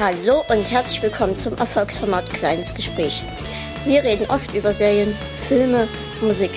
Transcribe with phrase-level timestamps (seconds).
[0.00, 3.22] Hallo und herzlich willkommen zum Erfolgsformat Kleines Gespräch.
[3.84, 5.14] Wir reden oft über Serien,
[5.46, 5.88] Filme,
[6.22, 6.50] Musik.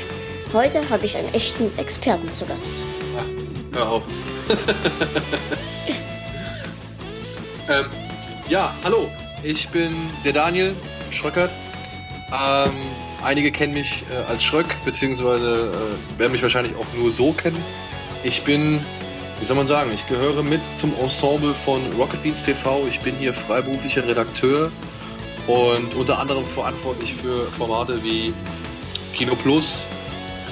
[0.53, 2.83] Heute habe ich einen echten Experten zu Gast.
[3.17, 4.03] Ach, hör auf.
[7.67, 7.85] ähm,
[8.47, 9.11] ja, hallo.
[9.43, 10.73] Ich bin der Daniel
[11.11, 11.51] Schröckert.
[12.31, 12.71] Ähm,
[13.25, 17.61] einige kennen mich äh, als Schröck, beziehungsweise äh, werden mich wahrscheinlich auch nur so kennen.
[18.23, 18.79] Ich bin
[19.43, 22.85] wie soll man sagen, ich gehöre mit zum Ensemble von Rocket Beans TV.
[22.87, 24.71] Ich bin hier freiberuflicher Redakteur
[25.47, 28.33] und unter anderem verantwortlich für Formate wie
[29.13, 29.85] Kino Plus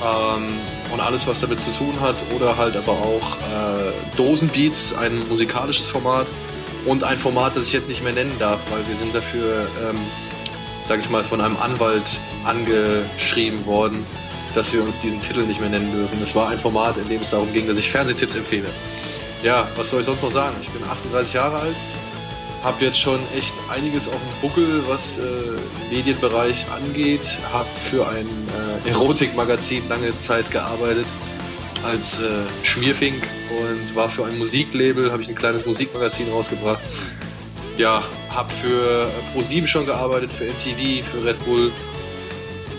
[0.04, 0.60] ähm,
[0.92, 2.18] und alles, was damit zu tun hat.
[2.36, 6.28] Oder halt aber auch äh, Dosenbeats, ein musikalisches Format
[6.86, 10.00] und ein Format, das ich jetzt nicht mehr nennen darf, weil wir sind dafür, ähm,
[10.86, 14.06] sage ich mal, von einem Anwalt angeschrieben worden
[14.56, 16.22] dass wir uns diesen Titel nicht mehr nennen dürfen.
[16.22, 18.70] Es war ein Format, in dem es darum ging, dass ich Fernsehtipps empfehle.
[19.44, 20.56] Ja, was soll ich sonst noch sagen?
[20.62, 21.76] Ich bin 38 Jahre alt,
[22.64, 25.24] habe jetzt schon echt einiges auf dem Buckel, was äh,
[25.92, 27.22] Medienbereich angeht,
[27.52, 28.28] habe für ein
[28.86, 31.08] äh, Erotikmagazin lange Zeit gearbeitet
[31.84, 36.82] als äh, Schmierfink und war für ein Musiklabel, habe ich ein kleines Musikmagazin rausgebracht.
[37.78, 41.72] Ja, habe für Pro7 schon gearbeitet, für MTV, für Red Bull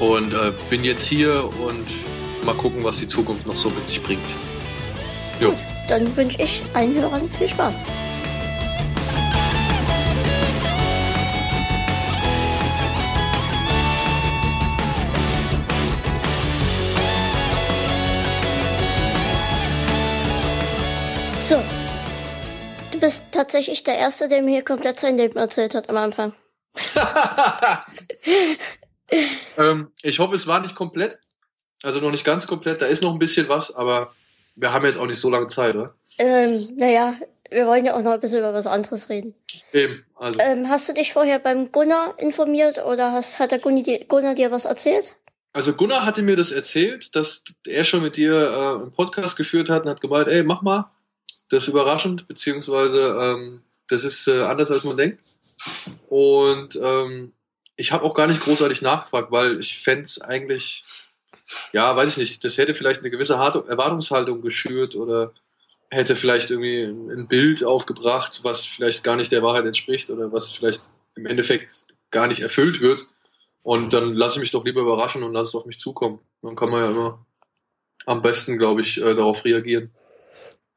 [0.03, 1.87] und äh, bin jetzt hier und
[2.45, 4.27] mal gucken, was die Zukunft noch so mit sich bringt.
[5.41, 5.51] Jo.
[5.51, 5.59] Gut,
[5.89, 7.85] dann wünsche ich allen Hörern viel Spaß.
[21.39, 21.63] So.
[22.91, 26.33] Du bist tatsächlich der Erste, der mir hier komplett sein Leben erzählt hat am Anfang.
[29.59, 31.19] ähm, ich hoffe, es war nicht komplett.
[31.83, 32.81] Also noch nicht ganz komplett.
[32.81, 34.13] Da ist noch ein bisschen was, aber
[34.55, 35.95] wir haben jetzt auch nicht so lange Zeit, oder?
[36.19, 37.15] Ähm, naja,
[37.51, 39.35] wir wollen ja auch noch ein bisschen über was anderes reden.
[39.73, 40.39] Eben, also.
[40.41, 44.35] Ähm, hast du dich vorher beim Gunnar informiert oder hast, hat der Gunnar dir, Gunnar
[44.35, 45.17] dir was erzählt?
[45.53, 49.69] Also Gunnar hatte mir das erzählt, dass er schon mit dir äh, einen Podcast geführt
[49.69, 50.91] hat und hat gemeint, ey, mach mal.
[51.51, 55.21] Das ist überraschend, beziehungsweise ähm, das ist äh, anders, als man denkt.
[56.09, 57.33] Und ähm,
[57.77, 60.85] ich habe auch gar nicht großartig nachgefragt, weil ich fände es eigentlich,
[61.73, 65.33] ja, weiß ich nicht, das hätte vielleicht eine gewisse Erwartungshaltung geschürt oder
[65.91, 70.51] hätte vielleicht irgendwie ein Bild aufgebracht, was vielleicht gar nicht der Wahrheit entspricht oder was
[70.51, 70.83] vielleicht
[71.17, 73.07] im Endeffekt gar nicht erfüllt wird.
[73.63, 76.19] Und dann lasse ich mich doch lieber überraschen und lasse es auf mich zukommen.
[76.43, 77.25] Dann kann man ja immer
[78.07, 79.93] am besten, glaube ich, äh, darauf reagieren.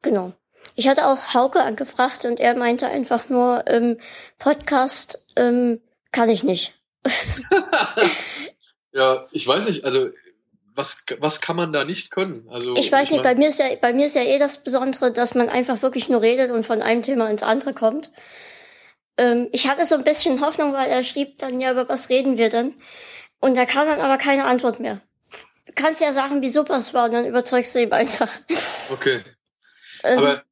[0.02, 0.32] Genau.
[0.74, 3.98] Ich hatte auch Hauke angefragt und er meinte einfach nur, ähm,
[4.38, 5.80] Podcast ähm,
[6.12, 6.75] kann ich nicht.
[8.92, 10.10] ja, ich weiß nicht, also
[10.74, 12.48] was, was kann man da nicht können?
[12.50, 14.62] Also ich weiß ich nicht, bei mir ist ja bei mir ist ja eh das
[14.62, 18.10] Besondere, dass man einfach wirklich nur redet und von einem Thema ins andere kommt.
[19.16, 22.36] Ähm, ich hatte so ein bisschen Hoffnung, weil er schrieb dann ja über was reden
[22.36, 22.74] wir denn
[23.40, 25.00] und da kam dann aber keine Antwort mehr.
[25.66, 28.30] Du kannst ja sagen, wie super es war, und dann überzeugst du ihm einfach.
[28.90, 29.22] Okay.
[30.04, 30.44] Ähm, aber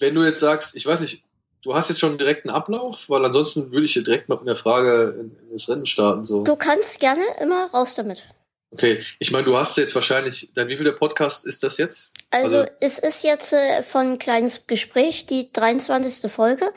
[0.00, 1.23] wenn du jetzt sagst, ich weiß nicht,
[1.64, 4.56] du hast jetzt schon direkt einen Ablauf, weil ansonsten würde ich hier direkt mit einer
[4.56, 6.24] Frage in, in das Rennen starten.
[6.24, 6.44] So.
[6.44, 8.24] Du kannst gerne immer raus damit.
[8.70, 12.12] Okay, ich meine, du hast jetzt wahrscheinlich, dann wie viel der Podcast ist das jetzt?
[12.30, 16.30] Also, also es ist jetzt äh, von Kleines Gespräch die 23.
[16.30, 16.72] Folge.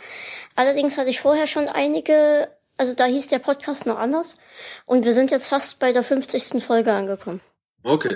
[0.56, 4.38] Allerdings hatte ich vorher schon einige, also da hieß der Podcast noch anders.
[4.86, 6.64] Und wir sind jetzt fast bei der 50.
[6.64, 7.42] Folge angekommen.
[7.82, 8.16] Okay.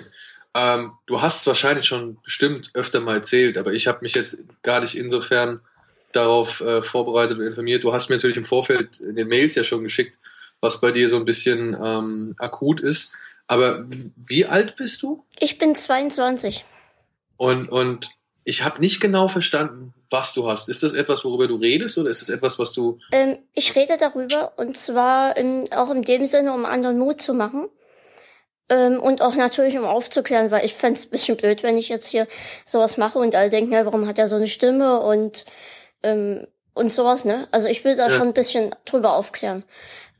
[0.55, 4.37] Ähm, du hast es wahrscheinlich schon bestimmt öfter mal erzählt, aber ich habe mich jetzt
[4.61, 5.61] gar nicht insofern
[6.13, 7.83] darauf äh, vorbereitet und informiert.
[7.83, 10.17] Du hast mir natürlich im Vorfeld in den Mails ja schon geschickt,
[10.59, 13.13] was bei dir so ein bisschen ähm, akut ist.
[13.47, 13.85] Aber
[14.16, 15.25] wie alt bist du?
[15.39, 16.63] Ich bin 22.
[17.38, 18.09] Und, und
[18.44, 20.69] ich habe nicht genau verstanden, was du hast.
[20.69, 22.99] Ist das etwas, worüber du redest oder ist das etwas, was du...
[23.11, 27.34] Ähm, ich rede darüber und zwar in, auch in dem Sinne, um anderen Mut zu
[27.34, 27.69] machen.
[28.69, 31.90] Ähm, und auch natürlich, um aufzuklären, weil ich fände es ein bisschen blöd, wenn ich
[31.90, 32.28] jetzt hier
[32.66, 35.46] sowas mache und alle denken, ja, warum hat er so eine Stimme und
[36.03, 37.47] ähm, und sowas, ne?
[37.51, 38.09] Also ich will da ja.
[38.09, 39.63] schon ein bisschen drüber aufklären.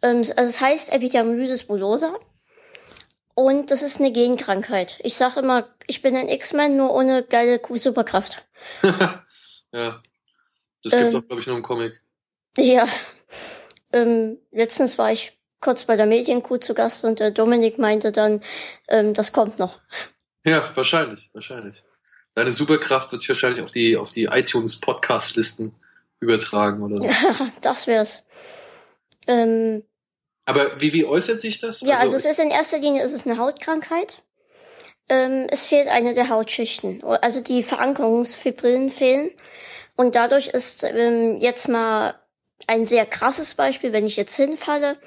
[0.02, 2.16] Ähm, also es heißt Epidermolysis bullosa
[3.34, 5.00] und das ist eine Genkrankheit.
[5.04, 8.46] Ich sage immer, ich bin ein X-Men, nur ohne geile Superkraft.
[9.72, 10.02] ja,
[10.84, 12.02] das gibt's ähm, auch, glaube ich, nur im Comic.
[12.58, 12.86] Ja,
[13.94, 18.42] ähm, letztens war ich kurz bei der Medienkuh zu Gast und der Dominik meinte dann,
[18.88, 19.80] ähm, das kommt noch.
[20.46, 21.84] Ja, wahrscheinlich, wahrscheinlich.
[22.34, 25.74] Deine Superkraft wird sich wahrscheinlich auf die, auf die iTunes Podcast-Listen
[26.20, 27.04] übertragen oder so.
[27.08, 28.24] Ja, das wär's.
[29.28, 29.84] Ähm,
[30.46, 31.82] Aber wie, wie äußert sich das?
[31.82, 34.22] Ja, also, also es ist in erster Linie ist es eine Hautkrankheit.
[35.10, 37.04] Ähm, es fehlt eine der Hautschichten.
[37.04, 39.32] Also die Verankerungsfibrillen fehlen.
[39.98, 42.16] Und dadurch ist ähm, jetzt mal
[42.68, 44.98] ein sehr krasses Beispiel, wenn ich jetzt hinfalle,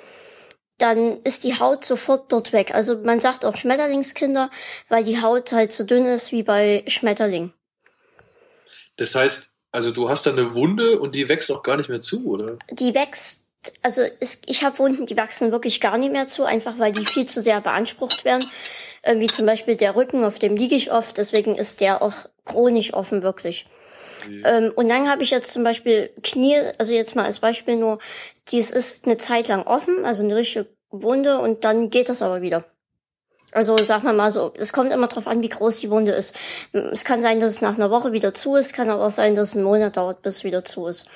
[0.78, 2.74] dann ist die Haut sofort dort weg.
[2.74, 4.50] Also man sagt auch Schmetterlingskinder,
[4.88, 7.52] weil die Haut halt so dünn ist wie bei Schmetterling.
[8.96, 12.00] Das heißt, also du hast da eine Wunde und die wächst auch gar nicht mehr
[12.00, 12.58] zu, oder?
[12.70, 13.48] Die wächst,
[13.82, 17.06] also ist, ich habe Wunden, die wachsen wirklich gar nicht mehr zu, einfach weil die
[17.06, 18.48] viel zu sehr beansprucht werden.
[19.02, 22.14] Äh, wie zum Beispiel der Rücken, auf dem liege ich oft, deswegen ist der auch
[22.44, 23.66] chronisch offen wirklich.
[24.44, 27.98] Ähm, und dann habe ich jetzt zum Beispiel Knie, also jetzt mal als Beispiel nur,
[28.48, 32.42] dies ist eine Zeit lang offen, also eine richtige Wunde und dann geht das aber
[32.42, 32.64] wieder.
[33.52, 36.34] Also sag mal mal so, es kommt immer drauf an, wie groß die Wunde ist.
[36.72, 39.36] Es kann sein, dass es nach einer Woche wieder zu ist, kann aber auch sein,
[39.36, 41.08] dass es einen Monat dauert, bis es wieder zu ist.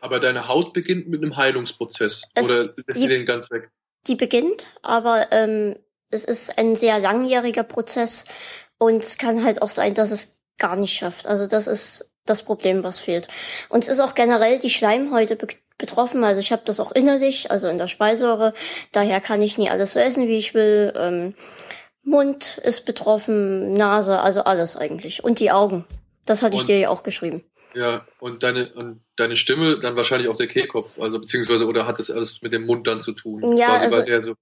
[0.00, 3.70] Aber deine Haut beginnt mit einem Heilungsprozess es, oder lässt die, den ganz weg?
[4.06, 5.76] Die beginnt, aber ähm,
[6.10, 8.24] es ist ein sehr langjähriger Prozess
[8.78, 11.26] und es kann halt auch sein, dass es gar nicht schafft.
[11.26, 13.28] Also das ist das Problem, was fehlt.
[13.68, 15.46] Und es ist auch generell die Schleimhäute be
[15.78, 16.24] betroffen.
[16.24, 18.52] Also ich habe das auch innerlich, also in der Speisäure.
[18.92, 20.92] Daher kann ich nie alles so essen, wie ich will.
[20.94, 21.34] Ähm,
[22.02, 25.24] Mund ist betroffen, Nase, also alles eigentlich.
[25.24, 25.86] Und die Augen.
[26.26, 27.42] Das hatte und, ich dir ja auch geschrieben.
[27.74, 31.98] Ja, und deine, und deine Stimme, dann wahrscheinlich auch der Kehlkopf, also beziehungsweise, oder hat
[31.98, 33.56] das alles mit dem Mund dann zu tun?
[33.56, 34.34] Ja, Quasi, also, so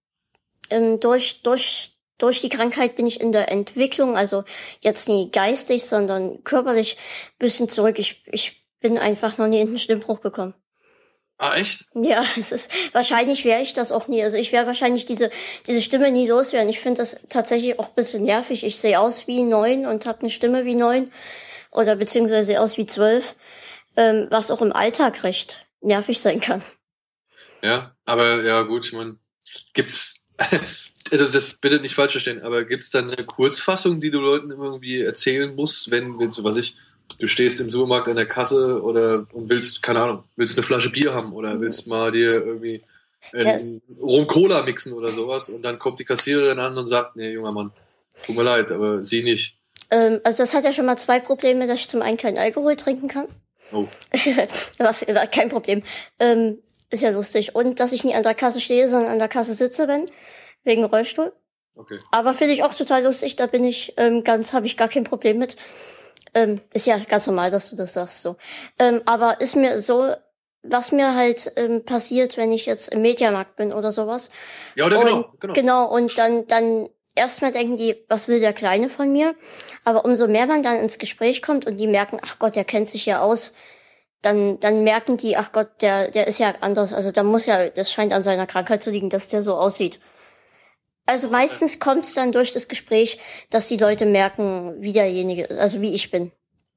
[0.71, 4.45] ähm, durch, durch durch die Krankheit bin ich in der Entwicklung, also
[4.81, 6.97] jetzt nie geistig, sondern körperlich
[7.39, 7.99] bisschen zurück.
[7.99, 10.55] Ich, ich bin einfach noch nie in den Stimmbruch gekommen.
[11.39, 11.87] Ah, echt?
[11.95, 14.23] Ja, es ist, wahrscheinlich wäre ich das auch nie.
[14.23, 15.31] Also ich wäre wahrscheinlich diese,
[15.67, 16.69] diese Stimme nie loswerden.
[16.69, 18.65] Ich finde das tatsächlich auch ein bisschen nervig.
[18.65, 21.13] Ich sehe aus wie neun und habe eine Stimme wie neun
[21.71, 23.37] oder beziehungsweise aus wie zwölf,
[23.97, 26.65] ähm, was auch im Alltag recht nervig sein kann.
[27.63, 29.19] Ja, aber ja gut, ich meine,
[29.75, 30.25] gibt's
[31.13, 34.51] also das bitte nicht falsch verstehen, aber gibt es dann eine Kurzfassung, die du Leuten
[34.51, 36.77] irgendwie erzählen musst, wenn, wenn so was ich,
[37.19, 40.91] du stehst im Supermarkt an der Kasse oder und willst, keine Ahnung, willst eine Flasche
[40.91, 42.83] Bier haben oder willst mal dir irgendwie
[43.33, 47.33] einen Rum Cola mixen oder sowas und dann kommt die Kassiererin an und sagt, nee,
[47.33, 47.73] junger Mann,
[48.25, 49.57] tut mir leid, aber sie nicht.
[49.91, 52.77] Ähm, also das hat ja schon mal zwei Probleme, dass ich zum einen keinen Alkohol
[52.77, 53.27] trinken kann.
[53.73, 53.87] Oh.
[54.79, 55.83] Was, kein Problem.
[56.19, 56.59] Ähm,
[56.91, 57.55] ist ja lustig.
[57.55, 60.07] Und dass ich nie an der Kasse stehe, sondern an der Kasse sitze, wenn
[60.69, 61.33] wegen Rollstuhl.
[61.77, 61.99] Okay.
[62.13, 65.05] Aber finde ich auch total lustig, da bin ich ähm, ganz, habe ich gar kein
[65.05, 65.57] Problem mit.
[66.35, 68.37] Ähm, ist ja ganz normal, dass du das sagst so.
[68.79, 70.13] Ähm, aber ist mir so,
[70.63, 74.31] was mir halt ähm, passiert, wenn ich jetzt im Mediamarkt bin oder sowas.
[74.75, 75.53] Ja, oder genau, und, genau, genau.
[75.55, 79.35] Genau, und dann, dann erstmal denken die, was will der Kleine von mir?
[79.85, 82.89] Aber umso mehr man dann ins Gespräch kommt und die merken, ach Gott, der kennt
[82.89, 83.53] sich ja aus,
[84.23, 86.93] dann, dann merken die, ach Gott, der, der ist ja anders.
[86.93, 90.01] Also da muss ja, das scheint an seiner Krankheit zu liegen, dass der so aussieht.
[91.09, 93.19] Also meistens kommt es dann durch das Gespräch,
[93.49, 96.33] dass die Leute merken, wie derjenige, also wie ich bin.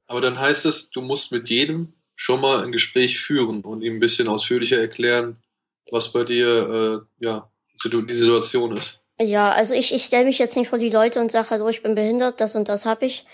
[0.07, 3.97] Aber dann heißt es, du musst mit jedem schon mal ein Gespräch führen und ihm
[3.97, 5.35] ein bisschen ausführlicher erklären,
[5.91, 7.51] was bei dir äh, ja
[7.83, 8.99] die Situation ist.
[9.19, 11.83] Ja, also ich, ich stelle mich jetzt nicht vor die Leute und sage, hallo, ich
[11.83, 13.25] bin behindert, das und das habe ich.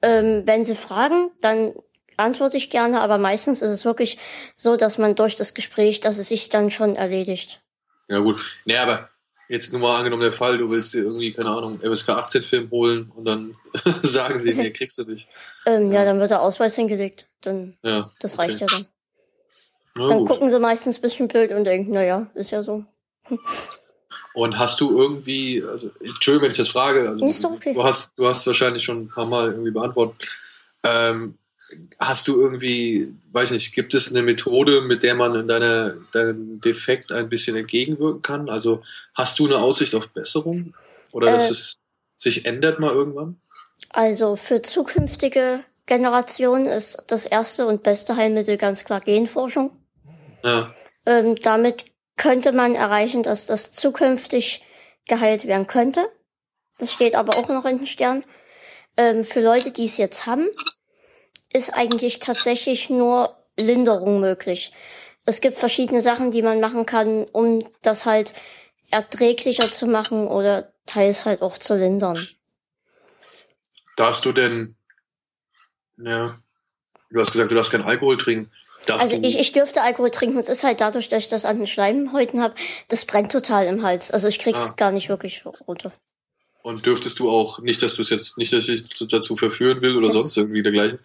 [0.00, 1.74] Ähm, wenn sie fragen, dann
[2.16, 4.16] antworte ich gerne, aber meistens ist es wirklich
[4.56, 7.60] so, dass man durch das Gespräch, dass es sich dann schon erledigt.
[8.08, 9.10] Ja gut, nee, aber
[9.50, 12.70] jetzt nur mal angenommen der Fall, du willst dir irgendwie, keine Ahnung, MSK 18 Film
[12.70, 13.56] holen und dann
[14.02, 15.28] sagen sie, nee, kriegst du nicht.
[15.66, 17.26] Ähm, ja, dann wird der Ausweis hingelegt.
[17.40, 18.66] Dann, ja, das reicht okay.
[18.70, 18.86] ja dann.
[19.96, 20.28] Na, dann gut.
[20.28, 22.84] gucken sie meistens ein bisschen blöd und denken, naja, ist ja so.
[24.34, 27.74] Und hast du irgendwie, also Entschuldigung, wenn ich das frage, also okay.
[27.74, 30.28] du hast, du hast wahrscheinlich schon ein paar Mal irgendwie beantwortet.
[30.84, 31.36] Ähm,
[31.98, 35.94] hast du irgendwie, weiß ich nicht, gibt es eine Methode, mit der man in deiner,
[36.12, 38.48] deinem Defekt ein bisschen entgegenwirken kann?
[38.48, 38.82] Also
[39.14, 40.74] hast du eine Aussicht auf Besserung?
[41.12, 41.80] Oder äh, dass es
[42.16, 43.40] sich ändert mal irgendwann?
[43.90, 49.72] Also für zukünftige Generationen ist das erste und beste Heilmittel ganz klar Genforschung.
[50.44, 50.74] Ja.
[51.06, 51.86] Ähm, damit
[52.16, 54.62] könnte man erreichen, dass das zukünftig
[55.06, 56.08] geheilt werden könnte.
[56.78, 58.24] Das steht aber auch noch in den Sternen.
[58.96, 60.46] Ähm, für Leute, die es jetzt haben,
[61.52, 64.72] ist eigentlich tatsächlich nur Linderung möglich.
[65.26, 68.34] Es gibt verschiedene Sachen, die man machen kann, um das halt
[68.90, 72.26] erträglicher zu machen oder teils halt auch zu lindern.
[73.96, 74.76] Darfst du denn,
[75.98, 76.38] ja,
[77.10, 78.50] du hast gesagt, du darfst keinen Alkohol trinken.
[78.86, 80.38] Darfst also ich, ich dürfte Alkohol trinken.
[80.38, 82.54] Es ist halt dadurch, dass ich das an den Schleimhäuten habe,
[82.88, 84.10] das brennt total im Hals.
[84.10, 84.74] Also ich krieg's ah.
[84.76, 85.92] gar nicht wirklich runter.
[86.62, 89.96] Und dürftest du auch, nicht, dass du es jetzt, nicht, dass ich dazu verführen will
[89.96, 90.98] oder sonst irgendwie dergleichen,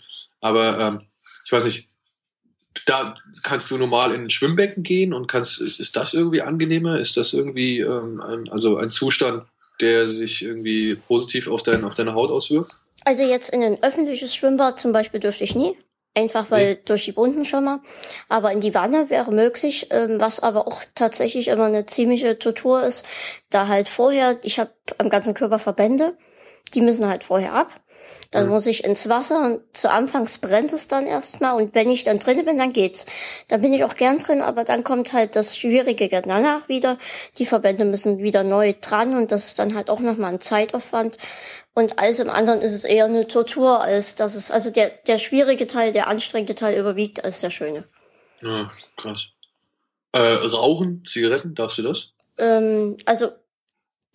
[0.45, 1.01] aber ähm,
[1.43, 1.89] ich weiß nicht,
[2.85, 6.99] da kannst du normal in ein Schwimmbecken gehen und kannst, ist, ist das irgendwie angenehmer?
[6.99, 9.47] Ist das irgendwie ähm, ein, also ein Zustand,
[9.81, 12.73] der sich irgendwie positiv auf, dein, auf deine Haut auswirkt?
[13.05, 15.75] Also jetzt in ein öffentliches Schwimmbad zum Beispiel dürfte ich nie.
[16.17, 16.79] Einfach weil nee.
[16.85, 17.79] durch die Wunden schon mal.
[18.29, 22.83] Aber in die Wanne wäre möglich, ähm, was aber auch tatsächlich immer eine ziemliche Tortur
[22.83, 23.05] ist,
[23.49, 26.15] da halt vorher, ich habe am ganzen Körper Verbände,
[26.73, 27.71] die müssen halt vorher ab.
[28.35, 28.51] Dann mhm.
[28.51, 32.19] muss ich ins Wasser und zu Anfangs brennt es dann erstmal und wenn ich dann
[32.19, 33.05] drin bin, dann geht's.
[33.47, 36.97] Dann bin ich auch gern drin, aber dann kommt halt das Schwierige danach wieder.
[37.37, 41.17] Die Verbände müssen wieder neu dran und das ist dann halt auch nochmal ein Zeitaufwand.
[41.73, 45.17] Und alles im anderen ist es eher eine Tortur, als dass es, also der, der
[45.17, 47.85] schwierige Teil, der anstrengende Teil überwiegt als der schöne.
[48.41, 49.29] Ja, krass.
[50.11, 52.11] Äh, rauchen, Zigaretten, darfst du das?
[52.37, 53.31] Ähm, also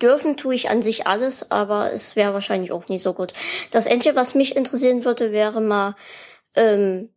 [0.00, 3.32] dürfen tue ich an sich alles, aber es wäre wahrscheinlich auch nicht so gut.
[3.70, 5.94] Das Einzige, was mich interessieren würde, wäre mal
[6.54, 7.10] ähm,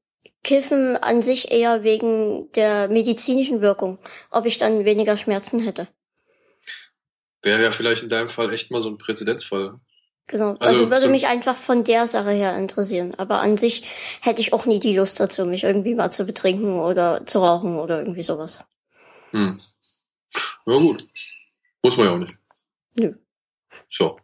[0.44, 4.00] Kiffen an sich eher wegen der medizinischen Wirkung,
[4.30, 5.88] ob ich dann weniger Schmerzen hätte.
[7.42, 9.80] Wäre ja vielleicht in deinem Fall echt mal so ein Präzedenzfall.
[10.28, 13.14] Genau, also, also würde so mich einfach von der Sache her interessieren.
[13.18, 13.84] Aber an sich
[14.22, 17.78] hätte ich auch nie die Lust dazu, mich irgendwie mal zu betrinken oder zu rauchen
[17.78, 18.64] oder irgendwie sowas.
[19.32, 19.60] Hm.
[20.66, 21.08] Ja gut.
[21.84, 22.38] Muss man ja auch nicht.
[22.96, 23.14] Nö.
[23.90, 24.18] So.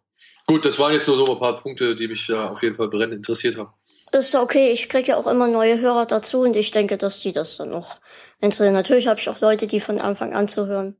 [0.47, 2.89] Gut, das waren jetzt nur so ein paar Punkte, die mich ja auf jeden Fall
[2.89, 3.71] brennend interessiert haben.
[4.11, 7.31] Ist okay, ich kriege ja auch immer neue Hörer dazu und ich denke, dass die
[7.31, 7.99] das dann noch
[8.41, 8.73] interessieren.
[8.73, 10.95] Natürlich habe ich auch Leute, die von Anfang an zuhören.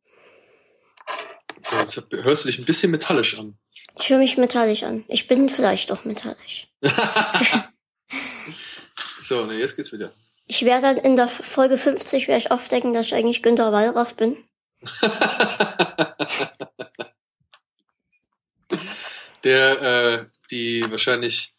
[1.61, 3.57] So, jetzt hörst du dich ein bisschen metallisch an.
[3.99, 5.03] Ich höre mich metallisch an.
[5.07, 6.67] Ich bin vielleicht auch metallisch.
[9.23, 10.13] so, ne, jetzt geht's wieder.
[10.45, 14.15] Ich werde dann in der Folge 50 werde ich aufdecken, dass ich eigentlich Günter Wallraff
[14.15, 14.37] bin.
[19.43, 21.53] der, äh, die wahrscheinlich,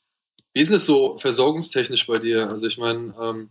[0.53, 2.51] wie ist es so versorgungstechnisch bei dir?
[2.51, 3.51] Also ich meine, ähm,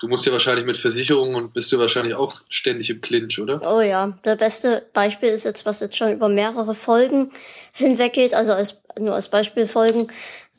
[0.00, 3.60] du musst ja wahrscheinlich mit Versicherungen und bist du wahrscheinlich auch ständig im Clinch, oder?
[3.62, 7.32] Oh ja, der beste Beispiel ist jetzt, was jetzt schon über mehrere Folgen
[7.72, 10.08] hinweggeht, also als, nur als Beispiel Folgen,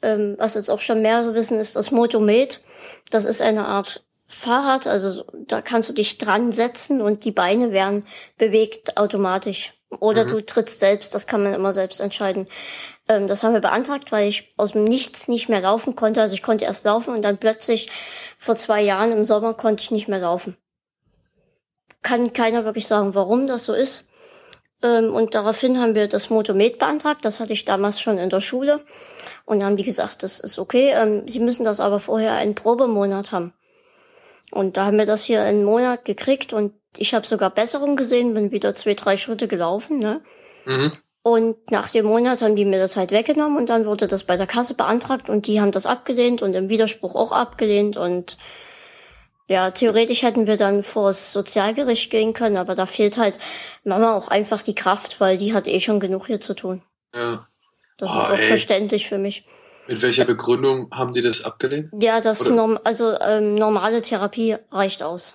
[0.02, 2.62] ähm, was jetzt auch schon mehrere wissen, ist das Motomed.
[3.10, 7.72] Das ist eine Art Fahrrad, also da kannst du dich dran setzen und die Beine
[7.72, 8.06] werden
[8.38, 9.74] bewegt automatisch.
[9.90, 10.30] Oder mhm.
[10.30, 12.48] du trittst selbst, das kann man immer selbst entscheiden.
[13.08, 16.22] Ähm, das haben wir beantragt, weil ich aus dem Nichts nicht mehr laufen konnte.
[16.22, 17.90] Also ich konnte erst laufen und dann plötzlich
[18.38, 20.58] vor zwei Jahren im Sommer konnte ich nicht mehr laufen.
[22.02, 24.08] Kann keiner wirklich sagen, warum das so ist.
[24.84, 27.26] Ähm, und daraufhin haben wir das Motomed beantragt.
[27.26, 28.82] Das hatte ich damals schon in der Schule.
[29.46, 30.92] Und dann haben die gesagt, das ist okay.
[30.92, 33.54] Ähm, sie müssen das aber vorher einen Probemonat haben.
[34.52, 38.34] Und da haben wir das hier einen Monat gekriegt und ich habe sogar Besserung gesehen,
[38.34, 40.22] bin wieder zwei, drei Schritte gelaufen, ne?
[40.66, 40.92] Mhm.
[41.22, 44.38] Und nach dem Monat haben die mir das halt weggenommen und dann wurde das bei
[44.38, 48.38] der Kasse beantragt und die haben das abgelehnt und im Widerspruch auch abgelehnt und
[49.48, 53.40] ja, theoretisch hätten wir dann vor das Sozialgericht gehen können, aber da fehlt halt
[53.84, 56.84] Mama auch einfach die Kraft, weil die hat eh schon genug hier zu tun.
[57.14, 57.48] Ja.
[57.98, 58.48] Das oh, ist auch ey.
[58.48, 59.46] verständlich für mich.
[59.88, 61.90] Mit welcher Begründung haben die das abgelehnt?
[62.00, 65.34] Ja, das norm also ähm, normale Therapie reicht aus.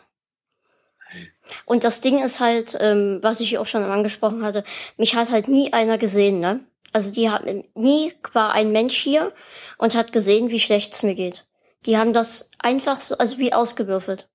[1.64, 4.64] Und das Ding ist halt, ähm, was ich auch schon angesprochen hatte,
[4.96, 6.60] mich hat halt nie einer gesehen, ne?
[6.92, 7.44] Also die hat
[7.74, 9.32] nie war ein Mensch hier
[9.78, 11.44] und hat gesehen, wie schlecht es mir geht.
[11.86, 14.28] Die haben das einfach so, also wie ausgewürfelt.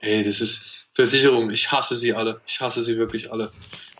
[0.00, 1.50] Ey, das ist Versicherung.
[1.50, 2.40] Ich hasse sie alle.
[2.46, 3.52] Ich hasse sie wirklich alle.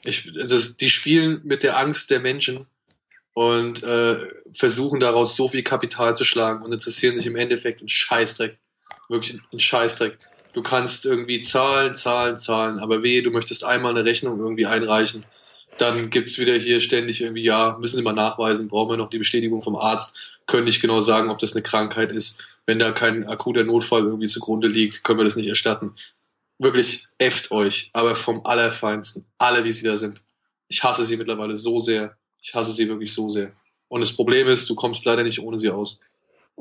[0.05, 2.67] Ich, das, die spielen mit der Angst der Menschen
[3.35, 4.19] und äh,
[4.52, 8.59] versuchen daraus so viel Kapital zu schlagen und interessieren sich im Endeffekt einen Scheißdreck.
[9.09, 10.19] Wirklich einen Scheißdreck.
[10.52, 15.25] Du kannst irgendwie zahlen, zahlen, zahlen, aber weh, du möchtest einmal eine Rechnung irgendwie einreichen.
[15.78, 19.19] Dann gibt's wieder hier ständig irgendwie, ja, müssen Sie mal nachweisen, brauchen wir noch die
[19.19, 20.16] Bestätigung vom Arzt,
[20.47, 22.42] können nicht genau sagen, ob das eine Krankheit ist.
[22.66, 25.95] Wenn da kein akuter Notfall irgendwie zugrunde liegt, können wir das nicht erstatten.
[26.59, 29.25] Wirklich äfft euch, aber vom Allerfeinsten.
[29.38, 30.21] Alle, wie sie da sind.
[30.69, 32.16] Ich hasse sie mittlerweile so sehr.
[32.42, 33.52] Ich hasse sie wirklich so sehr.
[33.88, 36.00] Und das Problem ist, du kommst leider nicht ohne sie aus.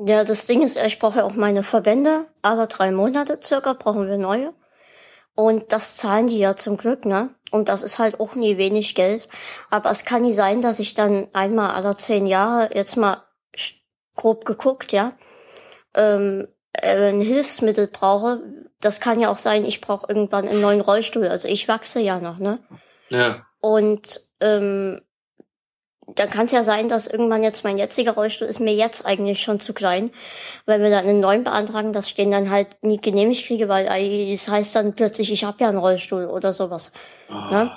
[0.06, 2.26] Ja, das Ding ist, ich brauche ja auch meine Verbände.
[2.42, 4.54] Alle drei Monate circa brauchen wir neue.
[5.34, 7.34] Und das zahlen die ja zum Glück, ne?
[7.50, 9.28] Und das ist halt auch nie wenig Geld.
[9.70, 13.24] Aber es kann nie sein, dass ich dann einmal alle zehn Jahre, jetzt mal
[14.16, 15.12] grob geguckt, ja,
[15.94, 16.48] ähm,
[16.82, 18.42] ein Hilfsmittel brauche.
[18.80, 21.28] Das kann ja auch sein, ich brauche irgendwann einen neuen Rollstuhl.
[21.28, 22.58] Also ich wachse ja noch, ne?
[23.10, 23.46] Ja.
[23.60, 25.00] Und ähm,
[26.14, 29.42] dann kann es ja sein, dass irgendwann jetzt mein jetziger Rollstuhl ist mir jetzt eigentlich
[29.42, 30.10] schon zu klein,
[30.66, 33.86] weil wir dann einen neuen beantragen, dass ich den dann halt nie genehmigt kriege, weil
[34.30, 36.92] das heißt dann plötzlich, ich habe ja einen Rollstuhl oder sowas.
[37.28, 37.52] Oh.
[37.52, 37.70] Ne?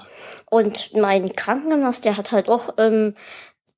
[0.50, 3.16] Und mein Krankengymnast, der hat halt auch ähm,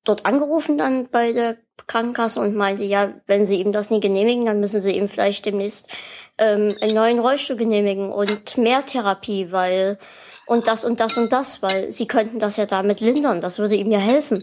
[0.04, 4.46] dort angerufen dann bei der Krankenkasse und meinte, ja, wenn sie ihm das nie genehmigen,
[4.46, 5.90] dann müssen sie ihm vielleicht demnächst
[6.38, 9.98] ähm, einen neuen Rollstuhl genehmigen und mehr Therapie, weil
[10.46, 13.40] und das und das und das, weil sie könnten das ja damit lindern.
[13.40, 14.42] Das würde ihm ja helfen.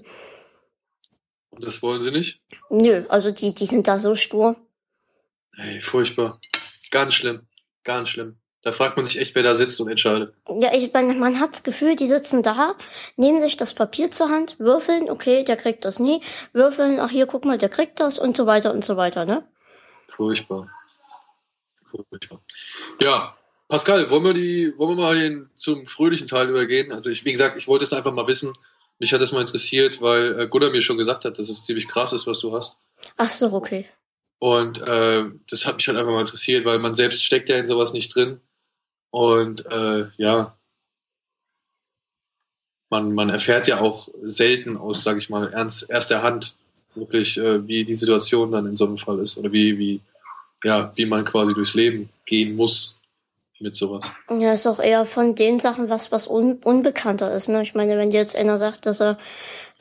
[1.50, 2.42] Und das wollen sie nicht?
[2.70, 4.56] Nö, also die, die sind da so stur.
[5.56, 6.40] Ey, furchtbar.
[6.92, 7.48] Ganz schlimm.
[7.84, 8.38] Ganz schlimm.
[8.64, 10.34] Da fragt man sich echt, wer da sitzt und entscheidet.
[10.48, 12.76] Ja, ich man, man hat das Gefühl, die sitzen da,
[13.18, 16.22] nehmen sich das Papier zur Hand, würfeln, okay, der kriegt das nie,
[16.54, 19.46] würfeln, ach hier, guck mal, der kriegt das und so weiter und so weiter, ne?
[20.08, 20.70] Furchtbar.
[21.92, 22.42] Furchtbar.
[23.02, 23.36] Ja,
[23.68, 26.92] Pascal, wollen wir die, wollen wir mal den, zum fröhlichen Teil übergehen?
[26.92, 28.54] Also ich, wie gesagt, ich wollte es einfach mal wissen.
[29.00, 31.88] Mich hat das mal interessiert, weil äh, Gunnar mir schon gesagt hat, dass es ziemlich
[31.88, 32.78] krass ist, was du hast.
[33.18, 33.88] Ach so, okay.
[34.40, 37.68] Und äh, das hat mich halt einfach mal interessiert, weil man selbst steckt ja in
[37.68, 38.42] sowas nicht drin.
[39.10, 40.58] Und äh, ja,
[42.90, 46.56] man, man erfährt ja auch selten aus, sage ich mal, ernst, erster Hand
[46.94, 50.02] wirklich, äh, wie die Situation dann in so einem Fall ist oder wie, wie,
[50.64, 53.00] ja, wie man quasi durchs Leben gehen muss
[53.64, 54.04] mit sowas.
[54.30, 57.50] Ja, ist auch eher von den Sachen was, was un unbekannter ist.
[57.50, 57.64] Ne?
[57.64, 59.18] Ich meine, wenn dir jetzt einer sagt, dass er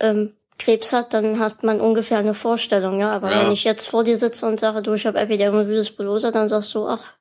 [0.01, 3.11] ähm, Krebs hat, dann hat man ungefähr eine Vorstellung, ja.
[3.11, 3.45] Aber ja.
[3.45, 6.75] wenn ich jetzt vor dir sitze und sage, du, ich habe Epidermolysis bullosa, dann sagst
[6.75, 7.13] du, ach,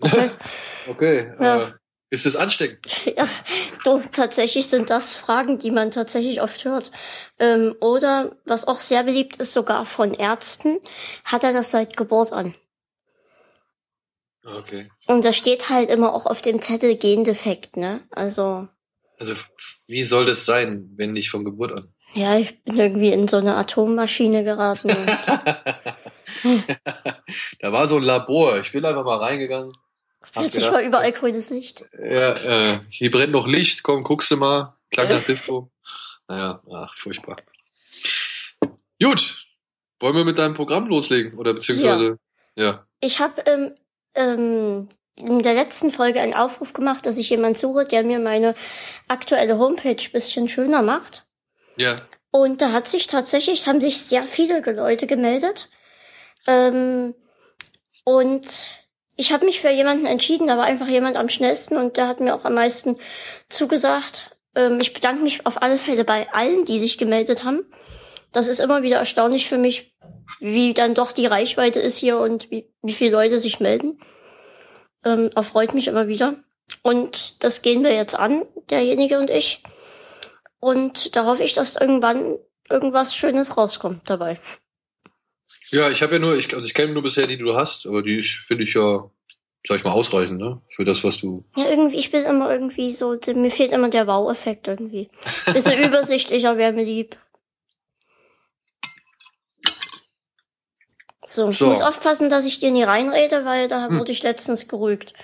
[0.00, 0.30] Okay.
[0.88, 1.32] okay.
[1.40, 1.62] Ja.
[1.62, 1.66] Äh,
[2.10, 2.86] ist es ansteckend?
[3.16, 3.28] Ja,
[3.84, 6.90] doch, tatsächlich sind das Fragen, die man tatsächlich oft hört.
[7.38, 10.78] Ähm, oder, was auch sehr beliebt ist, sogar von Ärzten,
[11.24, 12.54] hat er das seit Geburt an.
[14.44, 14.90] Okay.
[15.06, 18.02] Und da steht halt immer auch auf dem Zettel Gendefekt, ne?
[18.10, 18.68] Also.
[19.18, 19.34] Also,
[19.86, 21.94] wie soll das sein, wenn nicht von Geburt an?
[22.14, 24.88] Ja, ich bin irgendwie in so eine Atommmaschine geraten.
[27.60, 28.58] da war so ein Labor.
[28.60, 29.72] Ich bin einfach mal reingegangen
[30.32, 31.84] Plötzlich war überall grünes Licht.
[31.92, 34.76] Ja, äh, hier brennt noch Licht, komm, guckst du mal.
[34.90, 35.70] Klang nach Disco.
[36.28, 37.36] Naja, ach, furchtbar.
[39.00, 39.46] Gut,
[40.00, 41.38] wollen wir mit deinem Programm loslegen?
[41.38, 42.18] Oder beziehungsweise,
[42.56, 42.64] ja.
[42.64, 42.86] ja.
[43.00, 43.74] Ich habe ähm,
[44.14, 48.54] ähm, in der letzten Folge einen Aufruf gemacht, dass ich jemanden suche, der mir meine
[49.08, 51.24] aktuelle Homepage bisschen schöner macht.
[51.76, 51.96] Ja.
[52.30, 55.68] Und da hat sich tatsächlich, haben sich sehr viele Leute gemeldet.
[56.46, 57.14] Ähm,
[58.04, 58.46] und
[59.16, 62.20] ich habe mich für jemanden entschieden, da war einfach jemand am schnellsten und der hat
[62.20, 62.96] mir auch am meisten
[63.48, 64.36] zugesagt.
[64.56, 67.64] Ähm, ich bedanke mich auf alle Fälle bei allen, die sich gemeldet haben.
[68.34, 69.94] Das ist immer wieder erstaunlich für mich,
[70.40, 74.00] wie dann doch die Reichweite ist hier und wie, wie viele Leute sich melden.
[75.04, 76.34] Ähm, erfreut mich immer wieder.
[76.82, 79.62] Und das gehen wir jetzt an, derjenige und ich.
[80.58, 84.40] Und da hoffe ich, dass irgendwann irgendwas Schönes rauskommt dabei.
[85.70, 87.86] Ja, ich habe ja nur, ich, also ich kenne nur bisher die, die du hast,
[87.86, 89.08] aber die finde ich ja,
[89.66, 90.60] sag ich mal, ausreichend, ne?
[90.74, 91.44] Für das, was du.
[91.56, 95.08] Ja, irgendwie, ich bin immer irgendwie so, mir fehlt immer der Wow-Effekt irgendwie.
[95.52, 97.16] Bisschen übersichtlicher wäre mir lieb.
[101.26, 101.66] So, ich so.
[101.66, 103.98] muss aufpassen, dass ich dir nie reinrede, weil da hm.
[103.98, 105.14] wurde ich letztens gerügt.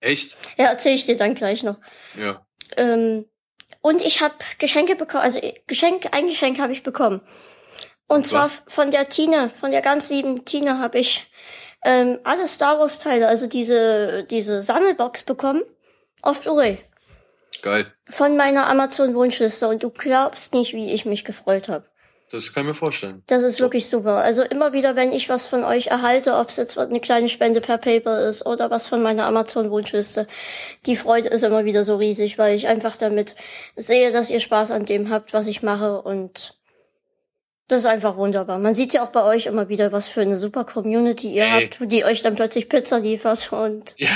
[0.00, 0.36] Echt?
[0.56, 1.76] ja, erzähle ich dir dann gleich noch.
[2.16, 2.46] Ja.
[2.76, 3.26] Ähm,
[3.80, 7.20] und ich habe Geschenke bekommen, also Geschenk, ein Geschenk habe ich bekommen.
[8.08, 11.30] Und zwar von der Tine, von der ganz lieben Tine habe ich
[11.84, 15.62] ähm, alle Star Wars Teile, also diese diese Sammelbox bekommen
[16.22, 16.78] auf Blu-ray.
[17.62, 17.92] Geil.
[18.08, 21.88] Von meiner Amazon Wunschliste und du glaubst nicht, wie ich mich gefreut habe.
[22.30, 23.22] Das kann ich mir vorstellen.
[23.26, 24.16] Das ist wirklich super.
[24.16, 27.60] Also immer wieder, wenn ich was von euch erhalte, ob es jetzt eine kleine Spende
[27.60, 30.26] per Paper ist oder was von meiner Amazon-Wunschliste,
[30.86, 33.36] die Freude ist immer wieder so riesig, weil ich einfach damit
[33.76, 36.56] sehe, dass ihr Spaß an dem habt, was ich mache und
[37.68, 38.58] das ist einfach wunderbar.
[38.58, 41.68] Man sieht ja auch bei euch immer wieder, was für eine super Community ihr Ey.
[41.70, 43.94] habt, die euch dann plötzlich Pizza liefert und.
[44.06, 44.10] Ja.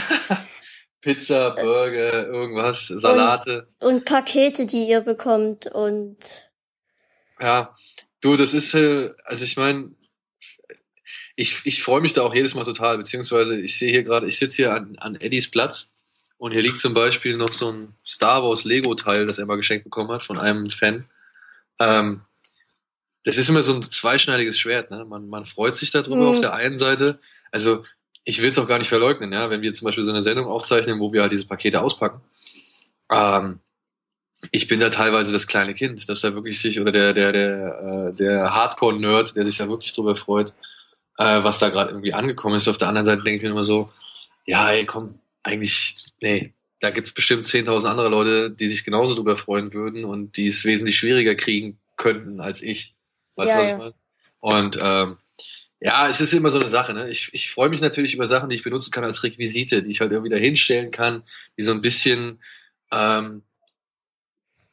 [1.00, 3.66] Pizza, Burger, irgendwas, Salate.
[3.80, 6.50] Und, und, Pakete, die ihr bekommt und.
[7.40, 7.74] Ja,
[8.20, 9.90] du, das ist, äh, also ich meine,
[11.36, 14.38] ich, ich freue mich da auch jedes Mal total, beziehungsweise ich sehe hier gerade, ich
[14.38, 15.90] sitze hier an, an Eddies Platz
[16.38, 19.84] und hier liegt zum Beispiel noch so ein Star Wars Lego-Teil, das er mal geschenkt
[19.84, 21.06] bekommen hat von einem Fan.
[21.78, 22.22] Ähm,
[23.24, 24.90] das ist immer so ein zweischneidiges Schwert.
[24.90, 25.04] Ne?
[25.04, 26.26] Man, man freut sich darüber mhm.
[26.26, 27.18] auf der einen Seite.
[27.50, 27.84] Also
[28.24, 30.46] ich will es auch gar nicht verleugnen, ja, wenn wir zum Beispiel so eine Sendung
[30.46, 32.20] aufzeichnen, wo wir halt diese Pakete auspacken.
[33.10, 33.60] Ähm,
[34.52, 38.12] ich bin da teilweise das kleine Kind, dass da wirklich sich, oder der, der, der,
[38.12, 40.52] äh, der Hardcore-Nerd, der sich da wirklich drüber freut,
[41.18, 42.68] äh, was da gerade irgendwie angekommen ist.
[42.68, 43.90] Auf der anderen Seite denke ich mir immer so,
[44.46, 49.36] ja, ey, komm, eigentlich, nee, da gibt's bestimmt 10.000 andere Leute, die sich genauso drüber
[49.36, 52.94] freuen würden und die es wesentlich schwieriger kriegen könnten als ich.
[53.36, 53.94] Weißt du, ja, was ich meine?
[54.40, 55.16] Und ähm,
[55.80, 56.94] ja, es ist immer so eine Sache.
[56.94, 57.08] Ne?
[57.08, 60.00] Ich, ich freue mich natürlich über Sachen, die ich benutzen kann als Requisite, die ich
[60.00, 61.22] halt irgendwie da hinstellen kann,
[61.56, 62.38] die so ein bisschen,
[62.92, 63.42] ähm,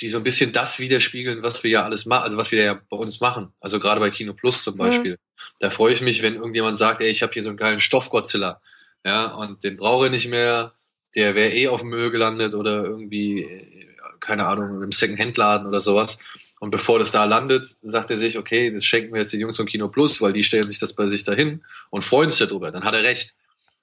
[0.02, 2.82] die so ein bisschen das widerspiegeln, was wir ja alles machen, also was wir ja
[2.90, 3.54] bei uns machen.
[3.60, 5.14] Also gerade bei Kino Plus zum Beispiel.
[5.14, 5.18] Mhm.
[5.60, 8.10] Da freue ich mich, wenn irgendjemand sagt, ey, ich habe hier so einen geilen Stoff
[8.10, 8.62] Godzilla,
[9.04, 10.74] ja, und den brauche ich nicht mehr,
[11.16, 13.86] der wäre eh auf dem Müll gelandet oder irgendwie,
[14.20, 16.20] keine Ahnung, im Second-Hand-Laden oder sowas.
[16.60, 19.58] Und bevor das da landet, sagt er sich, okay, das schenken wir jetzt den Jungs
[19.58, 22.72] vom Kino Plus, weil die stellen sich das bei sich dahin und freuen sich darüber.
[22.72, 23.36] Dann hat er recht.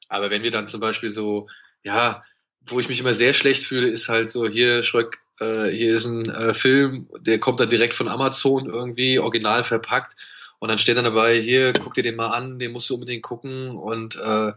[0.09, 1.49] Aber wenn wir dann zum Beispiel so,
[1.83, 2.25] ja,
[2.67, 6.05] wo ich mich immer sehr schlecht fühle, ist halt so, hier, Schröck, äh, hier ist
[6.05, 10.15] ein äh, Film, der kommt dann direkt von Amazon irgendwie, original verpackt.
[10.59, 13.23] Und dann steht dann dabei, hier, guck dir den mal an, den musst du unbedingt
[13.23, 14.53] gucken und äh,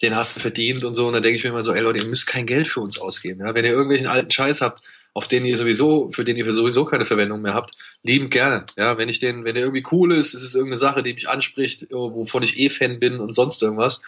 [0.00, 1.06] den hast du verdient und so.
[1.06, 2.98] Und dann denke ich mir immer so, ey Leute, ihr müsst kein Geld für uns
[2.98, 3.40] ausgeben.
[3.40, 3.54] Ja?
[3.54, 7.04] Wenn ihr irgendwelchen alten Scheiß habt, auf den ihr sowieso, für den ihr sowieso keine
[7.04, 8.64] Verwendung mehr habt, lieben gerne.
[8.76, 11.28] Ja, wenn ich den, wenn der irgendwie cool ist, ist es irgendeine Sache, die mich
[11.28, 14.02] anspricht, wovon ich eh Fan bin und sonst irgendwas.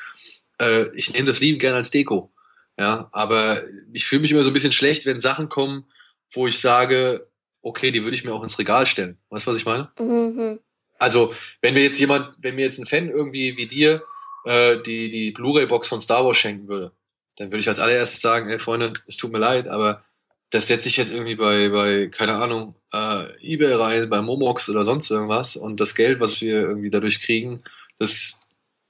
[0.58, 2.30] Äh, ich nehme das lieben gerne als Deko.
[2.78, 5.84] Ja, aber ich fühle mich immer so ein bisschen schlecht, wenn Sachen kommen,
[6.32, 7.26] wo ich sage,
[7.62, 9.18] okay, die würde ich mir auch ins Regal stellen.
[9.30, 9.90] Weißt du, was ich meine?
[9.98, 10.58] Mhm.
[10.98, 14.02] Also, wenn mir jetzt jemand, wenn mir jetzt ein Fan irgendwie wie dir
[14.44, 16.92] äh, die, die Blu-ray-Box von Star Wars schenken würde,
[17.36, 20.04] dann würde ich als allererstes sagen, ey Freunde, es tut mir leid, aber
[20.50, 24.84] das setze ich jetzt irgendwie bei, bei keine Ahnung, äh, Ebay rein, bei Momox oder
[24.84, 27.62] sonst irgendwas und das Geld, was wir irgendwie dadurch kriegen,
[27.98, 28.38] das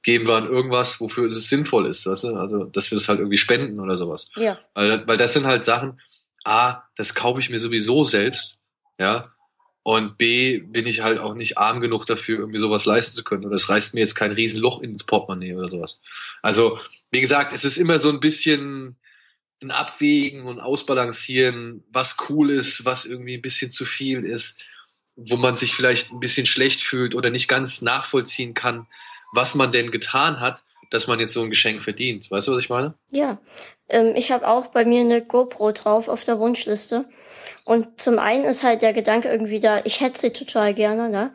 [0.03, 2.35] geben wir an irgendwas, wofür es sinnvoll ist, weißt du?
[2.35, 4.29] Also, dass wir das halt irgendwie spenden oder sowas.
[4.35, 4.59] Ja.
[4.75, 6.01] Weil, weil das sind halt Sachen,
[6.45, 8.61] A, das kaufe ich mir sowieso selbst,
[8.99, 9.33] ja.
[9.85, 13.45] Und B, bin ich halt auch nicht arm genug dafür, irgendwie sowas leisten zu können.
[13.45, 15.99] Und das reißt mir jetzt kein Riesenloch ins Portemonnaie oder sowas.
[16.41, 16.79] Also,
[17.11, 18.97] wie gesagt, es ist immer so ein bisschen
[19.61, 24.63] ein Abwägen und Ausbalancieren, was cool ist, was irgendwie ein bisschen zu viel ist,
[25.17, 28.87] wo man sich vielleicht ein bisschen schlecht fühlt oder nicht ganz nachvollziehen kann,
[29.33, 32.31] was man denn getan hat, dass man jetzt so ein Geschenk verdient.
[32.31, 32.95] Weißt du, was ich meine?
[33.11, 33.41] Ja,
[33.93, 37.05] ähm, ich habe auch bei mir eine GoPro drauf auf der Wunschliste.
[37.65, 41.33] Und zum einen ist halt der Gedanke irgendwie da, ich hätte sie total gerne, ne?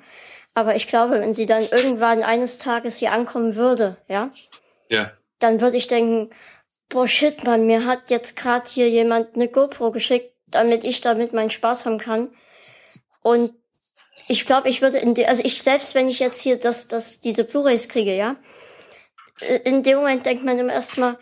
[0.54, 4.32] Aber ich glaube, wenn sie dann irgendwann eines Tages hier ankommen würde, ja,
[4.90, 5.12] ja.
[5.40, 6.32] dann würde ich denken,
[6.90, 11.32] boah shit, man, mir hat jetzt gerade hier jemand eine GoPro geschickt, damit ich damit
[11.32, 12.30] meinen Spaß haben kann.
[13.22, 13.54] Und
[14.28, 17.20] ich glaube, ich würde in de also ich selbst, wenn ich jetzt hier das, das,
[17.20, 18.36] diese Blu-rays kriege, ja,
[19.64, 21.18] in dem Moment denkt man immer erstmal,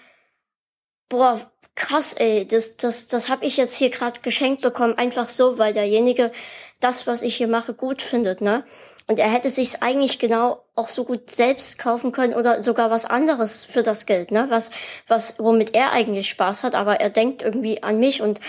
[1.09, 1.39] boah,
[1.75, 5.73] krass, ey, das, das, das habe ich jetzt hier gerade geschenkt bekommen, einfach so, weil
[5.73, 6.31] derjenige
[6.79, 8.63] das, was ich hier mache, gut findet, ne?
[9.07, 13.05] Und er hätte sich's eigentlich genau auch so gut selbst kaufen können oder sogar was
[13.05, 14.47] anderes für das Geld, ne?
[14.49, 14.71] Was,
[15.07, 18.39] was, womit er eigentlich Spaß hat, aber er denkt irgendwie an mich und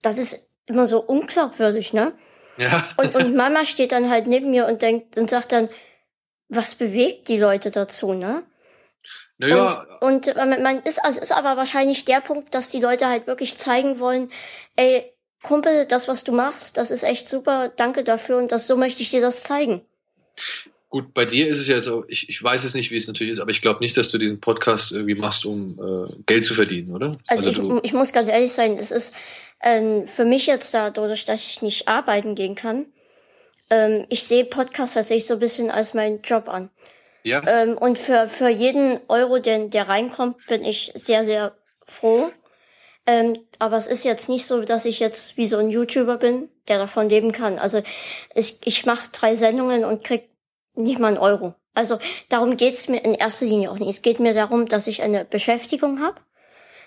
[0.00, 2.12] das ist immer so unglaubwürdig, ne?
[2.56, 2.88] Ja.
[2.96, 5.68] Und, und Mama steht dann halt neben mir und denkt und sagt dann,
[6.48, 8.42] was bewegt die Leute dazu, ne?
[9.40, 9.86] Naja.
[10.00, 13.56] Und, und man ist, also ist aber wahrscheinlich der Punkt, dass die Leute halt wirklich
[13.56, 14.30] zeigen wollen,
[14.76, 15.04] ey,
[15.42, 19.00] Kumpel, das, was du machst, das ist echt super, danke dafür und das, so möchte
[19.00, 19.80] ich dir das zeigen.
[20.90, 23.32] Gut, bei dir ist es ja auch, ich, ich weiß es nicht, wie es natürlich
[23.32, 26.52] ist, aber ich glaube nicht, dass du diesen Podcast irgendwie machst, um äh, Geld zu
[26.52, 27.12] verdienen, oder?
[27.26, 29.14] Also, also ich, ich muss ganz ehrlich sein, es ist
[29.62, 32.86] ähm, für mich jetzt dadurch, dass ich nicht arbeiten gehen kann,
[33.70, 36.68] ähm, ich sehe Podcasts tatsächlich so ein bisschen als meinen Job an.
[37.22, 37.42] Ja.
[37.46, 41.56] Ähm, und für, für jeden Euro, der, der reinkommt, bin ich sehr, sehr
[41.86, 42.30] froh.
[43.06, 46.48] Ähm, aber es ist jetzt nicht so, dass ich jetzt wie so ein YouTuber bin,
[46.68, 47.58] der davon leben kann.
[47.58, 47.82] Also
[48.34, 50.28] ich, ich mache drei Sendungen und krieg
[50.74, 51.54] nicht mal einen Euro.
[51.74, 53.88] Also darum geht's mir in erster Linie auch nicht.
[53.88, 56.20] Es geht mir darum, dass ich eine Beschäftigung habe.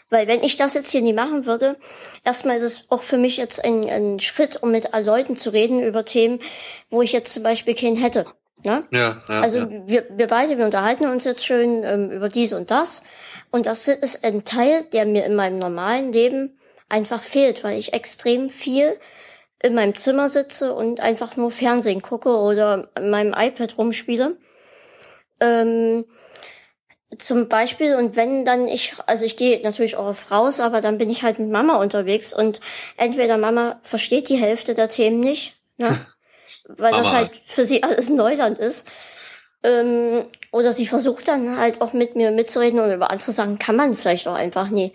[0.09, 1.77] Weil wenn ich das jetzt hier nie machen würde,
[2.23, 5.81] erstmal ist es auch für mich jetzt ein, ein Schritt, um mit Leuten zu reden
[5.81, 6.39] über Themen,
[6.89, 8.25] wo ich jetzt zum Beispiel keinen hätte.
[8.65, 8.85] Ne?
[8.91, 9.67] Ja, ja, also ja.
[9.85, 13.03] Wir, wir beide, wir unterhalten uns jetzt schön ähm, über dies und das.
[13.51, 16.57] Und das ist ein Teil, der mir in meinem normalen Leben
[16.89, 18.97] einfach fehlt, weil ich extrem viel
[19.61, 24.37] in meinem Zimmer sitze und einfach nur Fernsehen gucke oder in meinem iPad rumspiele.
[25.39, 26.05] Ähm,
[27.17, 30.97] zum Beispiel, und wenn dann ich, also ich gehe natürlich auch oft raus, aber dann
[30.97, 32.59] bin ich halt mit Mama unterwegs und
[32.97, 36.05] entweder Mama versteht die Hälfte der Themen nicht, ne?
[36.67, 37.03] weil Mama.
[37.03, 38.87] das halt für sie alles Neuland ist.
[39.63, 43.77] Ähm, oder sie versucht dann halt auch mit mir mitzureden und über andere Sachen kann
[43.77, 44.93] man vielleicht auch einfach nie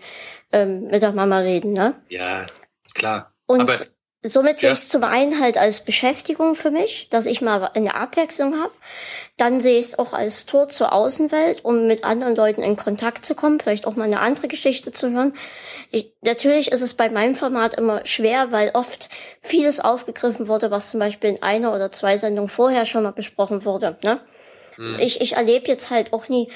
[0.51, 1.95] ähm, mit der Mama reden, ne?
[2.09, 2.45] Ja,
[2.93, 3.33] klar.
[3.47, 3.73] Und aber
[4.21, 7.95] Somit sehe ich es zum einen halt als Beschäftigung für mich, dass ich mal eine
[7.95, 8.73] Abwechslung habe.
[9.37, 13.25] Dann sehe ich es auch als Tor zur Außenwelt, um mit anderen Leuten in Kontakt
[13.25, 15.33] zu kommen, vielleicht auch mal eine andere Geschichte zu hören.
[15.89, 19.07] Ich, natürlich ist es bei meinem Format immer schwer, weil oft
[19.41, 23.63] vieles aufgegriffen wurde, was zum Beispiel in einer oder zwei Sendungen vorher schon mal besprochen
[23.63, 23.97] wurde.
[24.03, 24.19] Ne?
[24.75, 24.99] Mhm.
[24.99, 26.51] Ich, ich erlebe jetzt halt auch nie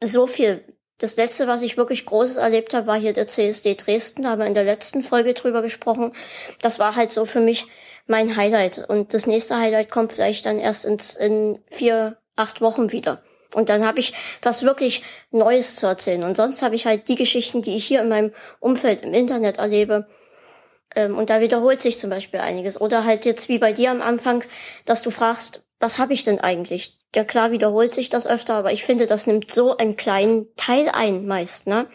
[0.00, 0.62] so viel
[1.02, 4.22] das letzte, was ich wirklich Großes erlebt habe, war hier der CSD Dresden.
[4.22, 6.12] Da haben wir in der letzten Folge drüber gesprochen.
[6.60, 7.66] Das war halt so für mich
[8.06, 8.88] mein Highlight.
[8.88, 13.22] Und das nächste Highlight kommt vielleicht dann erst ins, in vier, acht Wochen wieder.
[13.54, 16.24] Und dann habe ich was wirklich Neues zu erzählen.
[16.24, 19.58] Und sonst habe ich halt die Geschichten, die ich hier in meinem Umfeld im Internet
[19.58, 20.06] erlebe,
[20.94, 22.80] Ähm, und da wiederholt sich zum Beispiel einiges.
[22.80, 24.44] Oder halt jetzt wie bei dir am Anfang,
[24.84, 26.96] dass du fragst, was habe ich denn eigentlich?
[27.14, 30.88] Ja klar wiederholt sich das öfter, aber ich finde, das nimmt so einen kleinen Teil
[30.88, 31.88] ein meist, ne?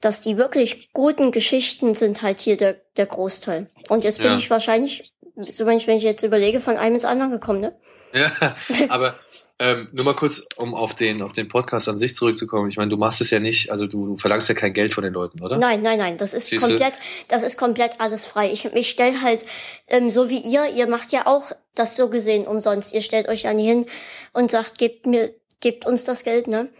[0.00, 3.66] Dass die wirklich guten Geschichten sind halt hier der, der Großteil.
[3.88, 4.38] Und jetzt bin ja.
[4.38, 7.76] ich wahrscheinlich, so wenn ich, wenn ich jetzt überlege, von einem ins andere gekommen, ne?
[8.14, 8.56] Ja,
[8.88, 9.14] aber
[9.60, 12.70] ähm, nur mal kurz, um auf den, auf den Podcast an sich zurückzukommen.
[12.70, 15.04] Ich meine, du machst es ja nicht, also du, du verlangst ja kein Geld von
[15.04, 15.58] den Leuten, oder?
[15.58, 16.16] Nein, nein, nein.
[16.16, 16.68] Das ist Siehste?
[16.68, 16.94] komplett,
[17.28, 18.50] das ist komplett alles frei.
[18.50, 19.44] Ich, ich stelle halt,
[19.86, 22.94] ähm, so wie ihr, ihr macht ja auch das so gesehen umsonst.
[22.94, 23.86] Ihr stellt euch ja nie hin
[24.32, 26.70] und sagt, gebt mir, gebt uns das Geld, ne?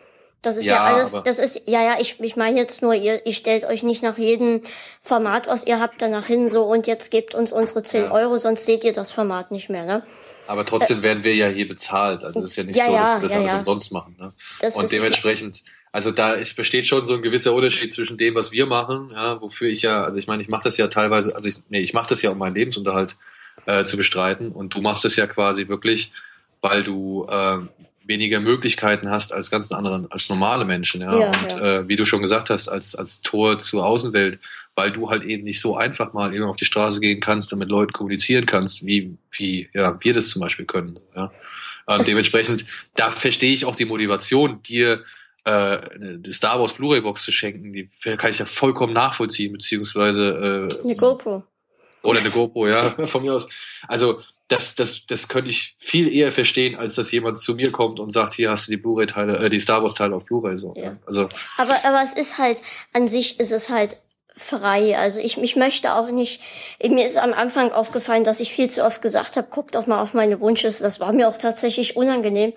[0.42, 3.26] Das ist ja, ja alles, das ist, ja, ja, ich, ich meine jetzt nur, ihr,
[3.26, 4.62] ihr stellt euch nicht nach jedem
[5.03, 8.11] Format, was ihr habt, danach hin, so, und jetzt gebt uns unsere 10 ja.
[8.11, 10.03] Euro, sonst seht ihr das Format nicht mehr, ne?
[10.46, 12.24] Aber trotzdem äh, werden wir ja hier bezahlt.
[12.24, 14.16] Also es ist ja nicht ja, so, dass wir das alles umsonst machen.
[14.18, 14.33] Ne?
[14.61, 18.50] Das und dementsprechend, also da es besteht schon so ein gewisser Unterschied zwischen dem, was
[18.50, 21.48] wir machen, ja, wofür ich ja, also ich meine, ich mache das ja teilweise, also
[21.48, 23.16] ich, nee, ich mache das ja, um meinen Lebensunterhalt
[23.66, 24.53] äh, zu bestreiten.
[24.53, 26.12] Und du machst es ja quasi wirklich,
[26.62, 27.59] weil du äh,
[28.05, 31.19] weniger Möglichkeiten hast als ganz anderen, als normale Menschen, ja.
[31.19, 31.81] ja und ja.
[31.81, 34.39] Äh, wie du schon gesagt hast, als, als Tor zur Außenwelt
[34.75, 37.59] weil du halt eben nicht so einfach mal eben auf die Straße gehen kannst und
[37.59, 40.99] mit Leuten kommunizieren kannst, wie, wie ja, wir das zum Beispiel können.
[41.15, 41.31] Ja.
[41.87, 45.05] Und dementsprechend, da verstehe ich auch die Motivation, dir
[45.45, 50.69] äh, eine Star Wars Blu-ray Box zu schenken, die kann ich ja vollkommen nachvollziehen, beziehungsweise
[50.71, 51.43] äh, eine GoPro.
[52.03, 53.49] Oder eine GoPro, ja, von mir aus.
[53.87, 58.01] Also das, das, das könnte ich viel eher verstehen, als dass jemand zu mir kommt
[58.01, 60.75] und sagt, hier hast du die Blu-ray-Teile, äh, die Star Wars-Teile auf Blu-ray so.
[60.77, 60.97] Ja.
[61.07, 62.61] Also, aber, aber es ist halt,
[62.93, 63.97] an sich ist es halt
[64.37, 64.99] frei.
[64.99, 66.41] Also ich, ich möchte auch nicht,
[66.83, 70.03] mir ist am Anfang aufgefallen, dass ich viel zu oft gesagt habe, guckt doch mal
[70.03, 70.83] auf meine Wunschliste.
[70.83, 72.53] Das war mir auch tatsächlich unangenehm.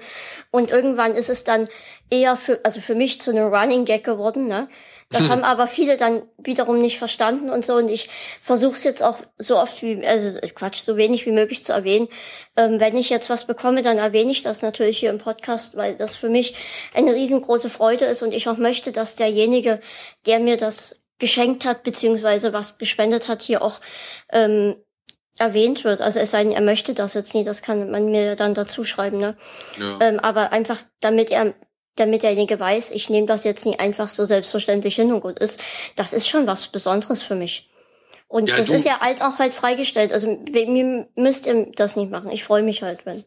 [0.49, 1.67] Und irgendwann ist es dann
[2.09, 4.67] eher für, also für mich zu einem Running Gag geworden, ne?
[5.13, 7.75] Das haben aber viele dann wiederum nicht verstanden und so.
[7.75, 8.09] Und ich
[8.41, 12.09] versuche es jetzt auch so oft wie, also Quatsch, so wenig wie möglich zu erwähnen.
[12.57, 15.95] Ähm, wenn ich jetzt was bekomme, dann erwähne ich das natürlich hier im Podcast, weil
[15.95, 16.55] das für mich
[16.93, 19.79] eine riesengroße Freude ist und ich auch möchte, dass derjenige,
[20.25, 23.79] der mir das geschenkt hat, beziehungsweise was gespendet hat, hier auch
[24.31, 24.75] ähm,
[25.37, 26.01] erwähnt wird.
[26.01, 28.83] Also es sei denn, er möchte das jetzt nie, das kann man mir dann dazu
[28.83, 29.35] schreiben, ne?
[29.79, 29.99] Ja.
[30.01, 31.53] Ähm, aber einfach, damit er
[31.95, 35.59] damit derjenige weiß, ich nehme das jetzt nie einfach so selbstverständlich hin und gut ist,
[35.95, 37.69] das ist schon was Besonderes für mich.
[38.27, 40.11] Und ja, das du, ist ja halt auch halt freigestellt.
[40.11, 42.31] Also mir müsst ihr das nicht machen.
[42.31, 43.23] Ich freue mich halt, wenn.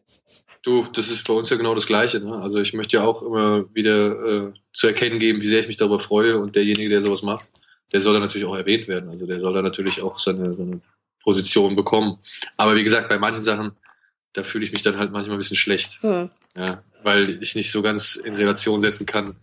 [0.63, 2.19] Du, das ist bei uns ja genau das Gleiche.
[2.19, 2.33] Ne?
[2.33, 5.77] Also ich möchte ja auch immer wieder äh, zu erkennen geben, wie sehr ich mich
[5.77, 7.45] darüber freue und derjenige, der sowas macht,
[7.93, 9.09] der soll da natürlich auch erwähnt werden.
[9.09, 10.81] Also der soll da natürlich auch seine, seine
[11.23, 12.19] Position bekommen.
[12.57, 13.77] Aber wie gesagt, bei manchen Sachen,
[14.33, 16.01] da fühle ich mich dann halt manchmal ein bisschen schlecht.
[16.01, 16.29] Hm.
[16.57, 19.39] Ja, weil ich nicht so ganz in Relation setzen kann,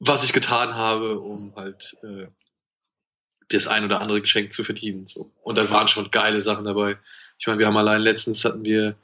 [0.00, 2.26] was ich getan habe, um halt äh,
[3.48, 5.06] das ein oder andere Geschenk zu verdienen.
[5.06, 5.30] So.
[5.42, 6.98] Und da waren schon geile Sachen dabei.
[7.38, 8.96] Ich meine, wir haben allein letztens hatten wir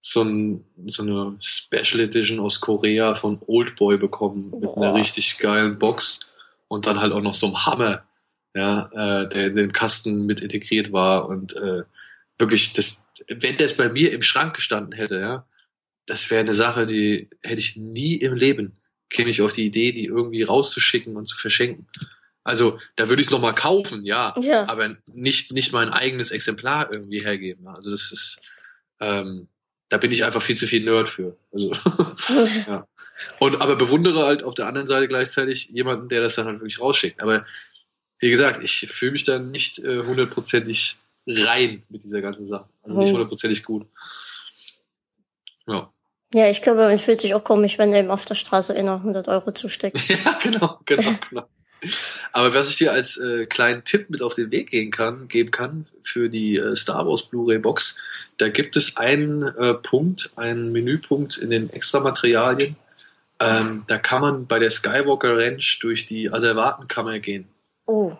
[0.00, 4.76] so, ein, so eine Special Edition aus Korea von Oldboy bekommen mit Boah.
[4.76, 6.20] einer richtig geilen Box
[6.68, 8.04] und dann halt auch noch so ein Hammer,
[8.54, 11.82] ja, äh, der in den Kasten mit integriert war und äh,
[12.38, 15.46] wirklich, das, wenn das bei mir im Schrank gestanden hätte, ja,
[16.06, 18.78] das wäre eine Sache, die hätte ich nie im Leben
[19.10, 21.86] käme ich auf die Idee, die irgendwie rauszuschicken und zu verschenken.
[22.44, 26.92] Also da würde ich es nochmal kaufen, ja, ja, aber nicht nicht mein eigenes Exemplar
[26.92, 27.66] irgendwie hergeben.
[27.66, 28.40] Also das ist,
[29.00, 29.48] ähm,
[29.88, 31.36] da bin ich einfach viel zu viel Nerd für.
[31.52, 31.72] Also,
[32.68, 32.86] ja.
[33.40, 36.80] Und aber bewundere halt auf der anderen Seite gleichzeitig jemanden, der das dann halt wirklich
[36.80, 37.20] rausschickt.
[37.20, 37.44] Aber
[38.20, 42.68] wie gesagt, ich fühle mich dann nicht äh, hundertprozentig rein mit dieser ganzen Sache.
[42.82, 43.14] Also nicht mhm.
[43.14, 43.86] hundertprozentig gut.
[45.66, 45.92] Ja.
[46.34, 48.96] Ja, ich glaube, man fühlt sich auch komisch, wenn er ihm auf der Straße inner
[48.96, 50.00] 100 Euro zusteckt.
[50.08, 51.48] ja, genau, genau, genau.
[52.32, 55.50] Aber was ich dir als äh, kleinen Tipp mit auf den Weg gehen kann, geben
[55.50, 58.02] kann für die äh, Star Wars Blu-ray Box,
[58.38, 62.76] da gibt es einen äh, Punkt, einen Menüpunkt in den Extramaterialien.
[63.38, 67.46] Ähm, da kann man bei der Skywalker Ranch durch die Asservatenkammer gehen.
[67.86, 68.12] Oh.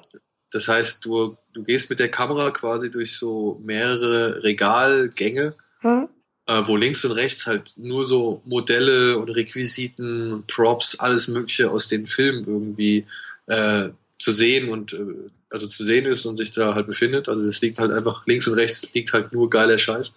[0.51, 6.09] Das heißt, du, du gehst mit der Kamera quasi durch so mehrere Regalgänge, hm?
[6.47, 11.89] Äh, wo links und rechts halt nur so Modelle und Requisiten, Props, alles Mögliche aus
[11.89, 13.07] den Filmen irgendwie
[13.47, 17.29] äh, zu sehen und äh, also zu sehen ist und sich da halt befindet.
[17.29, 20.15] Also es liegt halt einfach links und rechts liegt halt nur geiler Scheiß.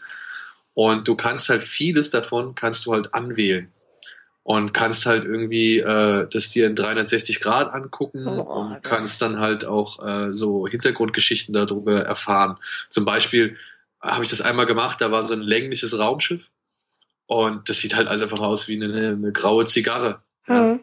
[0.73, 3.69] Und du kannst halt vieles davon kannst du halt anwählen
[4.43, 9.39] und kannst halt irgendwie äh, das dir in 360 Grad angucken oh, und kannst dann
[9.39, 12.57] halt auch äh, so Hintergrundgeschichten darüber erfahren.
[12.89, 13.57] Zum Beispiel
[14.01, 16.49] habe ich das einmal gemacht, da war so ein längliches Raumschiff
[17.25, 20.21] und das sieht halt also einfach aus wie eine, eine graue Zigarre.
[20.47, 20.53] Mhm.
[20.55, 20.79] Ja.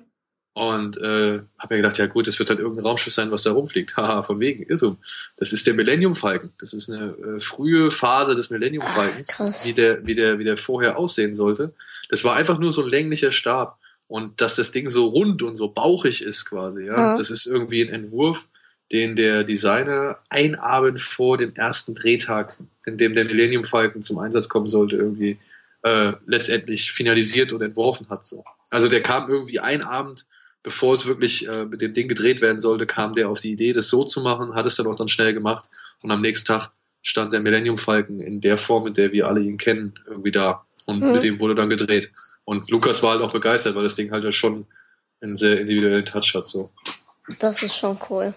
[0.54, 3.52] Und äh, habe mir gedacht, ja gut, das wird halt irgendein Raumschiff sein, was da
[3.52, 3.94] rumfliegt.
[3.96, 4.96] Haha, von wegen, Irrtum.
[5.36, 6.50] Das ist der Millennium Falcon.
[6.58, 10.44] Das ist eine äh, frühe Phase des Millennium Falcons, Ach, wie der, wie der, wie
[10.44, 11.74] der vorher aussehen sollte.
[12.08, 13.78] Das war einfach nur so ein länglicher Stab.
[14.08, 17.16] Und dass das Ding so rund und so bauchig ist quasi, ja, Ja.
[17.18, 18.46] das ist irgendwie ein Entwurf,
[18.92, 24.18] den der Designer ein Abend vor dem ersten Drehtag, in dem der Millennium Falcon zum
[24.18, 25.38] Einsatz kommen sollte, irgendwie
[25.82, 28.26] äh, letztendlich finalisiert und entworfen hat.
[28.26, 28.44] So.
[28.70, 30.26] Also der kam irgendwie ein Abend,
[30.62, 33.72] bevor es wirklich äh, mit dem Ding gedreht werden sollte, kam der auf die Idee,
[33.72, 35.68] das so zu machen, hat es dann auch dann schnell gemacht
[36.02, 36.70] und am nächsten Tag
[37.02, 40.64] stand der Millennium Falcon in der Form, in der wir alle ihn kennen, irgendwie da.
[40.86, 41.12] Und Mhm.
[41.12, 42.10] mit dem wurde dann gedreht.
[42.44, 44.66] Und Lukas war halt auch begeistert, weil das Ding halt ja schon
[45.20, 46.46] einen sehr individuellen Touch hat.
[46.46, 46.70] So.
[47.38, 48.34] Das ist schon cool.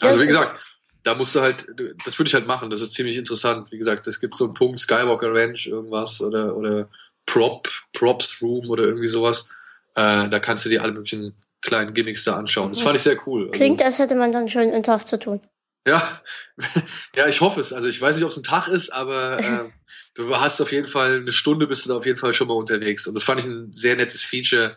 [0.00, 0.60] Also wie gesagt,
[1.02, 1.66] da musst du halt,
[2.04, 3.72] das würde ich halt machen, das ist ziemlich interessant.
[3.72, 6.88] Wie gesagt, es gibt so einen Punkt Skywalker Ranch, irgendwas oder, oder
[7.26, 9.48] Prop, Props Room oder irgendwie sowas.
[9.94, 12.70] Äh, da kannst du dir alle möglichen kleinen Gimmicks da anschauen.
[12.70, 13.46] Das fand ich sehr cool.
[13.46, 15.40] Also, Klingt, als hätte man dann schon einen Tag zu tun.
[15.86, 16.20] ja,
[17.16, 17.72] ja, ich hoffe es.
[17.72, 19.70] Also ich weiß nicht, ob es ein Tag ist, aber äh,
[20.14, 22.54] du hast auf jeden Fall eine Stunde bist du da auf jeden Fall schon mal
[22.54, 23.06] unterwegs.
[23.06, 24.76] Und das fand ich ein sehr nettes Feature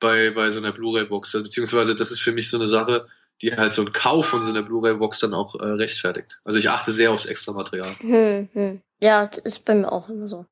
[0.00, 1.34] bei, bei so einer Blu-ray-Box.
[1.34, 3.06] Also, beziehungsweise das ist für mich so eine Sache,
[3.42, 6.40] die halt so ein Kauf von so einer Blu-ray-Box dann auch äh, rechtfertigt.
[6.44, 7.94] Also ich achte sehr aufs Extra-Material.
[8.00, 8.82] Hm, hm.
[9.00, 10.46] Ja, das ist bei mir auch immer so.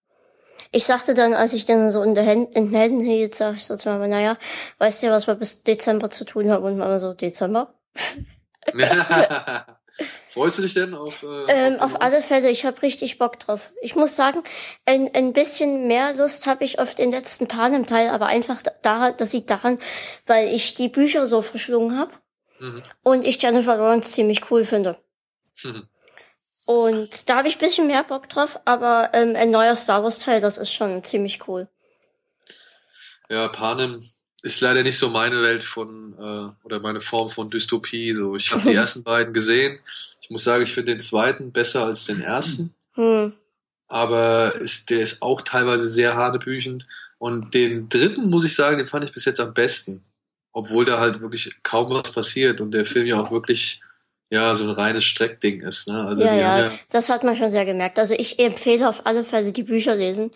[0.72, 3.56] Ich sagte dann, als ich den so in, der Händen, in den Händen hielt, sag
[3.56, 4.36] ich so zu Mama, naja,
[4.78, 6.64] weißt du ja, was wir bis Dezember zu tun haben?
[6.64, 7.74] Und Mama so, Dezember?
[10.30, 11.22] Freust du dich denn auf?
[11.22, 12.02] Äh, Ähm, auf neuen?
[12.02, 13.72] alle Fälle, ich habe richtig Bock drauf.
[13.82, 14.42] Ich muss sagen,
[14.86, 19.32] ein, ein bisschen mehr Lust habe ich auf den letzten Panem-Teil, aber einfach daran, das
[19.32, 19.78] liegt daran,
[20.26, 22.12] weil ich die Bücher so verschlungen habe
[22.60, 22.82] Mhm.
[23.02, 24.96] und ich Jennifer Lawrence ziemlich cool finde.
[25.62, 25.88] Mhm.
[26.66, 30.40] Und da habe ich ein bisschen mehr Bock drauf, aber ähm, ein neuer Star Wars-Teil,
[30.40, 31.68] das ist schon ziemlich cool.
[33.28, 34.04] Ja, Panem
[34.42, 38.12] ist leider nicht so meine Welt von äh, oder meine Form von Dystopie.
[38.12, 39.80] So, ich habe die ersten beiden gesehen.
[40.20, 43.32] Ich muss sagen, ich finde den zweiten besser als den ersten, Hm.
[43.88, 46.86] aber ist, der ist auch teilweise sehr hanebüchend.
[47.18, 50.02] Und den dritten muss ich sagen, den fand ich bis jetzt am besten,
[50.52, 53.80] obwohl da halt wirklich kaum was passiert und der Film ja auch wirklich
[54.30, 55.88] ja so ein reines Streckding ist.
[55.88, 56.04] Ne?
[56.04, 57.98] Also ja, haben ja, das hat man schon sehr gemerkt.
[57.98, 60.30] Also ich empfehle auf alle Fälle die Bücher lesen.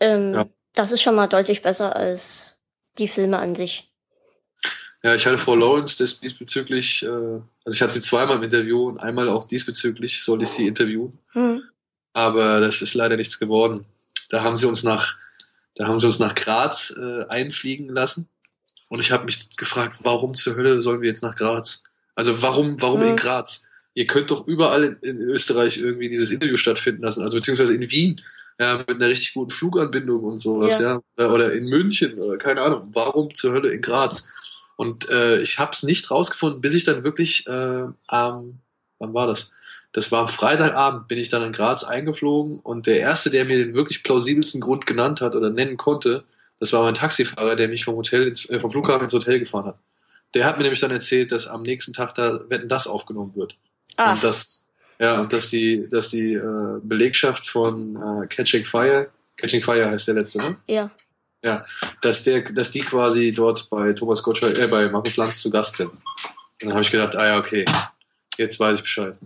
[0.00, 0.46] Ähm, Ja.
[0.74, 2.56] Das ist schon mal deutlich besser als
[2.98, 3.90] die Filme an sich.
[5.02, 8.88] Ja, ich hatte Frau Lawrence das diesbezüglich, äh, also ich hatte sie zweimal im Interview
[8.88, 11.62] und einmal auch diesbezüglich sollte ich sie interviewen, Hm.
[12.12, 13.86] aber das ist leider nichts geworden.
[14.28, 15.16] Da haben sie uns nach,
[15.74, 18.28] da haben sie uns nach Graz äh, einfliegen lassen
[18.88, 21.84] und ich habe mich gefragt, warum zur Hölle sollen wir jetzt nach Graz?
[22.14, 23.08] Also warum, warum Hm.
[23.10, 23.64] in Graz?
[23.94, 27.90] Ihr könnt doch überall in, in Österreich irgendwie dieses Interview stattfinden lassen, also beziehungsweise in
[27.90, 28.16] Wien,
[28.60, 31.30] ja, mit einer richtig guten Fluganbindung und sowas, ja, Ja.
[31.30, 32.88] oder in München oder keine Ahnung.
[32.92, 34.28] Warum zur Hölle in Graz?
[34.76, 38.58] Und äh, ich habe es nicht rausgefunden, bis ich dann wirklich äh, am,
[38.98, 39.50] wann war das?
[39.92, 43.58] Das war am Freitagabend, bin ich dann in Graz eingeflogen und der erste, der mir
[43.58, 46.24] den wirklich plausibelsten Grund genannt hat oder nennen konnte,
[46.60, 49.66] das war mein Taxifahrer, der mich vom Hotel ins, äh, vom Flughafen ins Hotel gefahren
[49.66, 49.78] hat.
[50.34, 53.56] Der hat mir nämlich dann erzählt, dass am nächsten Tag da Wetten das aufgenommen wird.
[53.96, 54.66] Ach, Und dass,
[54.98, 60.08] ja, und dass die, dass die äh, Belegschaft von äh, Catching Fire, Catching Fire heißt
[60.08, 60.56] der letzte, ne?
[61.42, 61.64] ja.
[62.02, 65.76] dass der, dass die quasi dort bei Thomas Gottschalk, äh, bei Markus Lanz zu Gast
[65.76, 65.90] sind.
[65.90, 66.00] Und
[66.60, 67.64] dann habe ich gedacht, ah ja, okay,
[68.36, 69.16] jetzt weiß ich Bescheid.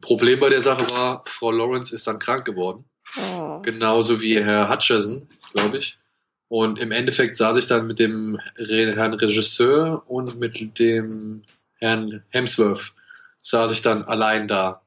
[0.00, 2.84] Problem bei der Sache war, Frau Lawrence ist dann krank geworden,
[3.16, 3.60] Oh.
[3.62, 5.98] genauso wie Herr Hutcherson, glaube ich.
[6.48, 11.42] Und im Endeffekt saß ich dann mit dem Herrn Regisseur und mit dem
[11.76, 12.92] Herrn Hemsworth
[13.42, 14.80] saß ich dann allein da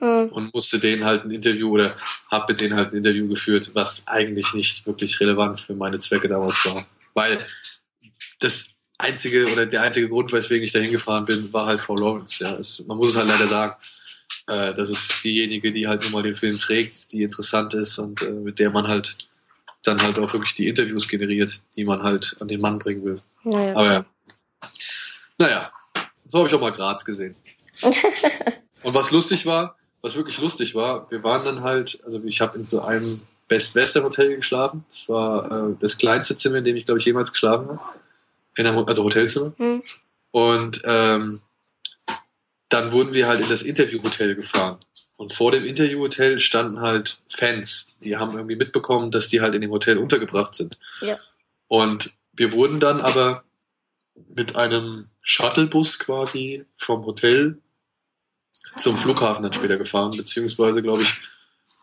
[0.00, 0.28] Hm.
[0.28, 1.96] und musste denen halt ein Interview oder
[2.30, 6.28] habe mit denen halt ein Interview geführt, was eigentlich nicht wirklich relevant für meine Zwecke
[6.28, 6.86] damals war.
[7.14, 7.38] Weil
[8.40, 8.66] das
[8.98, 12.42] einzige oder der einzige Grund, weswegen ich da hingefahren bin, war halt Frau Lawrence.
[12.42, 12.56] Ja.
[12.56, 13.76] Es, man muss es halt leider sagen.
[14.48, 18.20] Äh, das ist diejenige, die halt nun mal den Film trägt, die interessant ist und
[18.20, 19.16] äh, mit der man halt
[19.84, 23.20] dann halt auch wirklich die Interviews generiert, die man halt an den Mann bringen will.
[23.44, 24.04] Naja, Aber ja.
[25.38, 25.70] Naja,
[26.26, 27.34] so habe ich auch mal Graz gesehen.
[28.82, 32.58] Und was lustig war, was wirklich lustig war, wir waren dann halt, also ich habe
[32.58, 34.84] in so einem Best Western Hotel geschlafen.
[34.88, 37.80] Das war äh, das kleinste Zimmer, in dem ich, glaube ich, jemals geschlafen habe.
[38.56, 39.52] In einem, also Hotelzimmer.
[39.56, 39.82] Hm.
[40.30, 41.40] Und ähm,
[42.68, 44.78] dann wurden wir halt in das Interviewhotel gefahren.
[45.16, 49.60] Und vor dem Interviewhotel standen halt Fans, die haben irgendwie mitbekommen, dass die halt in
[49.60, 50.78] dem Hotel untergebracht sind.
[51.00, 51.18] Ja.
[51.68, 53.44] Und wir wurden dann aber
[54.34, 57.58] mit einem Shuttlebus quasi vom Hotel
[58.76, 61.16] zum Flughafen dann später gefahren, beziehungsweise, glaube ich,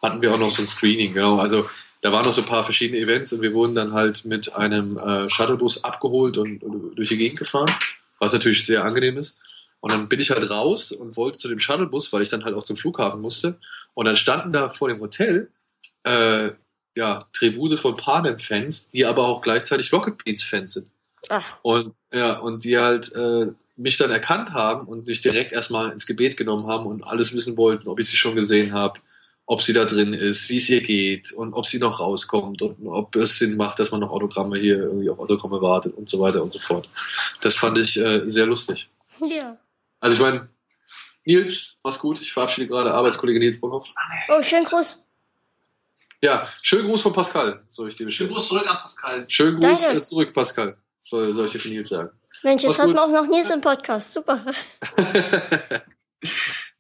[0.02, 1.38] hatten wir auch noch so ein Screening, genau.
[1.38, 1.70] Also
[2.02, 4.98] da waren noch so ein paar verschiedene Events und wir wurden dann halt mit einem
[4.98, 7.72] äh, Shuttlebus abgeholt und, und durch die Gegend gefahren,
[8.20, 9.40] was natürlich sehr angenehm ist.
[9.82, 12.56] Und dann bin ich halt raus und wollte zu dem Shuttlebus, weil ich dann halt
[12.56, 13.58] auch zum Flughafen musste.
[13.94, 15.50] Und dann standen da vor dem Hotel
[16.04, 16.52] äh,
[16.96, 20.88] ja, Tribute von Panem-Fans, die aber auch gleichzeitig Rocket Beans-Fans sind.
[21.30, 21.58] Ach.
[21.62, 26.06] Und ja, und die halt äh, mich dann erkannt haben und mich direkt erstmal ins
[26.06, 29.00] Gebet genommen haben und alles wissen wollten, ob ich sie schon gesehen habe,
[29.46, 32.86] ob sie da drin ist, wie es ihr geht und ob sie noch rauskommt und
[32.86, 36.20] ob es Sinn macht, dass man noch Autogramme hier irgendwie auf Autogramme wartet und so
[36.20, 36.90] weiter und so fort.
[37.42, 38.90] Das fand ich äh, sehr lustig.
[39.20, 39.58] Ja.
[40.02, 40.50] Also ich meine,
[41.24, 42.20] Nils, mach's gut.
[42.20, 43.88] Ich verabschiede gerade Arbeitskollege Nils Bonhoff.
[44.28, 44.98] Oh, schönen Gruß.
[46.24, 48.30] Ja, schönen Gruß von Pascal, soll ich dir bestimmen.
[48.30, 49.26] Schönen Gruß zurück an Pascal.
[49.28, 50.02] Schönen Gruß Danke.
[50.02, 52.10] zurück, Pascal, soll, soll ich dir von Nils sagen.
[52.44, 54.14] Mensch, jetzt hatten wir auch noch Nils im Podcast.
[54.14, 54.44] Super.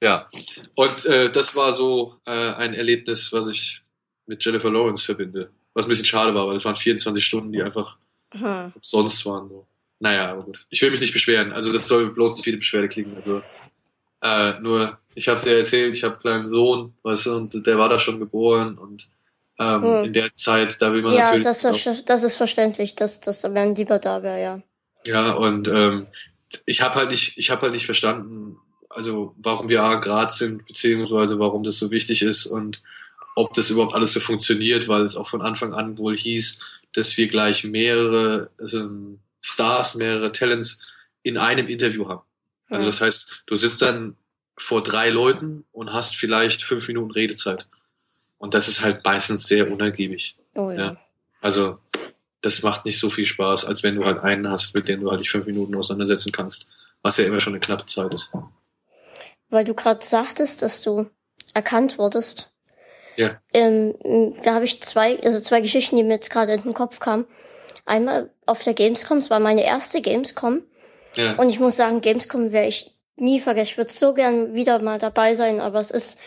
[0.01, 0.27] ja,
[0.75, 3.81] und äh, das war so äh, ein Erlebnis, was ich
[4.25, 5.51] mit Jennifer Lawrence verbinde.
[5.73, 7.97] Was ein bisschen schade war, weil es waren 24 Stunden, die einfach
[8.33, 8.73] hm.
[8.81, 9.49] sonst waren.
[9.49, 9.67] So.
[10.01, 10.65] Naja, aber gut.
[10.69, 11.53] Ich will mich nicht beschweren.
[11.53, 13.15] Also das soll bloß nicht eine Beschwerde klingen.
[13.15, 13.41] Also
[14.23, 17.77] äh, nur, ich habe dir erzählt, ich habe einen kleinen Sohn, weißt du, und der
[17.77, 19.07] war da schon geboren und
[19.59, 20.05] ähm, hm.
[20.05, 21.45] in der Zeit, da will man ja, natürlich.
[21.45, 24.61] Ja, das, ist, das ist verständlich, dass, dass man lieber da wäre, ja.
[25.05, 26.07] Ja, und ähm,
[26.65, 28.57] ich habe halt nicht, ich habe halt nicht verstanden,
[28.89, 32.81] also warum wir A grad sind, beziehungsweise warum das so wichtig ist und
[33.35, 36.59] ob das überhaupt alles so funktioniert, weil es auch von Anfang an wohl hieß,
[36.93, 40.81] dass wir gleich mehrere ähm, Stars, mehrere Talents
[41.23, 42.23] in einem Interview haben.
[42.69, 44.15] Also das heißt, du sitzt dann
[44.57, 47.67] vor drei Leuten und hast vielleicht fünf Minuten Redezeit.
[48.37, 50.37] Und das ist halt meistens sehr unergiebig.
[50.55, 50.77] Oh ja.
[50.77, 50.97] ja.
[51.41, 51.79] Also
[52.41, 55.11] das macht nicht so viel Spaß, als wenn du halt einen hast, mit dem du
[55.11, 56.67] halt dich fünf Minuten auseinandersetzen kannst,
[57.01, 58.31] was ja immer schon eine knappe Zeit ist.
[59.49, 61.09] Weil du gerade sagtest, dass du
[61.53, 62.51] erkannt wurdest.
[63.17, 63.39] Ja.
[63.53, 63.93] Ähm,
[64.43, 67.25] da habe ich zwei, also zwei Geschichten, die mir jetzt gerade in den Kopf kamen.
[67.91, 70.63] Einmal auf der Gamescom, es war meine erste Gamescom.
[71.17, 71.35] Ja.
[71.35, 73.71] Und ich muss sagen, Gamescom werde ich nie vergessen.
[73.71, 76.17] Ich würde so gern wieder mal dabei sein, aber es ist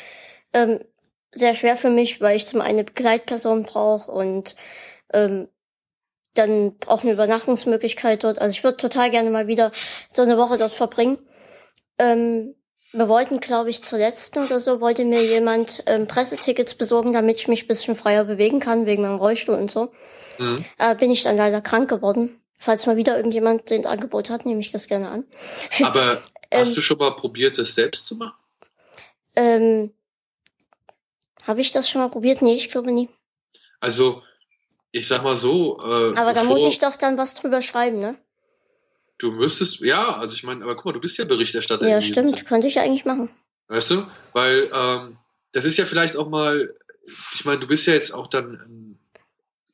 [0.52, 0.80] ähm,
[1.32, 4.56] sehr schwer für mich, weil ich zum einen eine Begleitperson brauche und
[5.14, 5.48] ähm,
[6.34, 8.38] dann auch eine Übernachtungsmöglichkeit dort.
[8.38, 9.72] Also ich würde total gerne mal wieder
[10.12, 11.16] so eine Woche dort verbringen.
[11.98, 12.54] Ähm,
[12.94, 17.38] wir wollten, glaube ich, zur letzten oder so, wollte mir jemand ähm, Pressetickets besorgen, damit
[17.38, 19.92] ich mich bisschen freier bewegen kann, wegen meinem Rollstuhl und so.
[20.38, 20.64] Mhm.
[20.78, 22.40] Äh, bin ich dann leider krank geworden.
[22.56, 25.24] Falls mal wieder irgendjemand den Angebot hat, nehme ich das gerne an.
[25.82, 26.22] Aber
[26.52, 28.38] hast ähm, du schon mal probiert, das selbst zu machen?
[29.34, 29.92] Ähm,
[31.44, 32.42] Habe ich das schon mal probiert?
[32.42, 33.08] Nee, ich glaube nie.
[33.80, 34.22] Also,
[34.92, 35.80] ich sag mal so.
[35.82, 38.16] Äh, aber da muss ich doch dann was drüber schreiben, ne?
[39.18, 41.86] Du müsstest, ja, also ich meine, aber guck mal, du bist ja Berichterstatter.
[41.86, 42.46] Ja, stimmt, Zeit.
[42.46, 43.30] könnte ich ja eigentlich machen.
[43.68, 44.06] Weißt du?
[44.32, 45.18] Weil ähm,
[45.52, 46.74] das ist ja vielleicht auch mal,
[47.34, 48.98] ich meine, du bist ja jetzt auch dann,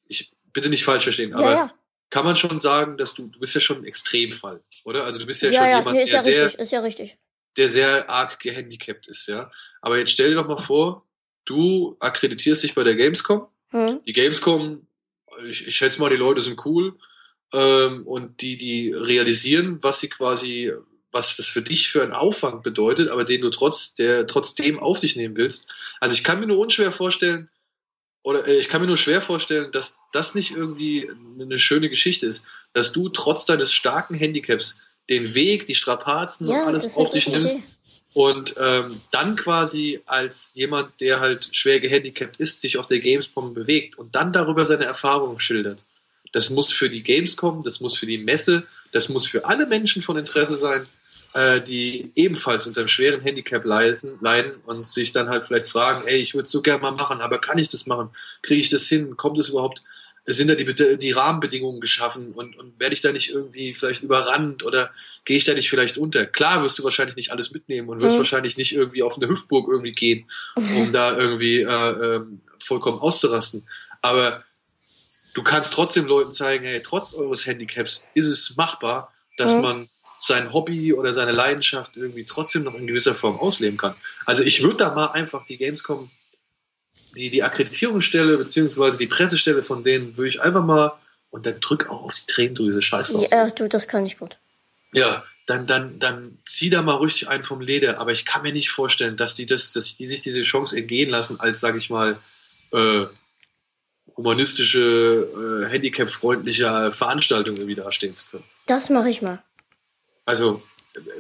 [0.07, 1.75] ich bitte nicht falsch verstehen, aber ja,
[2.11, 5.05] kann man schon sagen, dass du, du bist ja schon ein Extremfall, oder?
[5.05, 6.73] Also du bist ja, ja schon ja, jemand, nee, ist der ja sehr, richtig, ist
[6.73, 7.19] ja richtig.
[7.57, 9.51] der sehr arg gehandicapt ist, ja.
[9.81, 11.07] Aber jetzt stell dir doch mal vor,
[11.47, 13.49] du akkreditierst dich bei der Gamescom.
[13.71, 14.01] Hm.
[14.05, 14.87] Die Gamescom
[15.49, 16.97] ich, ich schätze mal, die Leute sind cool
[17.53, 20.73] ähm, und die, die realisieren, was sie quasi,
[21.13, 25.01] was das für dich für einen Aufwand bedeutet, aber den du trotz der, trotzdem auf
[25.01, 25.69] dich nehmen willst.
[26.01, 27.49] Also ich kann mir nur unschwer vorstellen,
[28.23, 32.27] oder äh, ich kann mir nur schwer vorstellen, dass das nicht irgendwie eine schöne Geschichte
[32.27, 37.11] ist, dass du trotz deines starken Handicaps den Weg, die Strapazen ja, und alles auf
[37.11, 37.59] dich nimmst.
[37.59, 37.65] Idee.
[38.13, 43.55] Und ähm, dann quasi als jemand, der halt schwer gehandicapt ist, sich auf der Gamescom
[43.55, 45.79] bewegt und dann darüber seine Erfahrungen schildert.
[46.33, 50.03] Das muss für die Gamescom, das muss für die Messe, das muss für alle Menschen
[50.03, 50.87] von Interesse sein,
[51.35, 56.07] äh, die ebenfalls unter einem schweren Handicap leiden, leiden und sich dann halt vielleicht fragen,
[56.07, 58.11] ey, ich würde es so gerne mal machen, aber kann ich das machen?
[58.43, 59.17] Kriege ich das hin?
[59.17, 59.83] Kommt es überhaupt
[60.27, 64.65] sind da die, die Rahmenbedingungen geschaffen und, und werde ich da nicht irgendwie vielleicht überrannt
[64.65, 64.91] oder
[65.25, 66.27] gehe ich da nicht vielleicht unter?
[66.27, 68.21] Klar wirst du wahrscheinlich nicht alles mitnehmen und wirst mhm.
[68.21, 72.21] wahrscheinlich nicht irgendwie auf eine Hüftburg irgendwie gehen, um da irgendwie äh, äh,
[72.63, 73.67] vollkommen auszurasten.
[74.03, 74.45] Aber
[75.35, 79.61] du kannst trotzdem Leuten zeigen, hey, trotz eures Handicaps ist es machbar, dass mhm.
[79.61, 83.95] man sein Hobby oder seine Leidenschaft irgendwie trotzdem noch in gewisser Form ausleben kann.
[84.27, 86.11] Also ich würde da mal einfach die Gamescom
[87.15, 90.93] die, die Akkreditierungsstelle beziehungsweise die Pressestelle von denen würde ich einfach mal
[91.31, 93.27] und dann drück auch auf die Tränendrüse, scheiß drauf.
[93.31, 94.39] Ja, du, das kann ich gut.
[94.93, 97.99] Ja, dann, dann, dann zieh da mal richtig einen vom Leder.
[97.99, 101.11] Aber ich kann mir nicht vorstellen, dass die das, dass die sich diese Chance entgehen
[101.11, 102.19] lassen, als, sag ich mal,
[102.73, 103.07] äh,
[104.17, 108.45] humanistische, äh, handicap-freundliche Veranstaltung irgendwie dastehen zu können.
[108.67, 109.43] Das mache ich mal.
[110.25, 110.63] Also,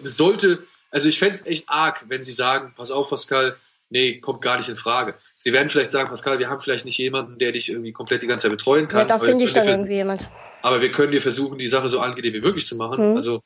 [0.03, 3.57] sollte, also ich fände es echt arg, wenn sie sagen, pass auf, Pascal,
[3.88, 6.99] nee, kommt gar nicht in Frage sie werden vielleicht sagen, Pascal, wir haben vielleicht nicht
[6.99, 9.01] jemanden, der dich irgendwie komplett die ganze Zeit betreuen kann.
[9.01, 10.28] Ja, da finde ich dann irgendwie jemand.
[10.62, 13.11] Aber wir können dir versuchen, die Sache so angenehm wie möglich zu machen.
[13.11, 13.16] Mhm.
[13.16, 13.43] Also,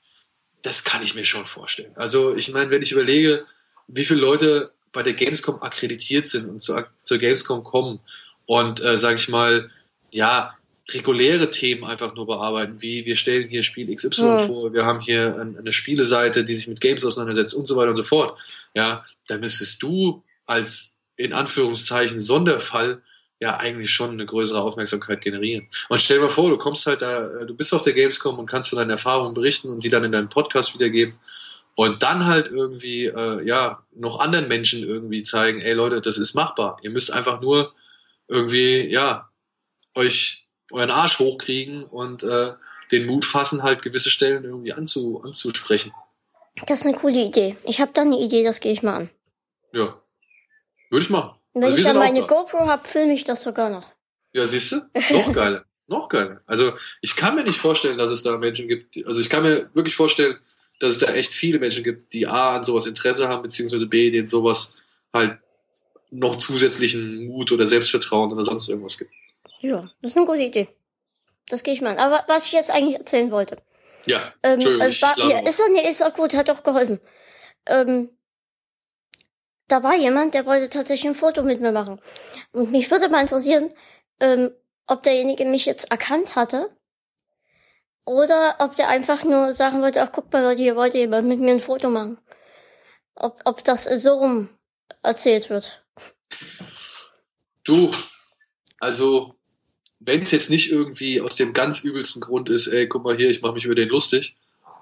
[0.63, 1.93] das kann ich mir schon vorstellen.
[1.95, 3.47] Also, ich meine, wenn ich überlege,
[3.87, 8.01] wie viele Leute bei der Gamescom akkreditiert sind und zur, zur Gamescom kommen
[8.47, 9.71] und, äh, sage ich mal,
[10.11, 10.55] ja,
[10.93, 14.47] reguläre Themen einfach nur bearbeiten, wie wir stellen hier Spiel XY ja.
[14.47, 17.97] vor, wir haben hier eine Spieleseite, die sich mit Games auseinandersetzt und so weiter und
[17.97, 18.39] so fort.
[18.75, 23.01] Ja, da müsstest du als in Anführungszeichen Sonderfall
[23.41, 25.69] ja eigentlich schon eine größere Aufmerksamkeit generieren.
[25.89, 28.39] Und stell dir mal vor, du kommst halt da, äh, du bist auf der Gamescom
[28.39, 31.15] und kannst von deinen Erfahrungen berichten und die dann in deinem Podcast wiedergeben
[31.77, 36.35] und dann halt irgendwie äh, ja noch anderen Menschen irgendwie zeigen, ey Leute, das ist
[36.35, 36.79] machbar.
[36.83, 37.73] Ihr müsst einfach nur
[38.29, 39.29] irgendwie ja
[39.95, 42.53] euch euren Arsch hochkriegen und äh,
[42.91, 45.93] den Mut fassen, halt gewisse Stellen irgendwie anzu, anzusprechen.
[46.67, 47.57] Das ist eine coole Idee.
[47.65, 49.11] Ich habe da eine Idee, das gehe ich mal an.
[49.73, 50.01] Ja.
[50.91, 51.39] Würde ich machen.
[51.55, 53.93] Wenn also ich dann meine GoPro habe, filme ich das sogar noch.
[54.33, 54.77] Ja, siehst du?
[55.13, 55.65] Noch geiler.
[55.87, 56.43] noch geiler.
[56.47, 59.71] Also ich kann mir nicht vorstellen, dass es da Menschen gibt, also ich kann mir
[59.75, 60.39] wirklich vorstellen,
[60.81, 64.11] dass es da echt viele Menschen gibt, die A an sowas Interesse haben, beziehungsweise B,
[64.11, 64.75] denen sowas
[65.13, 65.39] halt
[66.11, 69.13] noch zusätzlichen Mut oder Selbstvertrauen oder sonst irgendwas gibt.
[69.61, 70.69] Ja, das ist eine gute Idee.
[71.49, 71.99] Das gehe ich mal an.
[71.99, 73.57] Aber was ich jetzt eigentlich erzählen wollte.
[74.07, 77.01] Ja, ähm, es war, ja, ist doch, nee, ist doch gut, hat doch geholfen.
[77.67, 78.11] Ähm,
[79.69, 82.01] da war jemand, der wollte tatsächlich ein Foto mit mir machen.
[82.53, 83.73] Und mich würde mal interessieren,
[84.21, 84.51] ähm,
[84.87, 86.71] ob derjenige mich jetzt erkannt hatte.
[88.05, 91.41] Oder ob der einfach nur sagen wollte, ach guck mal Leute, hier wollte jemand mit
[91.41, 92.19] mir ein Foto machen.
[93.15, 94.51] Ob, ob das so rum
[95.03, 95.84] erzählt wird.
[97.65, 97.91] Du,
[98.81, 99.35] also
[100.01, 103.31] wenn es jetzt nicht irgendwie aus dem ganz übelsten Grund ist, ey, guck mal hier,
[103.31, 104.37] ich mache mich über den lustig.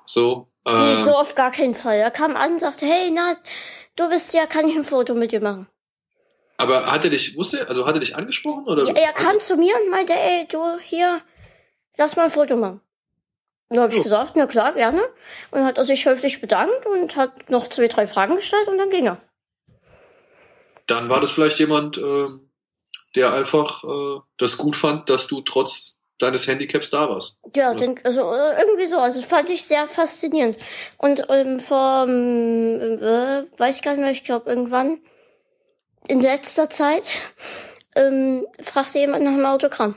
[0.05, 0.49] So.
[0.67, 1.97] Äh, nee, so auf gar keinen Fall.
[1.97, 3.37] Er kam an und sagte, hey, na,
[3.97, 5.69] du bist ja, kann ich ein Foto mit dir machen.
[6.57, 8.85] Aber hat er dich, wusste also hat er dich angesprochen oder?
[8.87, 11.21] Ja, er kam zu mir und meinte, ey, du hier,
[11.97, 12.81] lass mal ein Foto machen.
[13.69, 14.05] Und dann habe ich oh.
[14.05, 15.03] gesagt, na klar, gerne.
[15.51, 18.91] Und hat er sich höflich bedankt und hat noch zwei, drei Fragen gestellt und dann
[18.91, 19.21] ging er.
[20.87, 22.51] Dann war das vielleicht jemand, ähm,
[23.15, 27.37] der einfach äh, das gut fand, dass du trotz deines Handicaps da warst.
[27.55, 28.99] Ja, denk, also äh, irgendwie so.
[28.99, 30.57] Also fand ich sehr faszinierend.
[30.99, 35.01] Und ähm, vor, ähm, äh, weiß ich gar nicht mehr, ich glaube irgendwann
[36.09, 37.05] in letzter Zeit
[37.95, 39.97] ähm, fragte jemand nach einem Autogramm.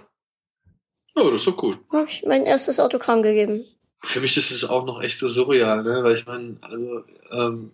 [1.15, 1.79] Oh, das ist doch cool.
[1.91, 3.65] Hab ich mein erstes Autogramm gegeben.
[4.03, 6.03] Für mich ist es auch noch echt so surreal, ne?
[6.03, 7.71] Weil ich meine, also ähm,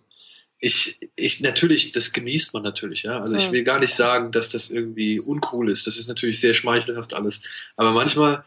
[0.64, 3.20] ich, ich, natürlich, das genießt man natürlich, ja.
[3.20, 5.88] Also ich will gar nicht sagen, dass das irgendwie uncool ist.
[5.88, 7.42] Das ist natürlich sehr schmeichelhaft alles.
[7.74, 8.44] Aber manchmal,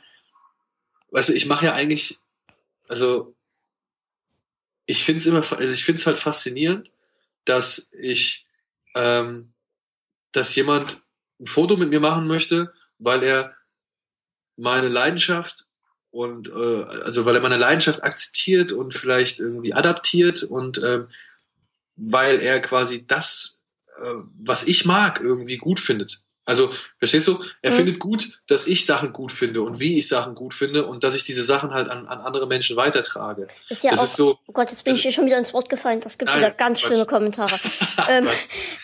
[1.11, 2.19] weißt du, ich mache ja eigentlich,
[2.87, 3.35] also
[4.85, 6.89] ich finde es immer, also ich finde es halt faszinierend,
[7.43, 8.45] dass ich,
[8.95, 9.51] ähm,
[10.31, 11.01] dass jemand
[11.41, 13.57] ein Foto mit mir machen möchte, weil er
[14.55, 15.65] meine Leidenschaft
[16.11, 21.09] und äh, also weil er meine Leidenschaft akzeptiert und vielleicht irgendwie adaptiert und ähm,
[21.95, 23.61] weil er quasi das,
[23.97, 26.21] äh, was ich mag, irgendwie gut findet.
[26.47, 26.69] Also,
[26.99, 27.43] verstehst du?
[27.63, 27.75] Er mhm.
[27.75, 31.15] findet gut, dass ich Sachen gut finde und wie ich Sachen gut finde und dass
[31.15, 33.47] ich diese Sachen halt an, an andere Menschen weitertrage.
[33.67, 35.55] Ist ja das auch, ist so, oh Gott, jetzt bin ich hier schon wieder ins
[35.55, 36.01] Wort gefallen.
[36.01, 36.87] Das gibt nein, wieder ganz Quatsch.
[36.87, 37.59] schlimme Kommentare.
[38.09, 38.27] ähm,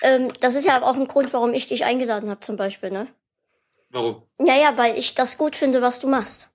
[0.01, 3.07] ähm, das ist ja auch ein Grund, warum ich dich eingeladen habe, zum Beispiel, ne?
[3.91, 4.23] Warum?
[4.39, 6.49] Naja, weil ich das gut finde, was du machst.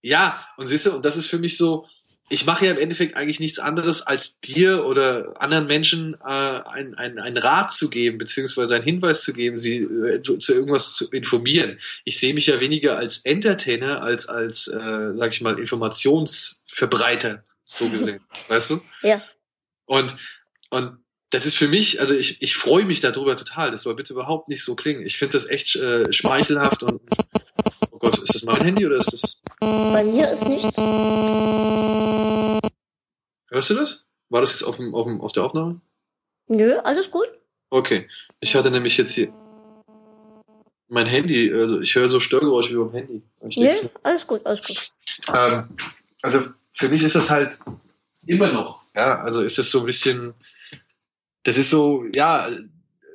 [0.00, 1.86] Ja, und siehst du, und das ist für mich so,
[2.30, 6.94] ich mache ja im Endeffekt eigentlich nichts anderes, als dir oder anderen Menschen äh, ein,
[6.94, 11.10] ein, ein Rat zu geben, beziehungsweise einen Hinweis zu geben, sie äh, zu irgendwas zu
[11.10, 11.78] informieren.
[12.04, 17.88] Ich sehe mich ja weniger als Entertainer, als als, äh, sag ich mal, Informationsverbreiter, so
[17.90, 18.20] gesehen.
[18.48, 18.82] weißt du?
[19.02, 19.22] Ja.
[19.86, 20.14] Und,
[20.70, 20.98] und
[21.30, 23.70] das ist für mich, also ich, ich freue mich darüber total.
[23.70, 25.04] Das soll bitte überhaupt nicht so klingen.
[25.04, 27.00] Ich finde das echt äh, schmeichelhaft und
[27.98, 29.40] oh Gott, ist das mein Handy oder ist das.
[29.60, 30.76] Bei mir ist nichts.
[33.50, 34.04] Hörst du das?
[34.28, 35.80] War das jetzt auf, dem, auf, dem, auf der Aufnahme?
[36.48, 37.28] Nö, alles gut.
[37.70, 38.08] Okay.
[38.40, 39.32] Ich hatte nämlich jetzt hier
[40.88, 43.22] mein Handy, also ich höre so Störgeräusche wie beim Handy.
[43.56, 43.72] Nö,
[44.02, 44.90] alles gut, alles gut.
[45.34, 45.68] Ähm,
[46.22, 47.58] also für mich ist das halt
[48.26, 50.34] immer noch, ja, also ist das so ein bisschen,
[51.42, 52.48] das ist so, ja,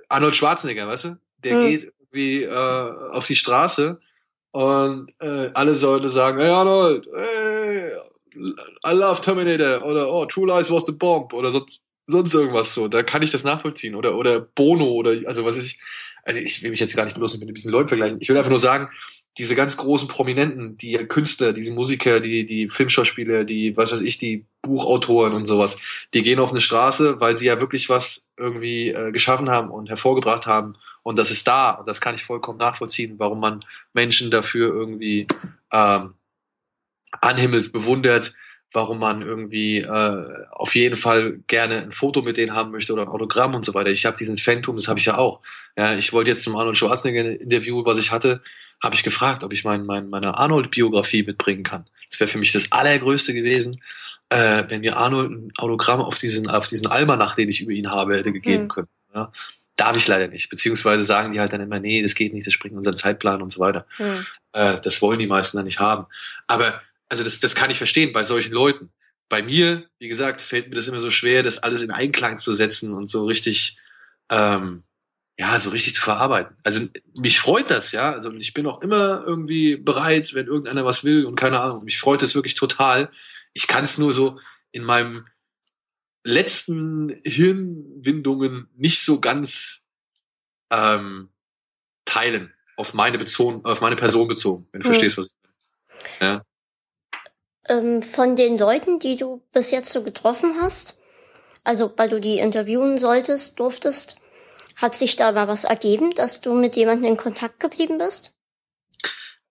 [0.10, 1.18] Arnold Schwarzenegger, weißt du?
[1.44, 1.70] Der hm.
[1.70, 4.00] geht irgendwie äh, auf die Straße
[4.54, 7.90] und äh, alle Leute sagen, hey Arnold, hey,
[8.36, 12.88] I love Terminator oder oh, True Lies was the bomb oder sonst, sonst irgendwas so.
[12.88, 13.96] Da kann ich das nachvollziehen.
[13.96, 15.80] Oder, oder Bono oder also was ich.
[16.24, 18.20] Also ich will mich jetzt gar nicht bloß mit ein bisschen Leuten vergleichen.
[18.22, 18.90] Ich will einfach nur sagen,
[19.40, 24.20] diese ganz großen Prominenten, die Künstler, diese Musiker, die, die Filmschauspieler, die, was weiß ich,
[24.20, 25.78] die Buchautoren und sowas,
[26.14, 29.90] die gehen auf eine Straße, weil sie ja wirklich was irgendwie äh, geschaffen haben und
[29.90, 30.76] hervorgebracht haben.
[31.04, 31.72] Und das ist da.
[31.72, 33.60] Und das kann ich vollkommen nachvollziehen, warum man
[33.94, 35.28] Menschen dafür irgendwie
[35.72, 36.16] ähm,
[37.22, 38.34] anhimmelt, bewundert,
[38.72, 43.04] warum man irgendwie äh, auf jeden Fall gerne ein Foto mit denen haben möchte oder
[43.04, 43.92] ein Autogramm und so weiter.
[43.92, 45.42] Ich habe diesen Phantom, das habe ich ja auch.
[45.78, 48.42] Ja, ich wollte jetzt zum Arnold Schwarzenegger Interview, was ich hatte,
[48.82, 51.86] habe ich gefragt, ob ich mein, mein, meine Arnold-Biografie mitbringen kann.
[52.10, 53.82] Das wäre für mich das Allergrößte gewesen,
[54.30, 57.92] äh, wenn mir Arnold ein Autogramm auf diesen, auf diesen Almanach, den ich über ihn
[57.92, 58.68] habe, hätte gegeben mhm.
[58.70, 58.88] können.
[59.14, 59.32] Ja.
[59.76, 60.50] Darf ich leider nicht.
[60.50, 63.52] Beziehungsweise sagen die halt dann immer, nee, das geht nicht, das springt unseren Zeitplan und
[63.52, 63.86] so weiter.
[63.98, 64.26] Mhm.
[64.54, 66.06] Äh, das wollen die meisten dann nicht haben.
[66.48, 68.92] Aber also das, das kann ich verstehen bei solchen Leuten.
[69.30, 72.54] Bei mir, wie gesagt, fällt mir das immer so schwer, das alles in Einklang zu
[72.54, 73.78] setzen und so richtig
[74.30, 74.84] ähm,
[75.38, 76.56] ja, so richtig zu verarbeiten.
[76.64, 78.12] Also mich freut das, ja.
[78.12, 81.84] Also ich bin auch immer irgendwie bereit, wenn irgendeiner was will und keine Ahnung.
[81.84, 83.10] Mich freut das wirklich total.
[83.54, 84.40] Ich kann es nur so
[84.72, 85.26] in meinem
[86.24, 89.86] letzten Hirnwindungen nicht so ganz
[90.72, 91.30] ähm,
[92.06, 94.94] teilen auf meine bezogen, auf meine Person bezogen, wenn du hm.
[94.94, 95.34] verstehst, was ich
[96.20, 96.42] meine.
[96.42, 96.46] Ja.
[97.70, 100.98] Ähm, von den Leuten, die du bis jetzt so getroffen hast,
[101.64, 104.18] also weil du die interviewen solltest, durftest,
[104.76, 108.34] hat sich da mal was ergeben, dass du mit jemandem in Kontakt geblieben bist?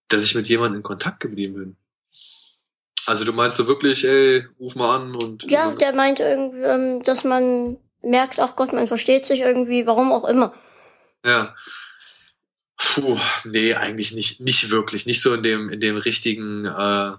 [0.09, 1.77] Dass ich mit jemandem in Kontakt geblieben bin.
[3.07, 5.51] Also du meinst so wirklich, ey, ruf mal an und.
[5.51, 10.13] Ja, der meint irgendwie, ähm, dass man merkt, ach Gott, man versteht sich irgendwie, warum
[10.13, 10.55] auch immer.
[11.25, 11.55] Ja.
[12.77, 15.07] Puh, nee, eigentlich nicht, nicht wirklich.
[15.07, 17.13] Nicht so in dem, in dem richtigen äh,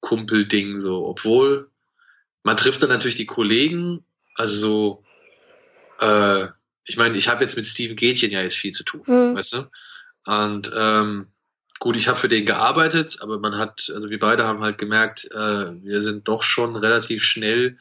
[0.00, 1.06] Kumpelding so.
[1.06, 1.70] Obwohl,
[2.42, 4.04] man trifft dann natürlich die Kollegen,
[4.34, 5.04] also so,
[6.00, 6.46] äh,
[6.84, 9.34] ich meine, ich habe jetzt mit Steven Gätchen ja jetzt viel zu tun, mhm.
[9.34, 9.70] weißt du?
[10.26, 11.28] Und ähm,
[11.78, 15.26] gut, ich habe für den gearbeitet, aber man hat, also wir beide haben halt gemerkt,
[15.26, 17.78] äh, wir sind doch schon relativ schnell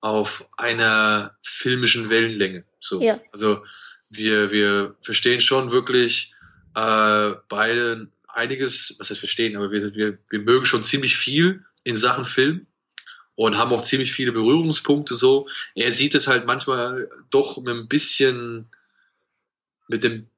[0.00, 2.64] auf einer filmischen Wellenlänge.
[2.80, 3.00] So.
[3.00, 3.20] Ja.
[3.32, 3.64] Also
[4.10, 6.34] wir, wir verstehen schon wirklich
[6.74, 11.96] äh, beide einiges, was heißt verstehen, aber wir, wir, wir mögen schon ziemlich viel in
[11.96, 12.66] Sachen Film
[13.34, 15.48] und haben auch ziemlich viele Berührungspunkte so.
[15.74, 18.68] Er sieht es halt manchmal doch mit ein bisschen
[19.88, 20.28] mit dem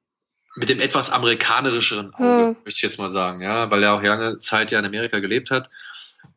[0.55, 2.55] mit dem etwas amerikanischeren Auge, hm.
[2.65, 5.51] möchte ich jetzt mal sagen, ja, weil er auch lange Zeit ja in Amerika gelebt
[5.51, 5.69] hat.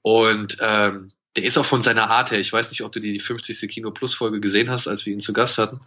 [0.02, 3.20] Und ähm, der ist auch von seiner Art her, ich weiß nicht, ob du die
[3.20, 3.70] 50.
[3.70, 5.80] Kino Plus Folge gesehen hast, als wir ihn zu Gast hatten.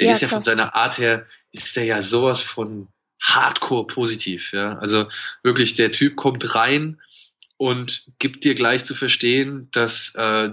[0.00, 0.38] Der ja, ist ja klar.
[0.38, 2.88] von seiner Art her, ist der ja sowas von
[3.20, 4.78] hardcore positiv, ja.
[4.78, 5.08] Also
[5.42, 7.00] wirklich, der Typ kommt rein
[7.56, 10.52] und gibt dir gleich zu verstehen, dass äh,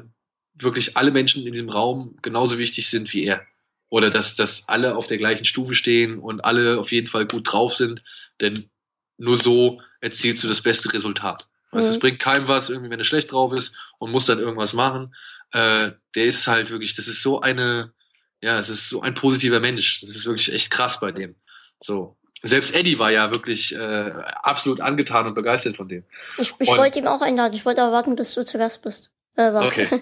[0.56, 3.46] wirklich alle Menschen in diesem Raum genauso wichtig sind wie er.
[3.94, 7.54] Oder dass, dass alle auf der gleichen Stufe stehen und alle auf jeden Fall gut
[7.54, 8.02] drauf sind,
[8.42, 8.72] denn
[9.20, 11.48] nur so erzielst du das beste Resultat.
[11.72, 11.78] Mhm.
[11.78, 14.74] Also es bringt keinem was, irgendwie, wenn er schlecht drauf ist und muss dann irgendwas
[14.74, 15.14] machen.
[15.52, 17.94] Äh, der ist halt wirklich, das ist so eine,
[18.42, 20.02] ja, es ist so ein positiver Mensch.
[20.02, 21.36] Das ist wirklich echt krass bei dem.
[21.80, 26.04] So selbst Eddie war ja wirklich äh, absolut angetan und begeistert von dem.
[26.40, 27.54] Ich, ich wollte ihm auch einladen.
[27.54, 29.12] Ich wollte aber warten, bis du zu Gast bist.
[29.36, 29.88] Äh, okay.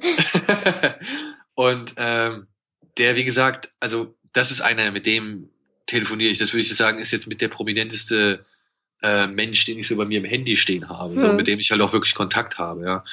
[1.55, 2.47] und ähm,
[2.97, 5.49] der, wie gesagt, also das ist einer, mit dem
[5.87, 6.37] telefoniere ich.
[6.37, 8.45] Das würde ich sagen, ist jetzt mit der prominenteste
[9.01, 11.19] äh, Mensch, den ich so bei mir im Handy stehen habe, mhm.
[11.19, 12.85] so, mit dem ich halt auch wirklich Kontakt habe.
[12.85, 13.03] Ja.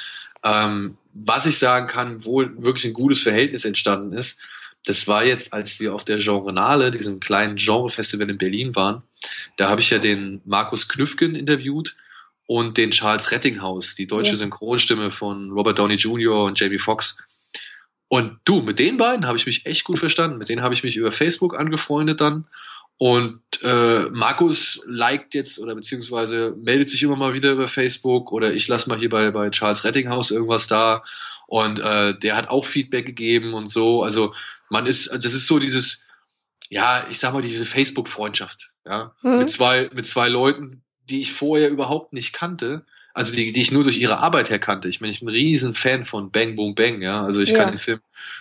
[0.43, 4.39] Ähm, was ich sagen kann, wo wirklich ein gutes Verhältnis entstanden ist,
[4.85, 9.03] das war jetzt, als wir auf der Genrenale, diesem kleinen Genrefestival in Berlin waren,
[9.57, 11.97] da habe ich ja den Markus Knüffgen interviewt
[12.45, 14.37] und den Charles Rettinghaus, die deutsche ja.
[14.37, 16.45] Synchronstimme von Robert Downey Jr.
[16.45, 17.21] und Jamie Foxx.
[18.09, 20.37] Und du, mit den beiden habe ich mich echt gut verstanden.
[20.39, 22.45] Mit denen habe ich mich über Facebook angefreundet dann.
[22.97, 28.53] Und äh, Markus liked jetzt oder beziehungsweise meldet sich immer mal wieder über Facebook oder
[28.53, 31.03] ich lasse mal hier bei, bei Charles Rettinghaus irgendwas da.
[31.47, 34.03] Und äh, der hat auch Feedback gegeben und so.
[34.03, 34.33] Also
[34.69, 36.03] man ist, also das ist so dieses,
[36.69, 39.39] ja, ich sag mal, diese Facebook-Freundschaft, ja, mhm.
[39.39, 42.85] mit zwei, mit zwei Leuten, die ich vorher überhaupt nicht kannte,
[43.19, 44.87] also die, die ich nur durch ihre Arbeit her kannte.
[44.87, 47.57] Ich meine, ich bin ein riesen Fan von Bang Boom Bang, ja, also ich ja.
[47.57, 47.99] kann den Film,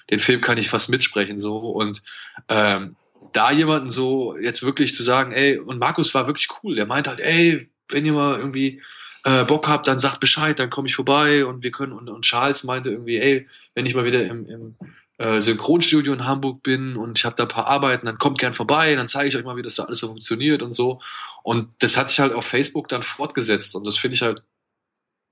[0.09, 2.01] den Film kann ich fast mitsprechen so und
[2.49, 2.95] ähm,
[3.33, 7.09] da jemanden so jetzt wirklich zu sagen, ey, und Markus war wirklich cool, der meint
[7.09, 8.81] halt, ey, wenn ihr mal irgendwie
[9.25, 12.25] äh, Bock habt, dann sagt Bescheid, dann komme ich vorbei und wir können und, und
[12.25, 14.77] Charles meinte irgendwie, ey, wenn ich mal wieder im, im
[15.19, 18.55] äh, Synchronstudio in Hamburg bin und ich habe da ein paar Arbeiten, dann kommt gern
[18.55, 21.01] vorbei, dann zeige ich euch mal, wie das da alles so funktioniert und so.
[21.43, 24.45] Und das hat sich halt auf Facebook dann fortgesetzt und das finde ich halt,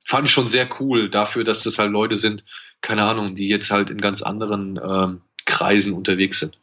[0.07, 2.45] fand ich schon sehr cool dafür, dass das halt Leute sind,
[2.81, 6.59] keine Ahnung, die jetzt halt in ganz anderen ähm, Kreisen unterwegs sind.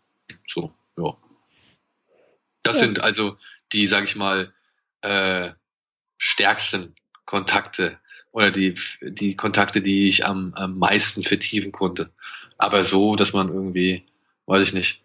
[0.47, 1.15] So, ja.
[2.63, 2.87] Das ja.
[2.87, 3.37] sind also
[3.73, 4.53] die, sag ich mal,
[5.01, 5.51] äh,
[6.17, 7.99] stärksten Kontakte
[8.31, 12.11] oder die, die Kontakte, die ich am, am meisten vertiefen konnte.
[12.57, 14.05] Aber so, dass man irgendwie,
[14.45, 15.01] weiß ich nicht,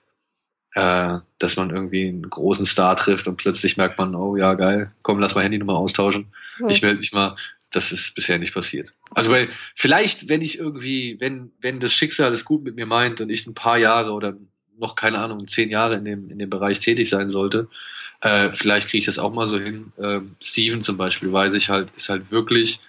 [0.74, 4.92] äh, dass man irgendwie einen großen Star trifft und plötzlich merkt man, oh ja, geil,
[5.02, 6.32] komm, lass mal Handynummer austauschen.
[6.58, 6.68] Hm.
[6.68, 7.34] Ich melde mich mal.
[7.70, 8.94] Das ist bisher nicht passiert.
[9.10, 13.20] Also weil vielleicht, wenn ich irgendwie, wenn, wenn das Schicksal es gut mit mir meint
[13.20, 14.36] und ich ein paar Jahre oder
[14.78, 17.68] noch keine Ahnung, zehn Jahre in dem, in dem Bereich tätig sein sollte,
[18.20, 19.92] äh, vielleicht kriege ich das auch mal so hin.
[19.98, 22.80] Ähm, Steven zum Beispiel, weiß ich halt, ist halt wirklich,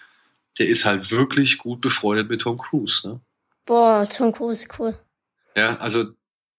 [0.58, 3.08] der ist halt wirklich gut befreundet mit Tom Cruise.
[3.08, 3.20] Ne?
[3.66, 4.98] Boah, Tom Cruise, cool.
[5.56, 6.06] Ja, also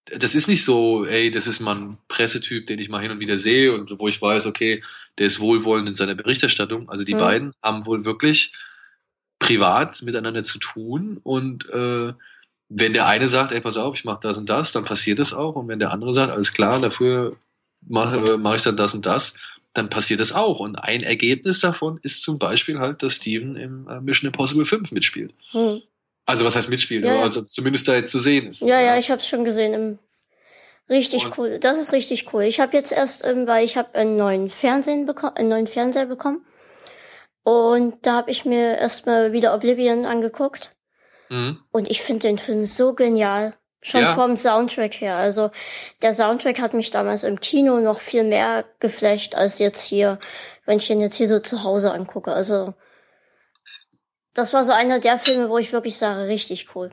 [0.05, 3.19] das ist nicht so, ey, das ist mal ein Pressetyp, den ich mal hin und
[3.19, 4.83] wieder sehe und wo ich weiß, okay,
[5.17, 6.89] der ist wohlwollend in seiner Berichterstattung.
[6.89, 7.19] Also die mhm.
[7.19, 8.53] beiden haben wohl wirklich
[9.39, 12.13] privat miteinander zu tun und äh,
[12.73, 15.33] wenn der eine sagt, ey, pass auf, ich mache das und das, dann passiert das
[15.33, 15.55] auch.
[15.55, 17.35] Und wenn der andere sagt, alles klar, dafür
[17.85, 19.35] mache mach ich dann das und das,
[19.73, 20.59] dann passiert das auch.
[20.59, 24.91] Und ein Ergebnis davon ist zum Beispiel halt, dass Steven im äh, Mission Impossible 5
[24.91, 25.33] mitspielt.
[25.51, 25.81] Hm.
[26.25, 27.03] Also was heißt mitspielt?
[27.03, 28.61] Ja, also zumindest da jetzt zu sehen ist.
[28.61, 29.73] Ja, ja, ich habe es schon gesehen.
[29.73, 29.99] Im
[30.89, 31.59] richtig und cool.
[31.59, 32.43] Das ist richtig cool.
[32.43, 36.05] Ich habe jetzt erst, ähm, weil ich habe einen neuen Fernsehen bekommen, einen neuen Fernseher
[36.05, 36.45] bekommen.
[37.43, 40.75] Und da habe ich mir erstmal wieder Oblivion angeguckt.
[41.29, 41.59] Mhm.
[41.71, 43.53] Und ich finde den Film so genial.
[43.83, 44.13] Schon ja.
[44.13, 45.15] vom Soundtrack her.
[45.15, 45.49] Also
[46.03, 50.19] der Soundtrack hat mich damals im Kino noch viel mehr geflecht als jetzt hier,
[50.67, 52.31] wenn ich den jetzt hier so zu Hause angucke.
[52.31, 52.75] Also
[54.35, 56.91] das war so einer der Filme, wo ich wirklich sage, richtig cool.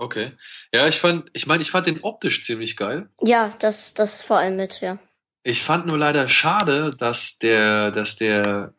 [0.00, 0.32] Okay.
[0.72, 3.10] Ja, ich fand, ich meine, ich fand den optisch ziemlich geil.
[3.22, 4.98] Ja, das, das vor allem mit, ja.
[5.42, 8.72] Ich fand nur leider schade, dass der, dass der,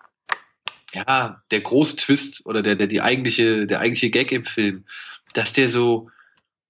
[0.94, 4.86] ja, der große Twist oder der, der, die eigentliche, der eigentliche Gag im Film,
[5.34, 6.10] dass der so,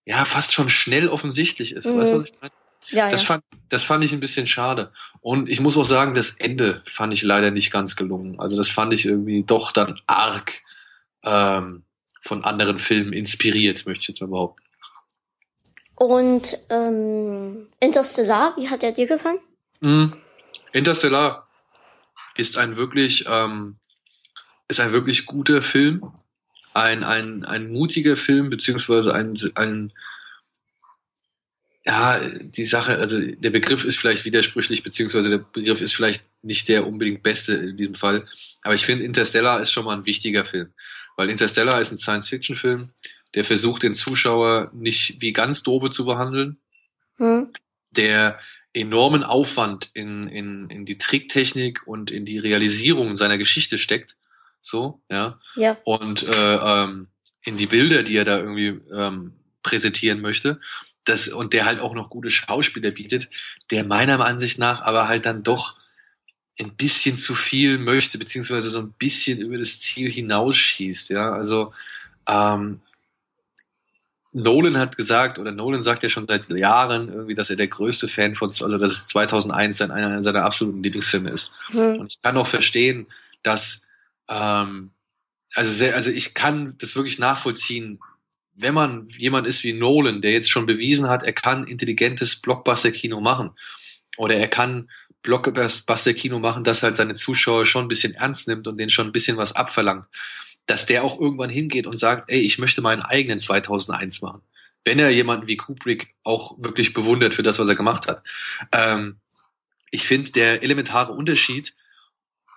[0.04, 1.86] ja, fast schon schnell offensichtlich ist.
[1.86, 2.00] Mhm.
[2.00, 2.54] Weißt du, was ich meine?
[2.90, 3.28] Ja, das, ja.
[3.28, 4.92] Fand, das fand ich ein bisschen schade.
[5.22, 8.38] Und ich muss auch sagen, das Ende fand ich leider nicht ganz gelungen.
[8.38, 10.62] Also das fand ich irgendwie doch dann arg
[11.24, 11.86] ähm,
[12.22, 14.64] von anderen Filmen inspiriert, möchte ich jetzt mal behaupten.
[15.96, 19.40] Und ähm, Interstellar, wie hat er dir gefallen?
[19.82, 20.08] Mm,
[20.74, 21.48] Interstellar
[22.36, 23.78] ist ein wirklich ähm,
[24.68, 26.12] ist ein wirklich guter Film,
[26.74, 29.92] ein ein ein mutiger Film beziehungsweise ein ein
[31.86, 36.68] ja, die Sache, also der Begriff ist vielleicht widersprüchlich, beziehungsweise der Begriff ist vielleicht nicht
[36.68, 38.26] der unbedingt beste in diesem Fall.
[38.62, 40.72] Aber ich finde, Interstellar ist schon mal ein wichtiger Film.
[41.18, 42.90] Weil Interstellar ist ein Science-Fiction-Film,
[43.36, 46.58] der versucht, den Zuschauer nicht wie ganz dobe zu behandeln,
[47.18, 47.52] hm.
[47.92, 48.40] der
[48.74, 54.16] enormen Aufwand in, in, in die Tricktechnik und in die Realisierung seiner Geschichte steckt.
[54.62, 55.40] So, ja.
[55.56, 55.78] Ja.
[55.84, 57.08] Und äh, ähm,
[57.44, 59.34] in die Bilder, die er da irgendwie ähm,
[59.64, 60.60] präsentieren möchte.
[61.04, 63.30] Das, und der halt auch noch gute Schauspieler bietet,
[63.72, 65.81] der meiner Ansicht nach aber halt dann doch
[66.60, 71.10] ein bisschen zu viel möchte, beziehungsweise so ein bisschen über das Ziel hinausschießt.
[71.10, 71.74] Ja, also
[72.28, 72.82] ähm,
[74.34, 78.08] Nolan hat gesagt, oder Nolan sagt ja schon seit Jahren irgendwie, dass er der größte
[78.08, 81.54] Fan von, also dass es 2001 sein, einer seiner absoluten Lieblingsfilme ist.
[81.74, 82.00] Mhm.
[82.00, 83.08] Und ich kann auch verstehen,
[83.44, 83.88] dass,
[84.30, 84.92] ähm,
[85.54, 88.00] also, sehr, also ich kann das wirklich nachvollziehen,
[88.54, 93.20] wenn man jemand ist wie Nolan, der jetzt schon bewiesen hat, er kann intelligentes Blockbuster-Kino
[93.20, 93.52] machen.
[94.18, 94.90] Oder er kann
[95.24, 99.12] Blockbuster-Kino machen, das halt seine Zuschauer schon ein bisschen ernst nimmt und denen schon ein
[99.12, 100.06] bisschen was abverlangt,
[100.66, 104.42] dass der auch irgendwann hingeht und sagt, ey, ich möchte meinen eigenen 2001 machen.
[104.84, 108.24] Wenn er jemanden wie Kubrick auch wirklich bewundert für das, was er gemacht hat.
[108.72, 109.18] Ähm,
[109.92, 111.74] ich finde, der elementare Unterschied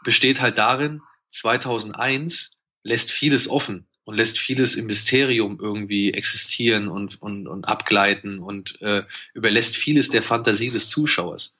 [0.04, 2.52] besteht halt darin, 2001
[2.82, 8.80] lässt vieles offen und lässt vieles im Mysterium irgendwie existieren und, und, und abgleiten und
[8.80, 9.02] äh,
[9.32, 11.56] überlässt vieles der Fantasie des Zuschauers.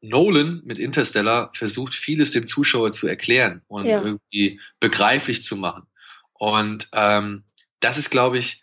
[0.00, 4.02] Nolan mit Interstellar versucht vieles dem Zuschauer zu erklären und ja.
[4.02, 5.86] irgendwie begreiflich zu machen.
[6.32, 7.44] Und ähm,
[7.80, 8.62] das ist, glaube ich,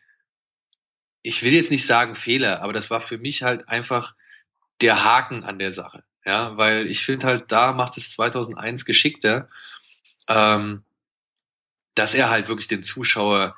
[1.21, 4.15] ich will jetzt nicht sagen Fehler, aber das war für mich halt einfach
[4.81, 6.03] der Haken an der Sache.
[6.25, 9.47] Ja, weil ich finde halt, da macht es 2001 geschickter,
[10.27, 10.83] ähm,
[11.95, 13.55] dass er halt wirklich dem Zuschauer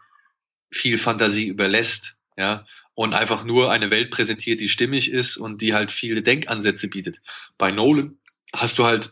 [0.72, 2.18] viel Fantasie überlässt.
[2.38, 2.66] Ja,
[3.00, 7.22] und einfach nur eine Welt präsentiert, die stimmig ist und die halt viele Denkansätze bietet.
[7.58, 8.18] Bei Nolan
[8.52, 9.12] hast du halt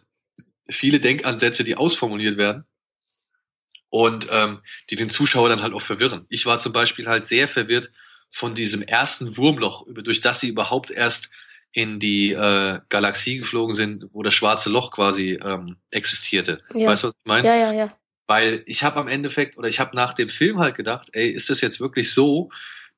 [0.67, 2.65] viele Denkansätze, die ausformuliert werden
[3.87, 4.59] und ähm,
[4.89, 6.25] die den Zuschauer dann halt auch verwirren.
[6.27, 7.89] Ich war zum Beispiel halt sehr verwirrt
[8.29, 11.29] von diesem ersten Wurmloch, durch das sie überhaupt erst
[11.71, 16.61] in die äh, Galaxie geflogen sind, wo das schwarze Loch quasi ähm, existierte.
[16.73, 16.89] Ja.
[16.89, 17.47] Weißt du, was ich meine?
[17.47, 17.97] Ja, ja, ja.
[18.27, 21.49] Weil ich habe am Endeffekt oder ich habe nach dem Film halt gedacht, ey, ist
[21.49, 22.49] das jetzt wirklich so,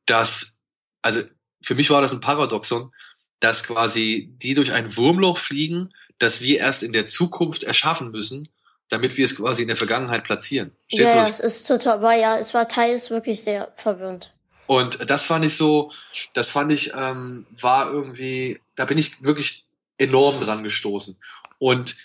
[0.08, 0.59] dass
[1.02, 1.22] also
[1.62, 2.92] für mich war das ein Paradoxon,
[3.40, 8.50] dass quasi die durch ein Wurmloch fliegen, das wir erst in der Zukunft erschaffen müssen,
[8.90, 10.76] damit wir es quasi in der Vergangenheit platzieren.
[10.90, 14.34] Ja, ja es ist total, war ja, es war teils wirklich sehr verwirrend.
[14.68, 15.92] Und das fand ich so,
[16.34, 19.66] das fand ich, ähm, war irgendwie, da bin ich wirklich
[19.98, 21.18] enorm dran gestoßen.
[21.58, 21.96] Und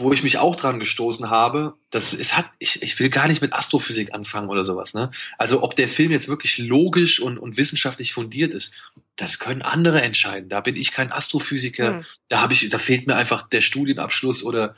[0.00, 3.42] wo ich mich auch dran gestoßen habe, das es hat, ich, ich will gar nicht
[3.42, 5.10] mit Astrophysik anfangen oder sowas, ne?
[5.36, 8.72] Also ob der Film jetzt wirklich logisch und, und wissenschaftlich fundiert ist,
[9.16, 10.48] das können andere entscheiden.
[10.48, 11.98] Da bin ich kein Astrophysiker.
[11.98, 12.04] Hm.
[12.28, 14.74] Da habe ich, da fehlt mir einfach der Studienabschluss oder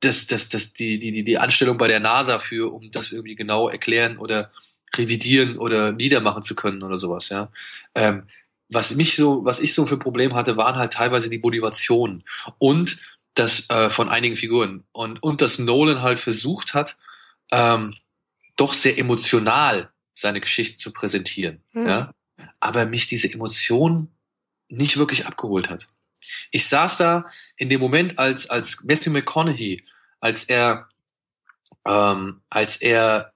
[0.00, 3.68] das, das, das, die, die, die Anstellung bei der NASA für, um das irgendwie genau
[3.68, 4.50] erklären oder
[4.96, 7.50] revidieren oder niedermachen zu können oder sowas, ja.
[7.94, 8.24] Ähm,
[8.70, 12.24] was mich so, was ich so für ein Problem hatte, waren halt teilweise die Motivationen
[12.58, 12.98] und
[13.34, 16.96] das äh, von einigen Figuren und und dass Nolan halt versucht hat,
[17.50, 17.96] ähm,
[18.56, 21.86] doch sehr emotional seine Geschichte zu präsentieren, hm.
[21.86, 22.14] ja,
[22.60, 24.14] aber mich diese Emotionen
[24.68, 25.86] nicht wirklich abgeholt hat.
[26.50, 27.26] Ich saß da
[27.56, 29.84] in dem Moment, als als Matthew McConaughey,
[30.20, 30.88] als er
[31.84, 33.32] ähm, als er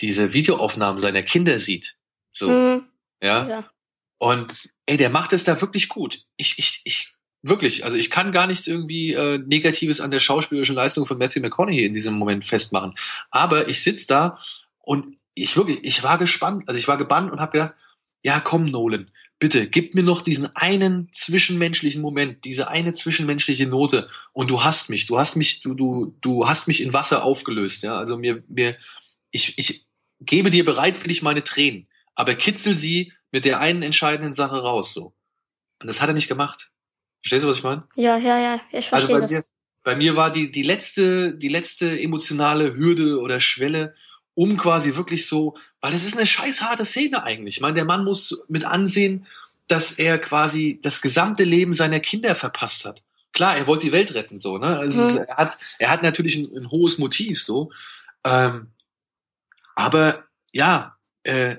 [0.00, 1.96] diese Videoaufnahmen seiner Kinder sieht,
[2.32, 2.84] so, hm.
[3.22, 3.48] ja?
[3.48, 3.70] ja,
[4.18, 6.24] und ey, der macht es da wirklich gut.
[6.36, 10.74] Ich ich ich wirklich, also ich kann gar nichts irgendwie äh, Negatives an der schauspielerischen
[10.74, 12.94] Leistung von Matthew McConaughey in diesem Moment festmachen.
[13.30, 14.38] Aber ich sitz da
[14.80, 17.74] und ich wirklich, ich war gespannt, also ich war gebannt und habe gedacht,
[18.22, 24.10] ja komm Nolan, bitte gib mir noch diesen einen zwischenmenschlichen Moment, diese eine zwischenmenschliche Note
[24.32, 27.82] und du hast mich, du hast mich, du du du hast mich in Wasser aufgelöst,
[27.82, 28.76] ja, also mir mir
[29.30, 29.86] ich ich
[30.20, 35.14] gebe dir bereitwillig meine Tränen, aber kitzel sie mit der einen entscheidenden Sache raus so.
[35.80, 36.70] Und das hat er nicht gemacht.
[37.22, 37.84] Verstehst du, was ich meine?
[37.96, 39.44] Ja, ja, ja, ich verstehe also bei das.
[39.44, 39.44] Mir,
[39.82, 43.94] bei mir war die, die letzte, die letzte emotionale Hürde oder Schwelle,
[44.34, 47.56] um quasi wirklich so, weil es ist eine scheißharte Szene eigentlich.
[47.56, 49.26] Ich meine, der Mann muss mit ansehen,
[49.68, 53.02] dass er quasi das gesamte Leben seiner Kinder verpasst hat.
[53.32, 54.78] Klar, er wollte die Welt retten, so, ne?
[54.78, 55.18] Also hm.
[55.18, 57.70] er hat, er hat natürlich ein, ein hohes Motiv, so.
[58.24, 58.68] Ähm,
[59.76, 61.56] aber ja, äh,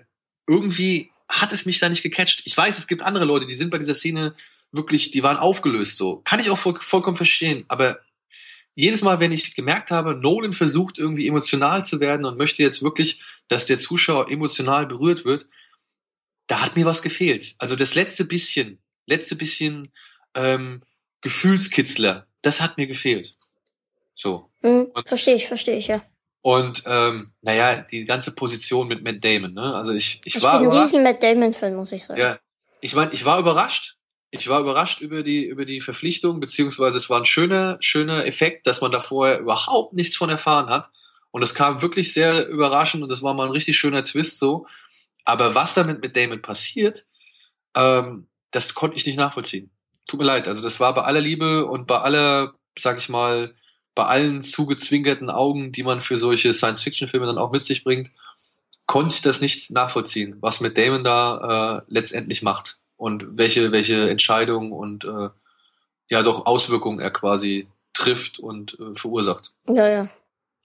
[0.48, 2.42] irgendwie hat es mich da nicht gecatcht.
[2.46, 4.34] Ich weiß, es gibt andere Leute, die sind bei dieser Szene
[4.72, 6.18] wirklich, die waren aufgelöst so.
[6.24, 8.00] Kann ich auch voll, vollkommen verstehen, aber
[8.74, 12.82] jedes Mal, wenn ich gemerkt habe, Nolan versucht irgendwie emotional zu werden und möchte jetzt
[12.82, 15.48] wirklich, dass der Zuschauer emotional berührt wird,
[16.48, 17.56] da hat mir was gefehlt.
[17.58, 19.92] Also das letzte bisschen, letzte bisschen
[20.36, 20.82] ähm,
[21.22, 23.36] Gefühlskitzler, das hat mir gefehlt.
[24.16, 24.50] So.
[24.62, 26.02] Mhm, verstehe ich, verstehe ich, ja.
[26.42, 29.76] Und ähm, naja, die ganze Position mit Matt Damon, ne?
[29.76, 30.56] Also ich, ich, ich war.
[30.56, 32.20] Ich bin ein riesen Matt Damon-Fan, muss ich sagen.
[32.20, 32.40] Ja.
[32.80, 33.98] Ich meine, ich war überrascht,
[34.32, 38.66] ich war überrascht über die, über die Verpflichtung, beziehungsweise es war ein schöner, schöner Effekt,
[38.66, 40.90] dass man da vorher überhaupt nichts von erfahren hat.
[41.32, 44.68] Und es kam wirklich sehr überraschend und das war mal ein richtig schöner Twist so.
[45.26, 47.06] Aber was damit mit Damon passiert,
[47.76, 49.70] ähm, das konnte ich nicht nachvollziehen.
[50.08, 50.48] Tut mir leid.
[50.48, 53.54] Also das war bei aller Liebe und bei aller, sag ich mal,
[53.96, 58.12] bei allen zugezwinkerten Augen, die man für solche Science-Fiction-Filme dann auch mit sich bringt,
[58.88, 64.10] konnte ich das nicht nachvollziehen, was mit Damon da äh, letztendlich macht und welche, welche
[64.12, 65.30] Entscheidungen und äh,
[66.08, 69.54] ja doch Auswirkungen er quasi trifft und äh, verursacht.
[69.68, 70.08] Ja, ja.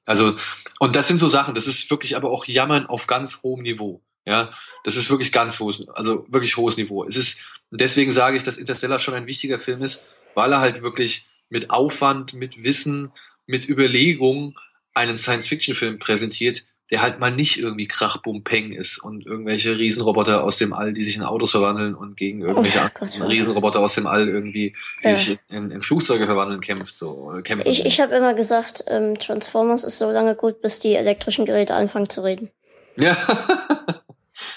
[0.05, 0.37] Also,
[0.79, 4.03] und das sind so Sachen, das ist wirklich aber auch Jammern auf ganz hohem Niveau.
[4.27, 4.53] Ja,
[4.85, 7.05] das ist wirklich ganz hohes, also wirklich hohes Niveau.
[7.05, 10.61] Es ist, und deswegen sage ich, dass Interstellar schon ein wichtiger Film ist, weil er
[10.61, 13.13] halt wirklich mit Aufwand, mit Wissen,
[13.47, 14.59] mit Überlegung
[14.93, 20.73] einen Science-Fiction-Film präsentiert, der halt mal nicht irgendwie Krachbumpeng ist und irgendwelche Riesenroboter aus dem
[20.73, 24.29] All, die sich in Autos verwandeln und gegen irgendwelche oh, Gott, Riesenroboter aus dem All
[24.29, 25.15] irgendwie, die ja.
[25.15, 27.33] sich in, in, Flugzeuge verwandeln, kämpft so.
[27.43, 27.69] Kämpfen.
[27.69, 31.75] Ich, ich habe immer gesagt, ähm, Transformers ist so lange gut, bis die elektrischen Geräte
[31.75, 32.51] anfangen zu reden.
[32.97, 33.17] Ja.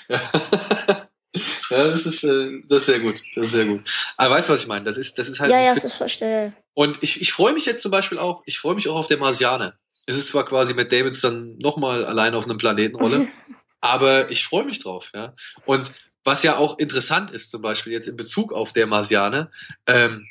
[0.08, 0.22] ja.
[1.70, 3.22] ja, das ist, äh, das ist sehr gut.
[3.36, 3.82] Das ist sehr gut.
[4.18, 4.86] Aber weißt du, was ich meine?
[4.86, 5.52] Das ist, das ist halt.
[5.52, 6.54] Ja, ja, das ist verstehe.
[6.74, 9.18] Und ich, ich freue mich jetzt zum Beispiel auch, ich freue mich auch auf der
[9.18, 9.74] Marsianer.
[10.10, 13.28] Es ist zwar quasi mit Davids dann nochmal allein auf einem Planetenrolle,
[13.80, 15.36] aber ich freue mich drauf, ja.
[15.66, 15.92] Und
[16.24, 19.52] was ja auch interessant ist, zum Beispiel jetzt in Bezug auf der Marsianer,
[19.86, 20.26] ähm,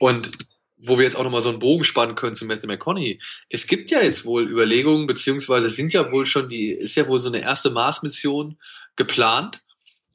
[0.00, 0.32] und
[0.78, 3.20] wo wir jetzt auch nochmal so einen Bogen spannen können zu Matthew McConaughey.
[3.50, 7.20] Es gibt ja jetzt wohl Überlegungen, beziehungsweise sind ja wohl schon die, ist ja wohl
[7.20, 8.56] so eine erste Mars-Mission
[8.96, 9.60] geplant,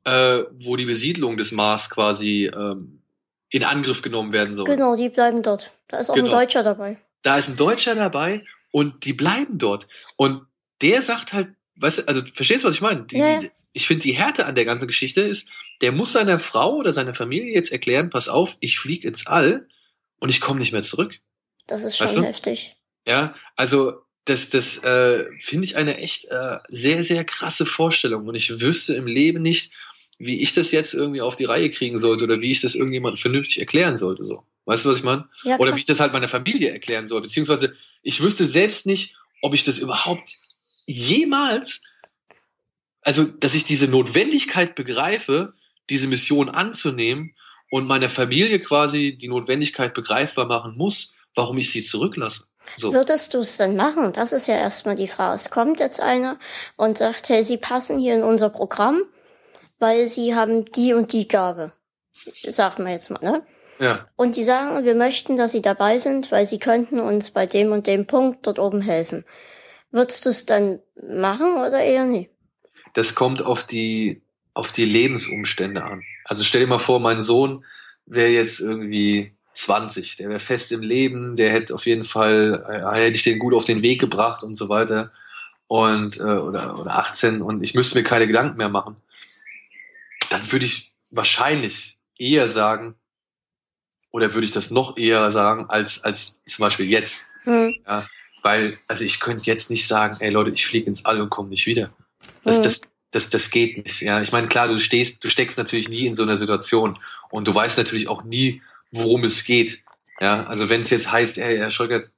[0.04, 3.00] äh, wo die Besiedlung des Mars quasi ähm,
[3.50, 4.66] in Angriff genommen werden soll.
[4.66, 5.72] Genau, die bleiben dort.
[5.88, 6.28] Da ist auch genau.
[6.28, 6.98] ein Deutscher dabei.
[7.22, 8.44] Da ist ein Deutscher dabei
[8.76, 9.88] und die bleiben dort.
[10.18, 10.42] Und
[10.82, 11.48] der sagt halt,
[11.78, 13.04] weißt du, also verstehst du, was ich meine?
[13.04, 13.40] Die, ja.
[13.40, 15.48] die, ich finde, die Härte an der ganzen Geschichte ist,
[15.80, 19.66] der muss seiner Frau oder seiner Familie jetzt erklären, pass auf, ich fliege ins All
[20.20, 21.14] und ich komme nicht mehr zurück.
[21.68, 22.24] Das ist schon weißt du?
[22.24, 22.76] heftig.
[23.08, 23.94] Ja, also
[24.26, 28.28] das, das äh, finde ich eine echt äh, sehr, sehr krasse Vorstellung.
[28.28, 29.72] Und ich wüsste im Leben nicht,
[30.18, 33.22] wie ich das jetzt irgendwie auf die Reihe kriegen sollte oder wie ich das irgendjemand
[33.22, 34.26] vernünftig erklären sollte.
[34.26, 34.44] So.
[34.66, 35.30] Weißt du, was ich meine?
[35.44, 37.22] Ja, Oder wie ich das halt meiner Familie erklären soll.
[37.22, 40.38] Beziehungsweise ich wüsste selbst nicht, ob ich das überhaupt
[40.88, 41.82] jemals,
[43.02, 45.54] also dass ich diese Notwendigkeit begreife,
[45.90, 47.36] diese Mission anzunehmen
[47.70, 52.46] und meiner Familie quasi die Notwendigkeit begreifbar machen muss, warum ich sie zurücklasse.
[52.78, 52.94] So.
[52.94, 54.12] Würdest du es denn machen?
[54.14, 55.36] Das ist ja erstmal die Frage.
[55.36, 56.40] Es kommt jetzt einer
[56.78, 59.04] und sagt, hey, Sie passen hier in unser Programm,
[59.78, 61.74] weil Sie haben die und die Gabe.
[62.48, 63.46] Sagen wir jetzt mal, ne?
[63.80, 64.08] Ja.
[64.16, 67.72] Und die sagen, wir möchten, dass Sie dabei sind, weil Sie könnten uns bei dem
[67.72, 69.26] und dem Punkt dort oben helfen.
[69.92, 72.30] Würdest du es dann machen oder eher nicht?
[72.94, 74.22] Das kommt auf die,
[74.54, 76.04] auf die Lebensumstände an.
[76.24, 77.66] Also stell dir mal vor, mein Sohn
[78.06, 83.00] wäre jetzt irgendwie 20, der wäre fest im Leben, der hätte auf jeden Fall, äh,
[83.00, 85.12] hätte ich den gut auf den Weg gebracht und so weiter.
[85.68, 88.98] Und, äh, oder, oder 18 und ich müsste mir keine Gedanken mehr machen.
[90.30, 92.96] Dann würde ich wahrscheinlich eher sagen,
[94.16, 97.26] oder würde ich das noch eher sagen, als, als zum Beispiel jetzt.
[97.44, 97.76] Mhm.
[97.86, 98.08] Ja,
[98.44, 101.50] weil, also ich könnte jetzt nicht sagen, ey Leute, ich fliege ins All und komme
[101.50, 101.90] nicht wieder.
[102.46, 102.64] Das, mhm.
[102.64, 104.00] das, das, das geht nicht.
[104.00, 106.98] Ja, ich meine, klar, du stehst, du steckst natürlich nie in so einer Situation
[107.30, 108.62] und du weißt natürlich auch nie,
[108.92, 109.84] worum es geht.
[110.22, 112.10] Ja, also wenn es jetzt heißt, ey, Herr Schröckert,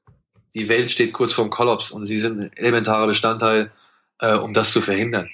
[0.53, 3.71] die Welt steht kurz vorm Kollaps und Sie sind ein elementarer Bestandteil,
[4.19, 5.31] äh, um das zu verhindern,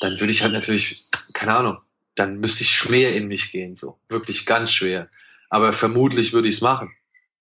[0.00, 1.02] dann würde ich halt natürlich,
[1.32, 1.78] keine Ahnung,
[2.14, 5.08] dann müsste ich schwer in mich gehen, so wirklich ganz schwer.
[5.50, 6.92] Aber vermutlich würde ich es machen.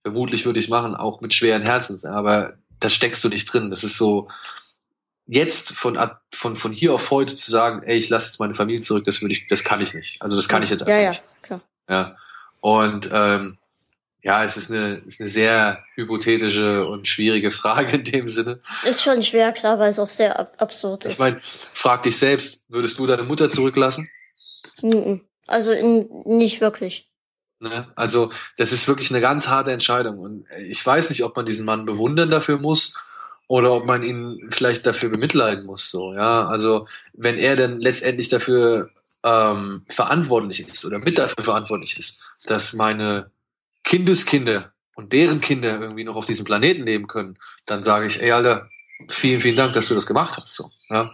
[0.03, 2.05] Vermutlich würde ich es machen, auch mit schweren Herzens.
[2.05, 3.69] Aber da steckst du nicht drin.
[3.69, 4.27] Das ist so,
[5.25, 5.97] jetzt von,
[6.31, 9.21] von, von hier auf heute zu sagen, ey, ich lasse jetzt meine Familie zurück, das
[9.21, 10.21] würde ich, das kann ich nicht.
[10.21, 11.21] Also das kann ich jetzt einfach ja, nicht.
[11.21, 11.61] Ja, klar.
[11.89, 12.15] Ja.
[12.61, 13.57] Und ähm,
[14.21, 18.61] ja, es ist eine, ist eine sehr hypothetische und schwierige Frage in dem Sinne.
[18.85, 21.13] Ist schon schwer, klar, weil es auch sehr ab absurd ist.
[21.13, 21.41] Ich meine,
[21.73, 24.09] frag dich selbst, würdest du deine Mutter zurücklassen?
[25.47, 27.09] Also in, nicht wirklich.
[27.59, 27.87] Ne?
[27.95, 30.19] Also das ist wirklich eine ganz harte Entscheidung.
[30.19, 32.95] Und ich weiß nicht, ob man diesen Mann bewundern dafür muss
[33.47, 35.89] oder ob man ihn vielleicht dafür bemitleiden muss.
[35.89, 38.89] So, ja, also wenn er dann letztendlich dafür
[39.23, 43.31] ähm, verantwortlich ist oder mit dafür verantwortlich ist, dass meine
[43.83, 48.31] Kindeskinder und deren Kinder irgendwie noch auf diesem Planeten leben können, dann sage ich, ey
[48.31, 48.69] Alter,
[49.09, 50.55] vielen, vielen Dank, dass du das gemacht hast.
[50.55, 51.11] So, ja?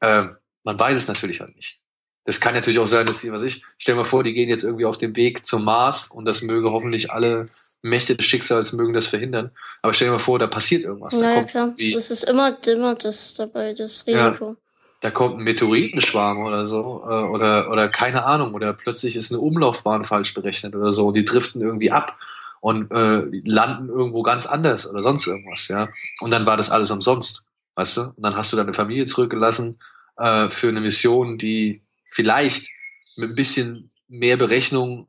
[0.00, 1.79] ähm, man weiß es natürlich halt nicht.
[2.24, 4.64] Das kann natürlich auch sein, dass sie, was ich, stell mir vor, die gehen jetzt
[4.64, 7.48] irgendwie auf dem Weg zum Mars und das möge hoffentlich alle
[7.82, 9.50] Mächte des Schicksals mögen das verhindern.
[9.82, 11.14] Aber stell dir mal vor, da passiert irgendwas.
[11.14, 11.74] Naja, da klar.
[11.92, 14.50] Das ist immer, immer das dabei, das Risiko.
[14.50, 14.56] Ja,
[15.00, 19.40] da kommt ein Meteoritenschwarm oder so, äh, oder, oder keine Ahnung, oder plötzlich ist eine
[19.40, 22.18] Umlaufbahn falsch berechnet oder so und die driften irgendwie ab
[22.60, 25.88] und äh, landen irgendwo ganz anders oder sonst irgendwas, ja.
[26.20, 27.44] Und dann war das alles umsonst,
[27.76, 28.00] weißt du?
[28.02, 29.78] Und dann hast du deine Familie zurückgelassen
[30.18, 31.80] äh, für eine Mission, die
[32.10, 32.68] vielleicht
[33.16, 35.08] mit ein bisschen mehr Berechnung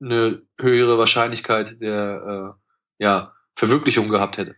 [0.00, 2.56] eine höhere Wahrscheinlichkeit der
[2.98, 4.54] äh, ja, Verwirklichung gehabt hätte.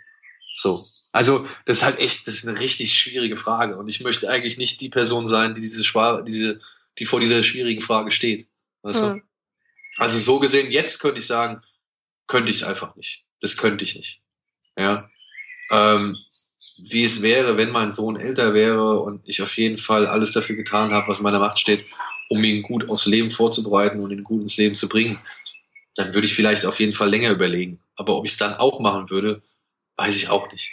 [0.57, 0.85] So.
[1.12, 3.76] Also, das ist halt echt, das ist eine richtig schwierige Frage.
[3.76, 5.83] Und ich möchte eigentlich nicht die Person sein, die diese,
[6.26, 6.61] diese
[6.99, 8.49] die vor dieser schwierigen Frage steht.
[8.83, 9.14] Weißt hm.
[9.14, 9.22] du?
[9.97, 11.62] Also so gesehen, jetzt könnte ich sagen,
[12.26, 13.24] könnte ich es einfach nicht.
[13.41, 14.20] Das könnte ich nicht.
[14.76, 15.11] Ja.
[15.70, 16.16] Ähm,
[16.83, 20.57] wie es wäre, wenn mein Sohn älter wäre und ich auf jeden Fall alles dafür
[20.57, 21.85] getan habe, was in meiner Macht steht,
[22.28, 25.18] um ihn gut aufs Leben vorzubereiten und ihn gut ins Leben zu bringen,
[25.97, 27.81] dann würde ich vielleicht auf jeden Fall länger überlegen.
[27.97, 29.43] Aber ob ich es dann auch machen würde,
[29.97, 30.72] weiß ich auch nicht.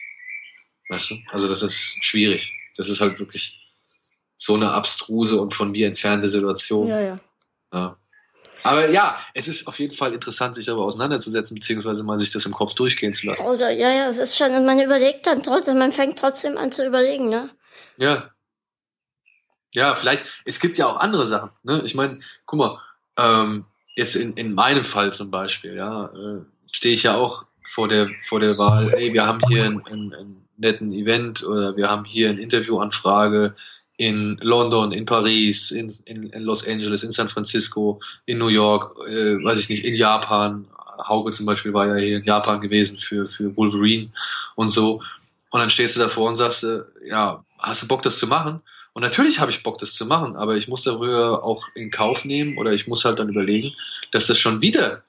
[0.89, 1.15] Weißt du?
[1.31, 2.53] Also das ist schwierig.
[2.77, 3.59] Das ist halt wirklich
[4.37, 6.87] so eine abstruse und von mir entfernte Situation.
[6.87, 7.19] Ja, ja.
[7.73, 7.97] ja.
[8.67, 12.45] Aber ja, es ist auf jeden Fall interessant, sich darüber auseinanderzusetzen, beziehungsweise mal sich das
[12.45, 13.45] im Kopf durchgehen zu lassen.
[13.45, 16.85] Oder, ja, ja, es ist schon, man überlegt dann trotzdem, man fängt trotzdem an zu
[16.85, 17.49] überlegen, ne?
[17.97, 18.31] Ja.
[19.73, 21.81] Ja, vielleicht, es gibt ja auch andere Sachen, ne?
[21.85, 22.81] Ich meine, guck mal,
[23.17, 23.65] ähm,
[23.95, 26.41] jetzt in, in meinem Fall zum Beispiel, ja, äh,
[26.71, 30.13] stehe ich ja auch vor der, vor der Wahl, ey, wir haben hier einen, einen,
[30.13, 33.55] einen netten Event oder wir haben hier eine Interviewanfrage,
[33.97, 38.95] in London, in Paris, in, in, in Los Angeles, in San Francisco, in New York,
[39.07, 40.65] äh, weiß ich nicht, in Japan.
[41.07, 44.09] Hauke zum Beispiel war ja hier in Japan gewesen für, für Wolverine
[44.55, 45.01] und so.
[45.49, 48.61] Und dann stehst du davor und sagst, äh, ja, hast du Bock, das zu machen?
[48.93, 52.25] Und natürlich habe ich Bock, das zu machen, aber ich muss darüber auch in Kauf
[52.25, 53.75] nehmen oder ich muss halt dann überlegen,
[54.11, 55.03] dass das schon wieder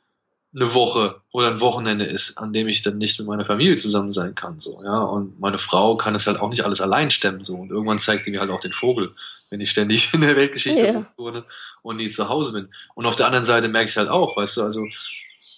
[0.55, 4.13] eine Woche oder ein Wochenende ist, an dem ich dann nicht mit meiner Familie zusammen
[4.13, 5.03] sein kann, so, ja.
[5.03, 7.55] Und meine Frau kann es halt auch nicht alles allein stemmen, so.
[7.57, 9.13] Und irgendwann zeigt die mir halt auch den Vogel,
[9.51, 11.45] wenn ich ständig in der Weltgeschichte wurde
[11.83, 12.69] und nie zu Hause bin.
[12.95, 14.87] Und auf der anderen Seite merke ich halt auch, weißt du, also,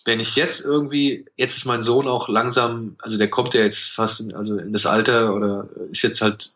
[0.05, 3.93] wenn ich jetzt irgendwie, jetzt ist mein Sohn auch langsam, also der kommt ja jetzt
[3.93, 6.53] fast in, also in das Alter oder ist jetzt halt,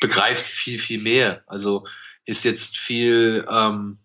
[0.00, 1.42] begreift viel, viel mehr.
[1.46, 1.86] Also
[2.26, 3.98] ist jetzt viel, ähm,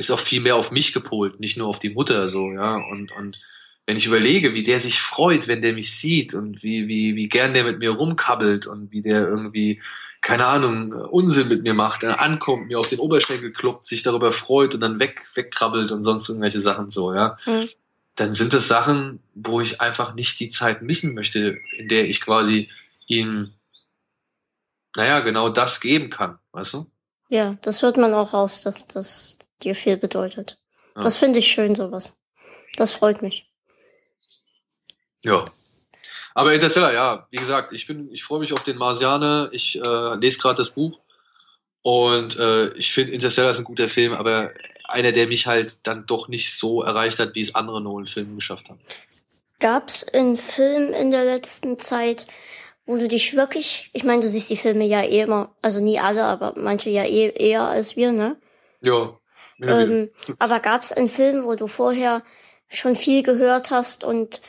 [0.00, 2.76] ist auch viel mehr auf mich gepolt, nicht nur auf die Mutter so, ja.
[2.76, 3.36] Und, und
[3.86, 7.28] wenn ich überlege, wie der sich freut, wenn der mich sieht und wie, wie, wie
[7.28, 9.82] gern der mit mir rumkabbelt und wie der irgendwie,
[10.22, 14.32] keine Ahnung, Unsinn mit mir macht, er ankommt, mir auf den Oberschenkel kloppt, sich darüber
[14.32, 17.36] freut und dann weg, wegkrabbelt und sonst irgendwelche Sachen so, ja.
[17.46, 17.68] Mhm.
[18.16, 22.20] Dann sind das Sachen, wo ich einfach nicht die Zeit missen möchte, in der ich
[22.20, 22.68] quasi
[23.06, 23.52] ihm,
[24.96, 26.86] naja, genau das geben kann, weißt du?
[27.28, 30.58] Ja, das hört man auch raus, dass das dir viel bedeutet.
[30.96, 31.02] Ja.
[31.02, 32.18] Das finde ich schön, sowas.
[32.76, 33.50] Das freut mich.
[35.22, 35.50] Ja.
[36.34, 39.50] Aber Interstellar, ja, wie gesagt, ich bin, ich freue mich auf den Marsianer.
[39.52, 41.00] Ich äh, lese gerade das Buch
[41.82, 44.52] und äh, ich finde Interstellar ist ein guter Film, aber
[44.84, 48.68] einer, der mich halt dann doch nicht so erreicht hat, wie es andere Nolan-Filme geschafft
[48.68, 48.80] haben.
[49.60, 52.26] Gab's einen Film in der letzten Zeit,
[52.86, 56.00] wo du dich wirklich, ich meine, du siehst die Filme ja eh immer, also nie
[56.00, 58.36] alle, aber manche ja eh eher als wir, ne?
[58.82, 59.16] Ja.
[59.62, 62.22] Ähm, aber gab's einen Film, wo du vorher
[62.68, 64.40] schon viel gehört hast und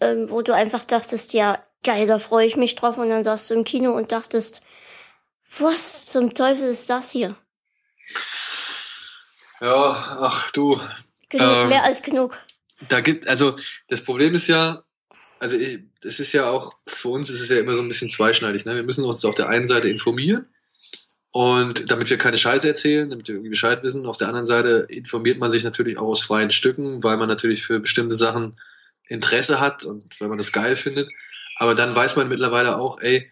[0.00, 3.50] ähm, wo du einfach dachtest, ja, geil, da freue ich mich drauf und dann saßt
[3.50, 4.62] du im Kino und dachtest,
[5.58, 7.36] was zum Teufel ist das hier?
[9.60, 10.80] Ja, ach du.
[11.28, 12.38] Genug, ähm, mehr als genug.
[12.88, 14.84] Da gibt, also das Problem ist ja,
[15.40, 15.56] also
[16.00, 18.64] das ist ja auch, für uns ist es ja immer so ein bisschen zweischneidig.
[18.64, 18.74] Ne?
[18.76, 20.48] Wir müssen uns auf der einen Seite informieren
[21.30, 24.06] und damit wir keine Scheiße erzählen, damit wir irgendwie Bescheid wissen.
[24.06, 27.64] Auf der anderen Seite informiert man sich natürlich auch aus freien Stücken, weil man natürlich
[27.64, 28.56] für bestimmte Sachen
[29.08, 31.10] Interesse hat und wenn man das geil findet.
[31.56, 33.30] Aber dann weiß man mittlerweile auch, ey,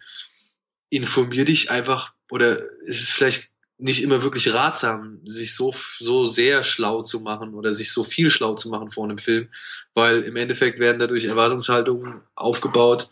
[0.90, 6.64] informier dich einfach oder ist es vielleicht nicht immer wirklich ratsam, sich so, so sehr
[6.64, 9.48] schlau zu machen oder sich so viel schlau zu machen vor einem Film,
[9.94, 13.10] weil im Endeffekt werden dadurch Erwartungshaltungen aufgebaut,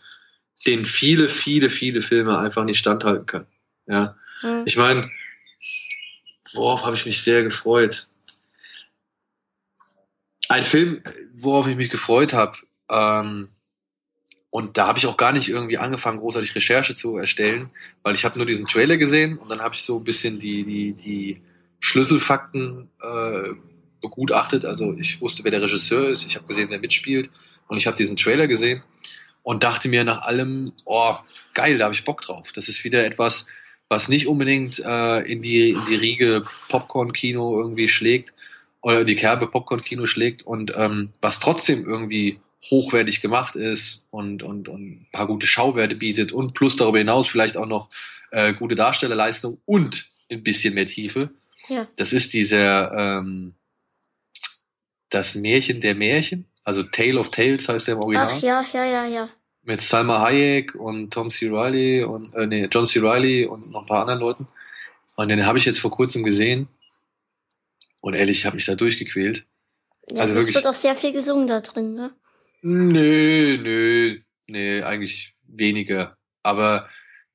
[0.65, 3.47] denen viele, viele, viele Filme einfach nicht standhalten können.
[3.87, 4.15] Ja.
[4.41, 4.63] Mhm.
[4.65, 5.09] Ich meine,
[6.53, 8.07] worauf habe ich mich sehr gefreut?
[10.47, 12.57] Ein Film, worauf ich mich gefreut habe,
[12.89, 13.49] ähm,
[14.55, 17.71] und da habe ich auch gar nicht irgendwie angefangen, großartig Recherche zu erstellen,
[18.03, 20.63] weil ich habe nur diesen Trailer gesehen und dann habe ich so ein bisschen die,
[20.63, 21.41] die, die
[21.81, 23.49] Schlüsselfakten äh,
[23.99, 24.63] begutachtet.
[24.63, 27.29] Also ich wusste, wer der Regisseur ist, ich habe gesehen, wer mitspielt
[27.67, 28.81] und ich habe diesen Trailer gesehen
[29.43, 31.15] und dachte mir nach allem, oh,
[31.53, 32.53] geil, da habe ich Bock drauf.
[32.53, 33.47] Das ist wieder etwas,
[33.89, 38.33] was nicht unbedingt äh, in, die, in die Riege Popcorn-Kino irgendwie schlägt,
[38.81, 44.67] oder die Kerbe Popcorn-Kino schlägt und ähm, was trotzdem irgendwie hochwertig gemacht ist und, und,
[44.67, 47.89] und ein paar gute Schauwerte bietet und plus darüber hinaus vielleicht auch noch
[48.29, 51.31] äh, gute Darstellerleistung und ein bisschen mehr Tiefe.
[51.67, 51.87] Ja.
[51.95, 53.55] Das ist dieser ähm,
[55.09, 58.29] das Märchen der Märchen, also Tale of Tales heißt der im Original.
[58.31, 59.29] Ach ja, ja, ja, ja.
[59.65, 61.47] Mit Salma Hayek und Tom C.
[61.47, 62.99] Riley und äh, nee, John C.
[62.99, 64.47] Riley und noch ein paar anderen Leuten.
[65.15, 66.67] Und den habe ich jetzt vor kurzem gesehen
[68.01, 69.45] und ehrlich, ich habe mich da durchgequält.
[70.07, 72.13] Ja, also es wirklich, wird auch sehr viel gesungen da drin, ne?
[72.61, 76.17] Nö, nö, nee, eigentlich weniger.
[76.43, 76.87] Aber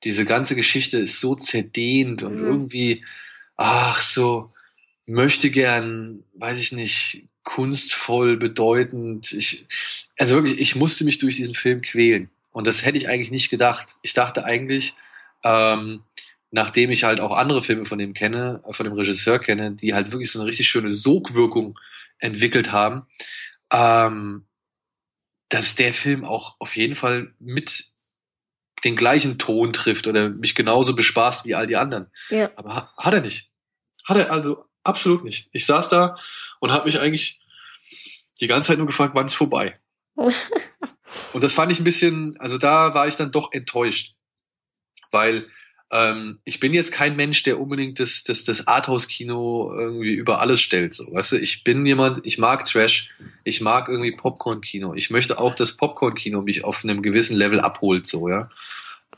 [0.04, 2.44] diese ganze Geschichte ist so zerdehnt und mhm.
[2.44, 3.04] irgendwie,
[3.56, 4.52] ach, so
[5.06, 9.32] möchte gern, weiß ich nicht, kunstvoll, bedeutend.
[9.32, 9.66] Ich,
[10.18, 12.30] also wirklich, ich musste mich durch diesen Film quälen.
[12.52, 13.96] Und das hätte ich eigentlich nicht gedacht.
[14.02, 14.94] Ich dachte eigentlich,
[15.44, 16.02] ähm,
[16.50, 19.94] nachdem ich halt auch andere Filme von dem kenne, äh, von dem Regisseur kenne, die
[19.94, 21.78] halt wirklich so eine richtig schöne Sogwirkung
[22.18, 23.06] entwickelt haben,
[23.72, 24.46] ähm,
[25.48, 27.86] dass der Film auch auf jeden Fall mit
[28.84, 32.06] den gleichen Ton trifft oder mich genauso bespaßt wie all die anderen.
[32.30, 32.50] Ja.
[32.56, 33.50] Aber ha hat er nicht.
[34.04, 35.48] Hat er also absolut nicht.
[35.52, 36.16] Ich saß da
[36.60, 37.40] und habe mich eigentlich
[38.40, 39.78] die ganze Zeit nur gefragt, wann ist vorbei.
[40.16, 44.14] und das fand ich ein bisschen, also da war ich dann doch enttäuscht,
[45.10, 45.46] weil
[45.92, 50.60] ähm, ich bin jetzt kein Mensch, der unbedingt das, das, das Arthouse-Kino irgendwie über alles
[50.60, 50.94] stellt.
[50.94, 53.10] So, weißt du, ich bin jemand, ich mag Trash,
[53.44, 54.94] ich mag irgendwie Popcorn-Kino.
[54.94, 58.48] Ich möchte auch, dass Popcorn-Kino mich auf einem gewissen Level abholt, so, ja.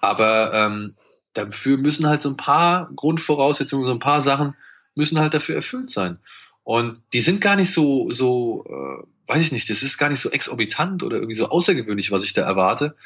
[0.00, 0.96] Aber ähm,
[1.34, 4.54] dafür müssen halt so ein paar Grundvoraussetzungen, so ein paar Sachen
[4.94, 6.18] müssen halt dafür erfüllt sein.
[6.64, 10.20] Und die sind gar nicht so, so, äh, weiß ich nicht, das ist gar nicht
[10.20, 12.96] so exorbitant oder irgendwie so außergewöhnlich, was ich da erwarte,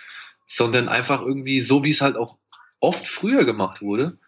[0.46, 2.36] sondern einfach irgendwie so, wie es halt auch
[2.80, 4.18] oft früher gemacht wurde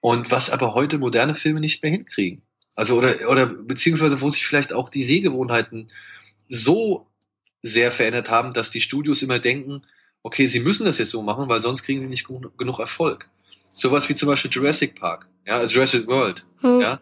[0.00, 2.42] und was aber heute moderne Filme nicht mehr hinkriegen.
[2.74, 5.90] Also oder, oder beziehungsweise wo sich vielleicht auch die Sehgewohnheiten
[6.48, 7.06] so
[7.62, 9.82] sehr verändert haben, dass die Studios immer denken,
[10.22, 13.28] okay, sie müssen das jetzt so machen, weil sonst kriegen sie nicht genug Erfolg.
[13.70, 16.80] Sowas wie zum Beispiel Jurassic Park, ja, also Jurassic World, hm.
[16.80, 17.00] ja.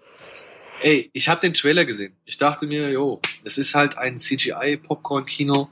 [0.83, 2.15] Ey, ich habe den Trailer gesehen.
[2.25, 5.71] Ich dachte mir, jo, es ist halt ein CGI-Popcorn-Kino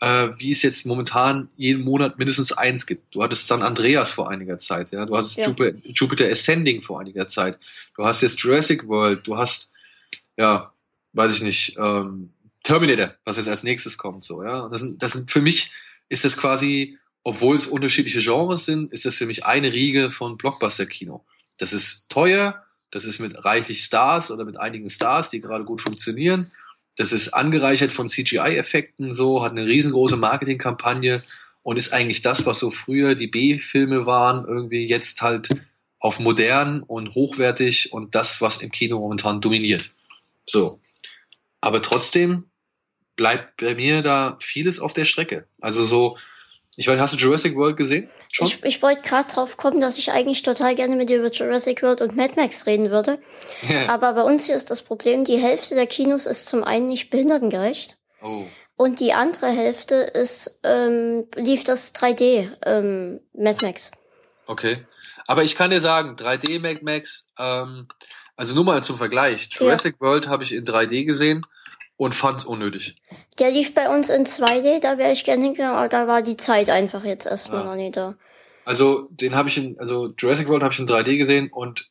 [0.00, 3.14] äh, wie es jetzt momentan jeden Monat mindestens eins gibt.
[3.14, 5.06] Du hattest San Andreas vor einiger Zeit, ja.
[5.06, 5.46] Du hattest ja.
[5.46, 7.58] Jupiter, Jupiter Ascending vor einiger Zeit.
[7.96, 9.26] Du hast jetzt Jurassic World.
[9.26, 9.72] Du hast,
[10.36, 10.72] ja,
[11.14, 12.30] weiß ich nicht, ähm,
[12.62, 14.60] Terminator, was jetzt als nächstes kommt, so, ja.
[14.60, 15.70] Und das sind, das sind für mich
[16.08, 20.36] ist das quasi, obwohl es unterschiedliche Genres sind, ist das für mich eine Riege von
[20.36, 21.24] Blockbuster-Kino.
[21.56, 22.63] Das ist teuer,
[22.94, 26.52] das ist mit reichlich Stars oder mit einigen Stars, die gerade gut funktionieren.
[26.96, 31.20] Das ist angereichert von CGI-Effekten, so, hat eine riesengroße Marketingkampagne
[31.64, 35.48] und ist eigentlich das, was so früher die B-Filme waren, irgendwie jetzt halt
[35.98, 39.90] auf modern und hochwertig und das, was im Kino momentan dominiert.
[40.46, 40.78] So.
[41.60, 42.44] Aber trotzdem
[43.16, 45.48] bleibt bei mir da vieles auf der Strecke.
[45.60, 46.16] Also so,
[46.76, 48.08] ich weiß, hast du Jurassic World gesehen?
[48.32, 48.48] Schon?
[48.48, 51.82] Ich, ich wollte gerade drauf kommen, dass ich eigentlich total gerne mit dir über Jurassic
[51.82, 53.18] World und Mad Max reden würde.
[53.68, 53.88] Ja.
[53.88, 57.10] Aber bei uns hier ist das Problem, die Hälfte der Kinos ist zum einen nicht
[57.10, 57.96] behindertengerecht.
[58.22, 58.44] Oh.
[58.76, 63.92] Und die andere Hälfte ist, ähm, lief das 3D ähm, Mad Max.
[64.46, 64.78] Okay.
[65.26, 67.86] Aber ich kann dir sagen, 3D Mad Max, ähm,
[68.36, 69.48] also nur mal zum Vergleich.
[69.50, 70.06] Jurassic ja.
[70.06, 71.46] World habe ich in 3D gesehen
[71.96, 72.96] und fand unnötig.
[73.38, 76.36] Der lief bei uns in 2D, da wäre ich gerne hingegangen, aber da war die
[76.36, 77.66] Zeit einfach jetzt erstmal ja.
[77.66, 78.16] noch nicht da.
[78.64, 81.90] Also den habe ich in, also Jurassic World habe ich in 3D gesehen und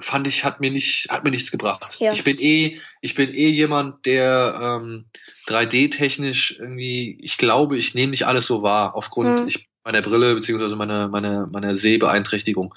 [0.00, 1.96] fand ich, hat mir nicht, hat mir nichts gebracht.
[2.00, 2.12] Ja.
[2.12, 5.06] Ich bin eh, ich bin eh jemand, der ähm,
[5.48, 9.48] 3D-technisch irgendwie, ich glaube, ich nehme nicht alles so wahr, aufgrund hm.
[9.48, 12.74] ich, meiner Brille beziehungsweise meiner, meiner, meiner Sehbeeinträchtigung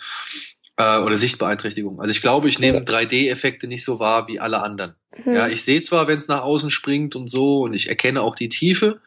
[0.79, 1.99] äh, oder Sichtbeeinträchtigung.
[1.99, 4.95] Also ich glaube, ich nehme 3D-Effekte nicht so wahr wie alle anderen.
[5.11, 5.35] Hm.
[5.35, 8.35] Ja, ich sehe zwar, wenn es nach außen springt und so, und ich erkenne auch
[8.35, 9.01] die Tiefe,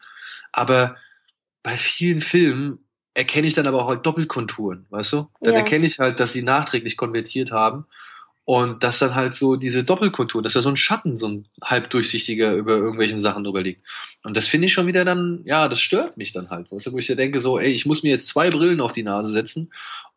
[0.51, 0.95] aber
[1.63, 2.85] bei vielen Filmen
[3.15, 5.27] erkenne ich dann aber auch halt Doppelkonturen, weißt du?
[5.41, 5.59] Dann ja.
[5.59, 7.85] erkenne ich halt, dass sie nachträglich konvertiert haben
[8.45, 12.53] und dass dann halt so diese Doppelkonturen, dass da so ein Schatten, so ein halbdurchsichtiger
[12.53, 13.81] über irgendwelchen Sachen drüber liegt.
[14.23, 16.91] Und das finde ich schon wieder dann, ja, das stört mich dann halt, weißt du?
[16.91, 19.31] Wo ich ja denke so, ey, ich muss mir jetzt zwei Brillen auf die Nase
[19.31, 19.71] setzen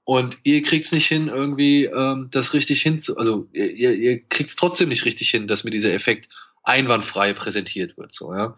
[0.07, 4.55] und ihr kriegt's nicht hin, irgendwie ähm, das richtig hin zu, also ihr, ihr kriegt's
[4.55, 6.29] trotzdem nicht richtig hin, dass mir dieser Effekt
[6.63, 8.57] einwandfrei präsentiert wird, so ja.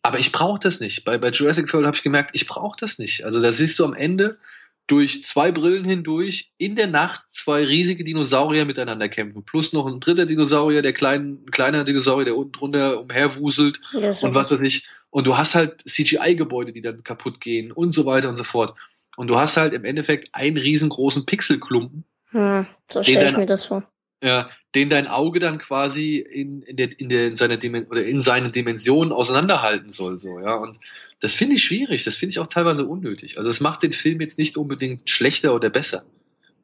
[0.00, 1.04] Aber ich brauche das nicht.
[1.04, 3.24] Bei, bei Jurassic World habe ich gemerkt, ich brauche das nicht.
[3.24, 4.38] Also da siehst du am Ende
[4.86, 9.44] durch zwei Brillen hindurch in der Nacht zwei riesige Dinosaurier miteinander kämpfen.
[9.44, 13.78] Plus noch ein dritter Dinosaurier, der klein, ein kleiner Dinosaurier, der unten drunter umherwuselt
[14.22, 14.88] und was weiß ich.
[15.10, 18.74] Und du hast halt CGI-Gebäude, die dann kaputt gehen und so weiter und so fort.
[19.22, 22.02] Und du hast halt im Endeffekt einen riesengroßen Pixelklumpen.
[22.30, 23.88] Hm, so stelle ich mir das vor.
[24.20, 28.04] Ja, den dein Auge dann quasi in, in, der, in, der, in seiner Dimen oder
[28.04, 30.56] in seine Dimensionen auseinanderhalten soll, so, ja.
[30.56, 30.76] Und
[31.20, 33.38] das finde ich schwierig, das finde ich auch teilweise unnötig.
[33.38, 36.04] Also es macht den Film jetzt nicht unbedingt schlechter oder besser.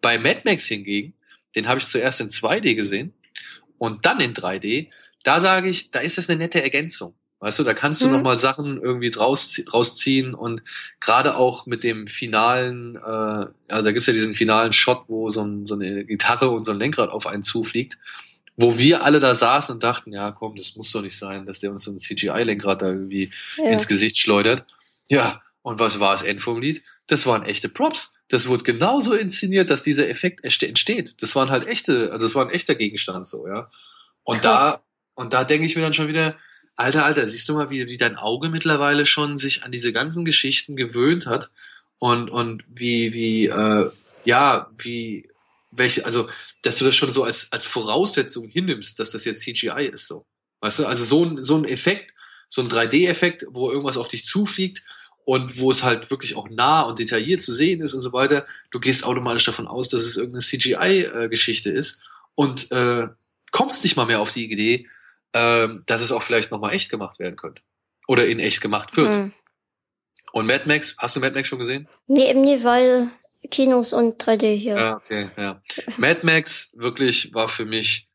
[0.01, 1.15] Bei Mad Max hingegen,
[1.55, 3.13] den habe ich zuerst in 2D gesehen
[3.77, 4.89] und dann in 3D,
[5.23, 7.15] da sage ich, da ist das eine nette Ergänzung.
[7.41, 8.15] Weißt du, da kannst du mhm.
[8.15, 10.63] nochmal Sachen irgendwie draus, rausziehen und
[11.01, 15.43] gerade auch mit dem finalen, äh, also da gibt's ja diesen finalen Shot, wo so,
[15.43, 17.97] ein, so eine Gitarre und so ein Lenkrad auf einen zufliegt,
[18.57, 21.61] wo wir alle da saßen und dachten, ja komm, das muss doch nicht sein, dass
[21.61, 23.71] der uns so ein CGI-Lenkrad da irgendwie ja.
[23.71, 24.65] ins Gesicht schleudert.
[25.09, 26.83] Ja, und was war das End vom Lied?
[27.07, 28.19] Das waren echte Props.
[28.29, 31.23] Das wurde genauso inszeniert, dass dieser Effekt entsteht.
[31.23, 33.71] Das waren halt echte, also es war ein echter Gegenstand so, ja.
[34.25, 34.73] Und Krass.
[34.75, 34.83] da,
[35.15, 36.37] und da denke ich mir dann schon wieder,
[36.79, 40.25] Alter, Alter, siehst du mal, wie, wie dein Auge mittlerweile schon sich an diese ganzen
[40.25, 41.51] Geschichten gewöhnt hat
[41.99, 43.91] und, und wie, wie, äh,
[44.25, 45.29] ja, wie,
[45.73, 46.29] welche, also,
[46.63, 50.25] dass du das schon so als, als Voraussetzung hinnimmst, dass das jetzt CGI ist, so.
[50.61, 52.15] Weißt du, also so ein, so ein Effekt,
[52.49, 54.85] so ein 3D-Effekt, wo irgendwas auf dich zufliegt
[55.25, 58.47] und wo es halt wirklich auch nah und detailliert zu sehen ist und so weiter,
[58.71, 62.03] du gehst automatisch davon aus, dass es irgendeine CGI-Geschichte äh, ist
[62.37, 63.09] und äh,
[63.51, 64.87] kommst nicht mal mehr auf die Idee,
[65.35, 67.63] ähm, dass es auch vielleicht nochmal echt gemacht werden könnte.
[68.07, 69.15] Oder in echt gemacht wird.
[69.15, 69.33] Hm.
[70.33, 71.89] Und Mad Max, hast du Mad Max schon gesehen?
[72.07, 73.09] Nee, eben nicht, weil
[73.51, 74.77] Kinos und 3D hier.
[74.77, 75.61] Ja, okay, ja.
[75.97, 78.09] Mad Max wirklich war für mich,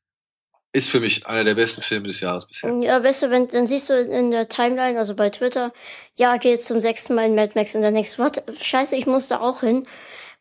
[0.72, 2.72] ist für mich einer der besten Filme des Jahres bisher.
[2.81, 5.73] Ja, weißt du, wenn, dann siehst du in der Timeline, also bei Twitter,
[6.18, 9.06] ja, geht zum sechsten Mal in Mad Max und dann denkst du, was, scheiße, ich
[9.06, 9.88] muss da auch hin.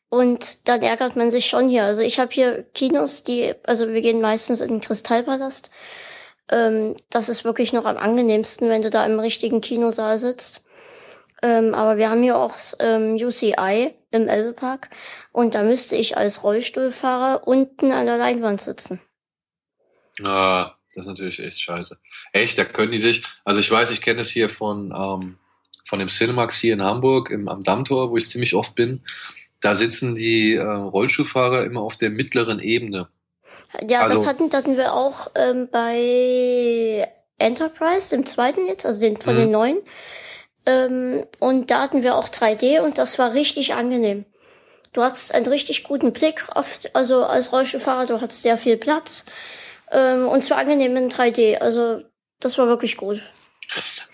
[0.08, 1.84] Und dann ärgert man sich schon hier.
[1.84, 5.70] Also ich habe hier Kinos, die, also wir gehen meistens in den Kristallpalast.
[6.50, 10.64] Ähm, das ist wirklich noch am angenehmsten, wenn du da im richtigen Kinosaal sitzt.
[11.42, 14.90] Ähm, aber wir haben hier auch ähm, UCI im Elbepark
[15.32, 19.00] und da müsste ich als Rollstuhlfahrer unten an der Leinwand sitzen.
[20.22, 21.98] Ah, das ist natürlich echt scheiße.
[22.32, 25.38] Echt, da können die sich, also ich weiß, ich kenne es hier von, ähm,
[25.84, 29.02] von dem Cinemax hier in Hamburg im, am Dammtor, wo ich ziemlich oft bin.
[29.60, 33.08] Da sitzen die äh, Rollstuhlfahrer immer auf der mittleren Ebene.
[33.88, 37.08] Ja, also, das hatten, hatten wir auch ähm, bei
[37.38, 39.52] Enterprise, dem zweiten jetzt, also den von den mhm.
[39.52, 39.76] neuen.
[40.66, 44.24] Ähm, und da hatten wir auch 3D und das war richtig angenehm.
[44.92, 49.24] Du hattest einen richtig guten Blick auf, also als Rollstuhlfahrer, du hattest sehr viel Platz.
[49.90, 51.58] Ähm, und zwar angenehm in 3D.
[51.58, 52.02] Also
[52.40, 53.22] das war wirklich gut.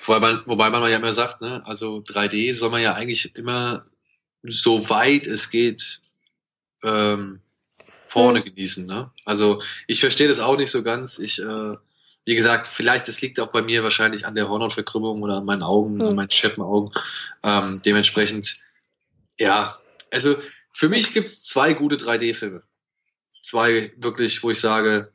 [0.06, 3.86] Wobei man, wobei man ja immer sagt, ne, also 3D soll man ja eigentlich immer
[4.42, 6.00] so weit es geht
[6.84, 7.40] ähm,
[8.08, 8.44] vorne mhm.
[8.44, 8.86] genießen.
[8.86, 9.10] Ne?
[9.24, 11.18] Also ich verstehe das auch nicht so ganz.
[11.18, 11.76] Ich, äh,
[12.24, 15.62] wie gesagt, vielleicht das liegt auch bei mir wahrscheinlich an der Hornhautverkrümmung oder an meinen
[15.62, 16.02] Augen, mhm.
[16.02, 16.92] an meinen Scheppenaugen.
[17.42, 18.58] Ähm, dementsprechend,
[19.38, 19.78] ja,
[20.12, 20.36] also
[20.72, 22.62] für mich gibt's zwei gute 3D-Filme.
[23.42, 25.12] Zwei wirklich, wo ich sage,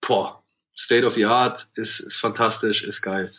[0.00, 0.42] boah,
[0.76, 3.34] State of the Art ist, ist fantastisch, ist geil.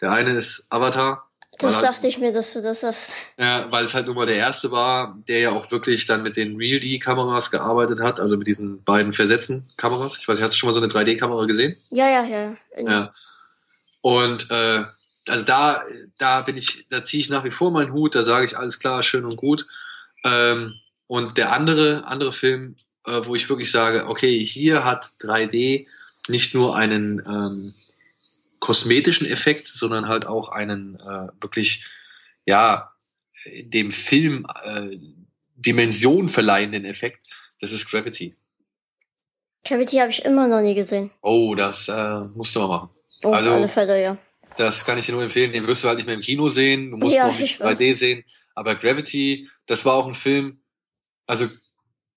[0.00, 1.30] Der eine ist Avatar.
[1.58, 3.16] Das dachte halt, ich mir, dass du das sagst.
[3.38, 6.36] Ja, weil es halt nur mal der erste war, der ja auch wirklich dann mit
[6.36, 10.16] den Real D-Kameras gearbeitet hat, also mit diesen beiden versetzten Kameras.
[10.18, 11.76] Ich weiß nicht, hast du schon mal so eine 3D-Kamera gesehen?
[11.90, 12.56] Ja, ja, ja.
[12.78, 13.10] Ja.
[14.00, 14.84] Und äh,
[15.28, 15.82] also da,
[16.18, 18.78] da bin ich, da ziehe ich nach wie vor meinen Hut, da sage ich alles
[18.78, 19.66] klar, schön und gut.
[20.24, 20.74] Ähm,
[21.06, 22.76] und der andere, andere Film,
[23.06, 25.86] äh, wo ich wirklich sage, okay, hier hat 3D
[26.28, 27.74] nicht nur einen ähm,
[28.64, 31.84] kosmetischen Effekt, sondern halt auch einen äh, wirklich,
[32.46, 32.90] ja,
[33.46, 34.96] dem Film äh,
[35.54, 37.22] Dimension verleihenden Effekt.
[37.60, 38.34] Das ist Gravity.
[39.66, 41.10] Gravity habe ich immer noch nie gesehen.
[41.20, 42.90] Oh, das äh, musst du mal machen.
[43.22, 44.16] Oh, also, alle Fälle, ja.
[44.56, 45.52] Das kann ich dir nur empfehlen.
[45.52, 46.90] Den wirst du halt nicht mehr im Kino sehen.
[46.90, 48.24] Du musst ja, noch nicht 3D sehen.
[48.54, 50.62] Aber Gravity, das war auch ein Film.
[51.26, 51.48] Also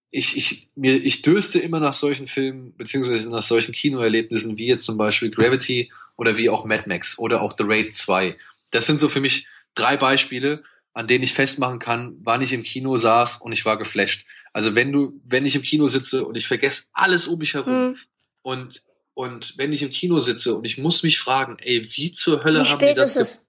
[0.10, 4.86] ich, ich, mir, ich dürste immer nach solchen Filmen, beziehungsweise nach solchen Kinoerlebnissen, wie jetzt
[4.86, 8.36] zum Beispiel Gravity oder wie auch Mad Max oder auch The Raid 2.
[8.72, 10.64] Das sind so für mich drei Beispiele,
[10.94, 14.26] an denen ich festmachen kann, wann ich im Kino saß und ich war geflasht.
[14.54, 17.90] Also wenn du, wenn ich im Kino sitze und ich vergesse alles um mich herum
[17.90, 17.98] mhm.
[18.42, 22.44] und, und wenn ich im Kino sitze und ich muss mich fragen, ey, wie zur
[22.44, 23.16] Hölle wie haben die das?
[23.16, 23.46] Ist es?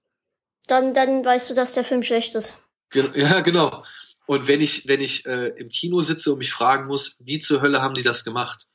[0.67, 2.59] Dann, dann weißt du, dass der Film schlecht ist.
[3.15, 3.83] Ja, genau.
[4.29, 7.63] Und wenn ich, wenn ich äh, im Kino sitze und mich fragen muss, wie zur
[7.63, 8.67] Hölle haben die das gemacht?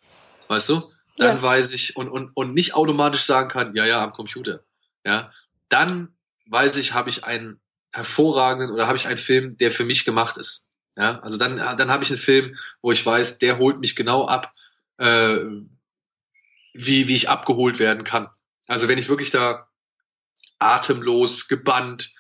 [0.48, 0.90] Weißt du?
[1.16, 1.42] Dann ja.
[1.44, 4.64] weiß ich und, und, und nicht automatisch sagen kann, ja, ja, am Computer.
[5.04, 5.32] Ja,
[5.68, 6.16] dann
[6.46, 7.60] weiß ich, habe ich einen
[7.92, 10.66] hervorragenden oder habe ich einen Film, der für mich gemacht ist.
[10.96, 14.26] Ja, also dann, dann habe ich einen Film, wo ich weiß, der holt mich genau
[14.26, 14.52] ab,
[14.98, 15.36] äh,
[16.72, 18.28] wie, wie ich abgeholt werden kann.
[18.66, 19.68] Also wenn ich wirklich da
[20.58, 22.12] atemlos, gebannt,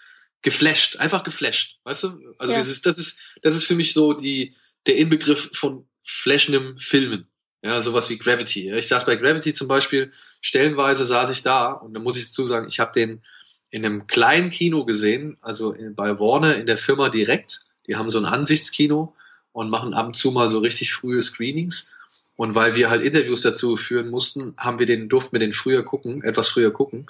[0.44, 2.34] geflasht, einfach geflasht, weißt du?
[2.38, 2.58] Also ja.
[2.58, 4.54] das ist, das ist, das ist für mich so die,
[4.86, 7.26] der Inbegriff von flashendem Filmen.
[7.64, 8.70] Ja, sowas wie Gravity.
[8.72, 10.12] Ich saß bei Gravity zum Beispiel,
[10.42, 13.22] stellenweise saß ich da und da muss ich dazu sagen, ich habe den
[13.70, 17.62] in einem kleinen Kino gesehen, also in, bei Warner in der Firma direkt.
[17.86, 19.16] Die haben so ein Ansichtskino
[19.52, 21.92] und machen ab und zu mal so richtig frühe Screenings.
[22.36, 25.84] Und weil wir halt Interviews dazu führen mussten, haben wir den, durften wir den früher
[25.84, 27.06] gucken, etwas früher gucken.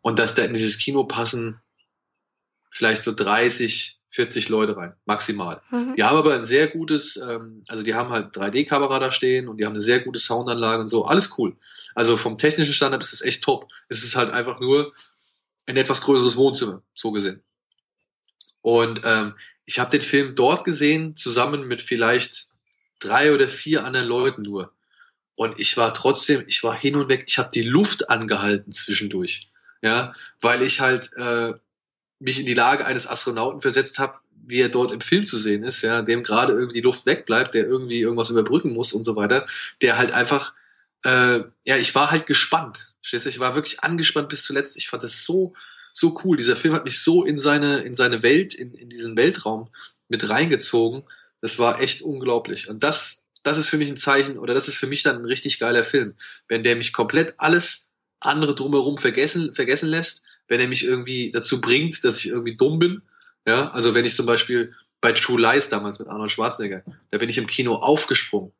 [0.00, 1.60] Und dass da in dieses Kino passen
[2.72, 5.62] vielleicht so 30, 40 Leute rein, maximal.
[5.70, 5.94] Mhm.
[5.96, 9.58] Die haben aber ein sehr gutes, ähm, also die haben halt 3D-Kamera da stehen und
[9.58, 11.54] die haben eine sehr gute Soundanlage und so, alles cool.
[11.94, 13.70] Also vom technischen Standard ist es echt top.
[13.88, 14.92] Es ist halt einfach nur
[15.66, 17.42] ein etwas größeres Wohnzimmer, so gesehen.
[18.62, 19.34] Und ähm,
[19.66, 22.48] ich habe den Film dort gesehen, zusammen mit vielleicht
[23.00, 24.72] drei oder vier anderen Leuten nur.
[25.34, 29.48] Und ich war trotzdem, ich war hin und weg, ich habe die Luft angehalten zwischendurch.
[29.82, 31.54] Ja, weil ich halt äh,
[32.22, 35.62] mich in die Lage eines Astronauten versetzt habe, wie er dort im Film zu sehen
[35.64, 39.16] ist, ja, dem gerade irgendwie die Luft wegbleibt, der irgendwie irgendwas überbrücken muss und so
[39.16, 39.46] weiter,
[39.80, 40.54] der halt einfach,
[41.04, 42.94] äh, ja, ich war halt gespannt.
[43.10, 43.16] Du?
[43.16, 44.76] Ich war wirklich angespannt bis zuletzt.
[44.76, 45.54] Ich fand das so,
[45.92, 46.36] so cool.
[46.36, 49.68] Dieser Film hat mich so in seine, in seine Welt, in, in diesen Weltraum
[50.08, 51.04] mit reingezogen.
[51.40, 52.68] Das war echt unglaublich.
[52.68, 55.24] Und das, das ist für mich ein Zeichen, oder das ist für mich dann ein
[55.24, 56.14] richtig geiler Film.
[56.48, 57.88] Wenn der mich komplett alles
[58.20, 60.22] andere drumherum vergessen, vergessen lässt,
[60.52, 63.00] wenn er mich irgendwie dazu bringt, dass ich irgendwie dumm bin.
[63.46, 67.30] Ja, also wenn ich zum Beispiel bei True Lies damals mit Arnold Schwarzenegger, da bin
[67.30, 68.52] ich im Kino aufgesprungen.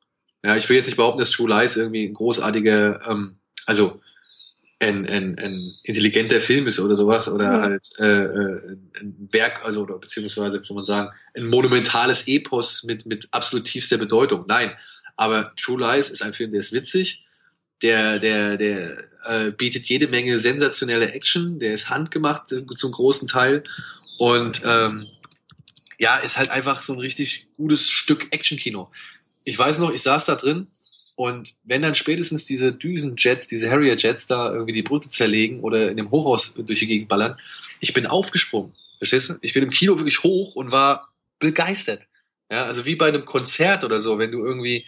[0.42, 3.36] Ja, ich will jetzt nicht behaupten, dass True Lies irgendwie ein großartiger, ähm,
[3.66, 4.00] also
[4.80, 7.60] ein, ein, ein intelligenter Film ist oder sowas oder ja.
[7.60, 13.04] halt äh, äh, ein Werk, also oder beziehungsweise soll man sagen, ein monumentales Epos mit
[13.04, 14.46] mit absolut tiefster Bedeutung.
[14.48, 14.72] Nein,
[15.16, 17.26] aber True Lies ist ein Film, der ist witzig,
[17.82, 23.28] der der der äh, bietet jede Menge sensationelle Action, der ist handgemacht äh, zum großen
[23.28, 23.62] Teil
[24.18, 25.06] und ähm,
[25.98, 28.90] ja, ist halt einfach so ein richtig gutes Stück Actionkino.
[29.44, 30.68] Ich weiß noch, ich saß da drin
[31.14, 35.96] und wenn dann spätestens diese Düsenjets, diese Harrier-Jets da irgendwie die Brücke zerlegen oder in
[35.96, 37.38] dem Hochhaus durch die Gegend ballern,
[37.80, 38.72] ich bin aufgesprungen.
[38.98, 39.34] Verstehst du?
[39.42, 42.02] Ich bin im Kino wirklich hoch und war begeistert.
[42.50, 44.86] Ja, also wie bei einem Konzert oder so, wenn du irgendwie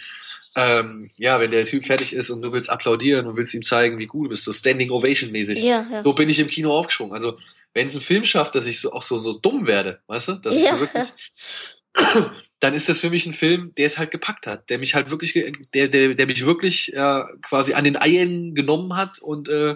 [0.56, 3.98] ähm, ja, wenn der Typ fertig ist und du willst applaudieren und willst ihm zeigen,
[3.98, 5.62] wie gut du bist, so Standing Ovation mäßig.
[5.62, 6.01] Ja, ja.
[6.01, 7.14] So bin ich im Kino aufgeschwungen.
[7.14, 7.39] Also,
[7.72, 10.32] wenn es ein Film schafft, dass ich so auch so, so dumm werde, weißt du,
[10.35, 10.60] dass ja.
[10.60, 11.12] ich so wirklich,
[12.60, 15.10] dann ist das für mich ein Film, der es halt gepackt hat, der mich halt
[15.10, 15.32] wirklich,
[15.74, 19.74] der, der, der mich wirklich äh, quasi an den Eiern genommen hat und, äh,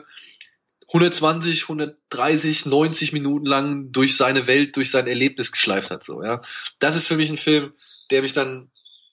[0.90, 6.40] 120, 130, 90 Minuten lang durch seine Welt, durch sein Erlebnis geschleift hat, so, ja.
[6.78, 7.72] Das ist für mich ein Film,
[8.10, 8.70] der mich dann,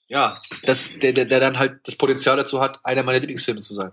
[0.08, 3.74] ja, das, der, der, der dann halt das Potenzial dazu hat, einer meiner Lieblingsfilme zu
[3.74, 3.92] sein.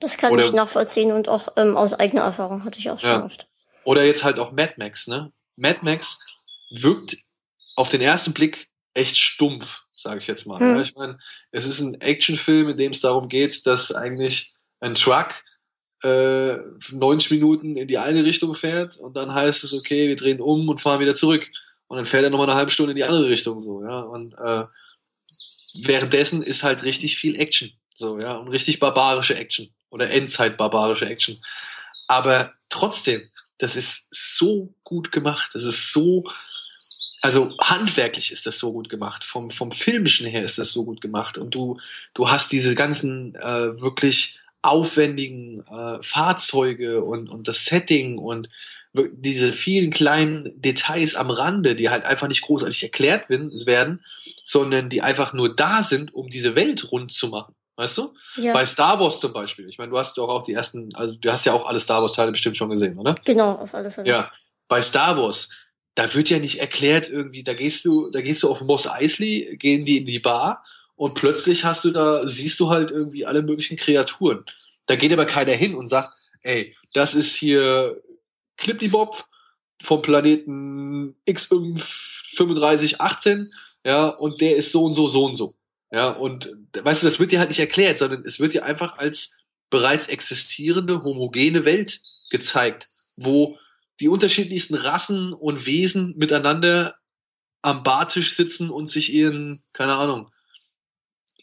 [0.00, 3.10] Das kann Oder, ich nachvollziehen und auch ähm, aus eigener Erfahrung hatte ich auch schon
[3.10, 3.24] ja.
[3.24, 3.46] oft.
[3.84, 5.32] Oder jetzt halt auch Mad Max, ne?
[5.56, 6.18] Mad Max
[6.70, 7.16] wirkt
[7.76, 10.58] auf den ersten Blick echt stumpf, sage ich jetzt mal.
[10.60, 10.76] Hm.
[10.76, 11.18] Ja, ich meine,
[11.52, 15.28] es ist ein Actionfilm, in dem es darum geht, dass eigentlich ein Truck
[16.02, 16.58] äh,
[16.90, 20.68] 90 Minuten in die eine Richtung fährt und dann heißt es, okay, wir drehen um
[20.68, 21.50] und fahren wieder zurück.
[21.86, 24.00] Und dann fährt er nochmal eine halbe Stunde in die andere Richtung so, ja.
[24.00, 24.64] Und äh,
[25.74, 27.72] währenddessen ist halt richtig viel Action.
[27.94, 29.68] So, ja, und richtig barbarische Action.
[29.90, 31.36] Oder Endzeit-barbarische Action.
[32.08, 33.28] Aber trotzdem,
[33.58, 35.50] das ist so gut gemacht.
[35.54, 36.24] Das ist so,
[37.20, 39.24] also handwerklich ist das so gut gemacht.
[39.24, 41.38] Vom, vom filmischen her ist das so gut gemacht.
[41.38, 41.78] Und du,
[42.14, 48.48] du hast diese ganzen äh, wirklich aufwendigen äh, Fahrzeuge und, und das Setting und
[48.94, 54.04] diese vielen kleinen Details am Rande, die halt einfach nicht großartig erklärt werden,
[54.44, 57.54] sondern die einfach nur da sind, um diese Welt rund zu machen.
[57.76, 58.14] Weißt du?
[58.36, 58.52] Ja.
[58.52, 59.68] Bei Star Wars zum Beispiel.
[59.68, 62.02] Ich meine, du hast doch auch die ersten, also du hast ja auch alle Star
[62.02, 63.16] Wars Teile bestimmt schon gesehen, oder?
[63.24, 64.08] Genau, auf alle Fälle.
[64.08, 64.30] Ja.
[64.68, 65.50] Bei Star Wars,
[65.96, 69.56] da wird ja nicht erklärt irgendwie, da gehst du, da gehst du auf Moss Eisley,
[69.58, 70.64] gehen die in die Bar
[70.94, 74.44] und plötzlich hast du da, siehst du halt irgendwie alle möglichen Kreaturen.
[74.86, 76.12] Da geht aber keiner hin und sagt,
[76.42, 78.00] ey, das ist hier
[78.56, 79.24] Clippy-Bob
[79.82, 83.48] vom Planeten X3518,
[83.84, 85.54] ja, und der ist so und so, so und so.
[85.90, 88.98] Ja, und weißt du, das wird dir halt nicht erklärt, sondern es wird dir einfach
[88.98, 89.36] als
[89.70, 92.00] bereits existierende, homogene Welt
[92.30, 93.58] gezeigt, wo
[94.00, 96.96] die unterschiedlichsten Rassen und Wesen miteinander
[97.62, 100.30] am Bartisch sitzen und sich ihren, keine Ahnung,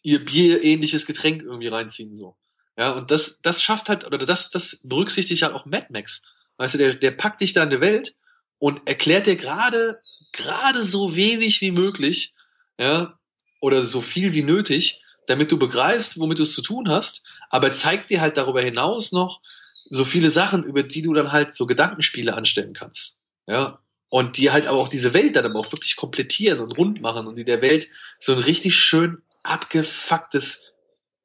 [0.04, 2.36] ihr bierähnliches Getränk irgendwie reinziehen, so.
[2.78, 6.24] Ja, und das, das schafft halt, oder das, das berücksichtigt halt auch Mad Max.
[6.58, 8.16] Weißt du, der, der packt dich da in die Welt
[8.60, 10.00] und erklärt dir gerade,
[10.32, 12.34] gerade so wenig wie möglich,
[12.80, 13.18] ja,
[13.60, 17.72] oder so viel wie nötig, damit du begreifst, womit du es zu tun hast, aber
[17.72, 19.42] zeigt dir halt darüber hinaus noch
[19.90, 23.18] so viele Sachen, über die du dann halt so Gedankenspiele anstellen kannst.
[23.48, 23.80] Ja.
[24.10, 27.28] Und die halt aber auch diese Welt dann aber auch wirklich komplettieren und rund machen
[27.28, 27.88] und die der Welt
[28.20, 30.72] so ein richtig schön abgefucktes,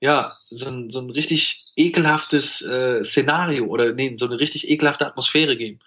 [0.01, 5.07] ja, so ein, so ein richtig ekelhaftes äh, Szenario oder nee, so eine richtig ekelhafte
[5.07, 5.81] Atmosphäre geben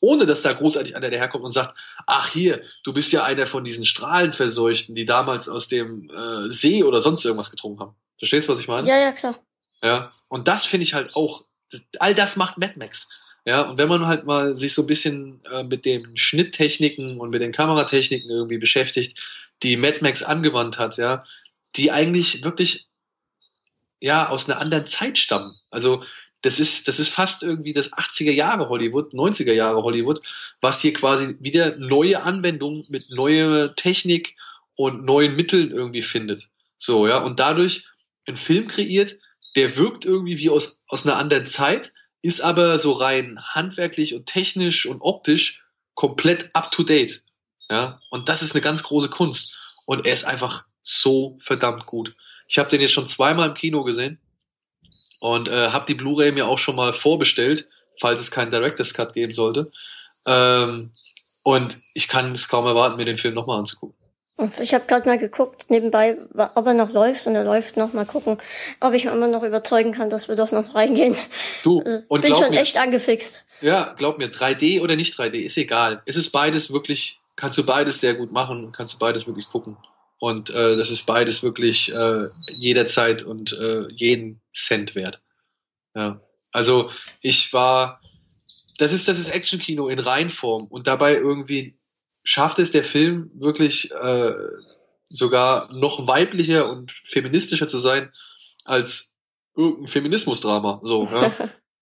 [0.00, 1.74] ohne dass da großartig einer daherkommt und sagt,
[2.06, 6.82] ach hier, du bist ja einer von diesen Strahlenverseuchten, die damals aus dem äh, See
[6.82, 7.96] oder sonst irgendwas getrunken haben.
[8.18, 8.86] Verstehst du, was ich meine?
[8.86, 9.38] Ja, ja, klar.
[9.82, 11.44] Ja, und das finde ich halt auch,
[11.98, 13.08] all das macht Mad Max.
[13.44, 17.30] Ja, und wenn man halt mal sich so ein bisschen äh, mit den Schnitttechniken und
[17.30, 19.20] mit den Kameratechniken irgendwie beschäftigt,
[19.62, 21.22] die Mad Max angewandt hat, ja,
[21.76, 22.88] die eigentlich wirklich
[24.06, 25.58] ja aus einer anderen Zeit stammen.
[25.70, 26.02] Also
[26.42, 30.20] das ist, das ist fast irgendwie das 80er Jahre Hollywood, 90er Jahre Hollywood,
[30.60, 34.36] was hier quasi wieder neue Anwendungen mit neuer Technik
[34.76, 36.48] und neuen Mitteln irgendwie findet.
[36.78, 37.88] So, ja, und dadurch
[38.26, 39.16] einen Film kreiert,
[39.56, 41.92] der wirkt irgendwie wie aus, aus einer anderen Zeit,
[42.22, 45.64] ist aber so rein handwerklich und technisch und optisch
[45.94, 47.22] komplett up to date.
[47.70, 49.56] Ja, und das ist eine ganz große Kunst.
[49.84, 52.14] Und er ist einfach so verdammt gut.
[52.48, 54.18] Ich habe den jetzt schon zweimal im Kino gesehen
[55.20, 57.68] und äh, habe die Blu-ray mir auch schon mal vorbestellt,
[57.98, 59.66] falls es keinen Director's Cut geben sollte.
[60.26, 60.92] Ähm,
[61.42, 63.96] und ich kann es kaum erwarten, mir den Film nochmal anzugucken.
[64.60, 66.18] Ich habe gerade mal geguckt, nebenbei,
[66.54, 67.94] ob er noch läuft und er läuft noch.
[67.94, 68.36] Mal gucken,
[68.80, 71.16] ob ich immer noch überzeugen kann, dass wir doch noch reingehen.
[71.62, 73.44] Du, also, und bin schon mir, echt angefixt.
[73.62, 76.02] Ja, glaub mir, 3D oder nicht 3D, ist egal.
[76.04, 79.78] Es ist beides wirklich, kannst du beides sehr gut machen, kannst du beides wirklich gucken.
[80.18, 85.20] Und äh, das ist beides wirklich äh, jederzeit und äh, jeden Cent wert.
[85.94, 86.20] Ja.
[86.52, 86.90] Also
[87.20, 88.00] ich war,
[88.78, 91.74] das ist das ist Actionkino in Reinform und dabei irgendwie
[92.24, 94.34] schafft es der Film wirklich äh,
[95.08, 98.12] sogar noch weiblicher und feministischer zu sein
[98.64, 99.16] als
[99.54, 100.80] irgendein Feminismusdrama.
[100.82, 101.08] So.
[101.12, 101.32] Ja.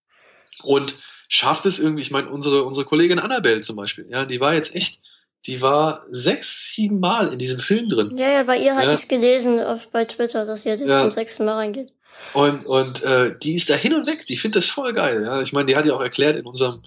[0.64, 0.96] und
[1.28, 4.74] schafft es irgendwie, ich meine, unsere, unsere Kollegin Annabelle zum Beispiel, ja, die war jetzt
[4.74, 5.00] echt
[5.46, 8.16] die war sechs, sieben Mal in diesem Film drin.
[8.16, 8.94] Ja, ja, bei ihr hatte ja.
[8.94, 10.94] ich gelesen auf, bei Twitter, dass sie jetzt ja.
[10.94, 11.92] zum sechsten Mal reingeht.
[12.32, 15.24] Und, und äh, die ist da hin und weg, die findet das voll geil.
[15.24, 15.42] Ja?
[15.42, 16.82] Ich meine, die hat ja auch erklärt in unserem,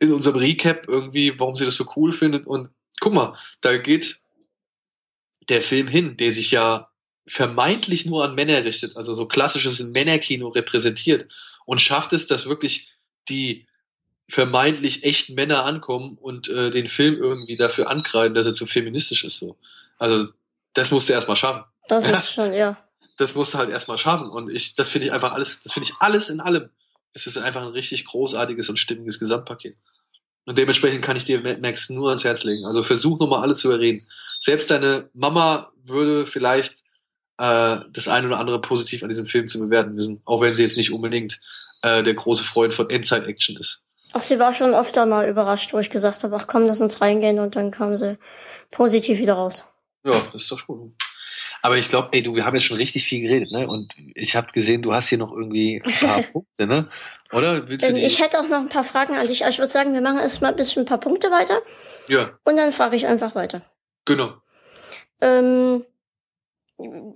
[0.00, 2.46] in unserem Recap irgendwie, warum sie das so cool findet.
[2.46, 2.68] Und
[3.00, 4.20] guck mal, da geht
[5.48, 6.90] der Film hin, der sich ja
[7.26, 11.28] vermeintlich nur an Männer richtet, also so klassisches Männerkino repräsentiert
[11.64, 12.92] und schafft es, dass wirklich
[13.28, 13.66] die
[14.32, 19.24] vermeintlich echten Männer ankommen und äh, den Film irgendwie dafür ankreiden, dass er zu feministisch
[19.24, 19.38] ist.
[19.38, 19.58] So.
[19.98, 20.28] Also
[20.72, 21.64] das musst du erstmal schaffen.
[21.86, 22.78] Das ist schon, ja.
[23.18, 24.30] Das musst du halt erstmal schaffen.
[24.30, 26.70] Und ich, das finde ich einfach alles, das finde ich alles in allem,
[27.12, 29.76] es ist einfach ein richtig großartiges und stimmiges Gesamtpaket.
[30.46, 32.64] Und dementsprechend kann ich dir Mad Max nur ans Herz legen.
[32.64, 34.08] Also versuch nochmal alle zu überreden.
[34.40, 36.84] Selbst deine Mama würde vielleicht
[37.36, 40.62] äh, das eine oder andere positiv an diesem Film zu bewerten wissen, auch wenn sie
[40.62, 41.38] jetzt nicht unbedingt
[41.82, 43.84] äh, der große Freund von Endzeit-Action ist.
[44.12, 47.00] Ach, sie war schon öfter mal überrascht, wo ich gesagt habe, ach komm, lass uns
[47.00, 48.18] reingehen und dann kam sie
[48.70, 49.64] positiv wieder raus.
[50.04, 50.94] Ja, das ist doch schon.
[51.62, 53.68] Aber ich glaube, ey, du, wir haben jetzt schon richtig viel geredet, ne?
[53.68, 56.88] Und ich habe gesehen, du hast hier noch irgendwie ein paar Punkte, ne?
[57.30, 57.68] Oder?
[57.68, 58.04] Willst du die?
[58.04, 59.42] Ich hätte auch noch ein paar Fragen an dich.
[59.42, 61.62] Ich würde sagen, wir machen erst mal ein bisschen ein paar Punkte weiter.
[62.08, 62.36] Ja.
[62.44, 63.62] Und dann frage ich einfach weiter.
[64.04, 64.34] Genau.
[65.20, 65.84] Ähm,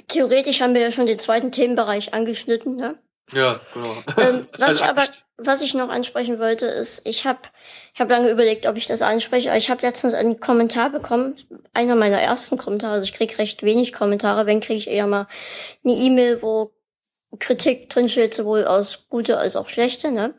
[0.07, 2.99] theoretisch haben wir ja schon den zweiten Themenbereich angeschnitten, ne?
[3.33, 3.97] Ja, genau.
[4.19, 5.05] Ähm, was ich aber,
[5.39, 7.41] was ich noch ansprechen wollte, ist, ich habe
[7.95, 11.37] ich hab lange überlegt, ob ich das anspreche, aber ich habe letztens einen Kommentar bekommen,
[11.75, 15.27] einer meiner ersten Kommentare, also ich krieg recht wenig Kommentare, wenn kriege ich eher mal
[15.85, 16.73] eine E-Mail, wo
[17.39, 20.35] Kritik drinsteht, sowohl aus gute als auch schlechte, ne?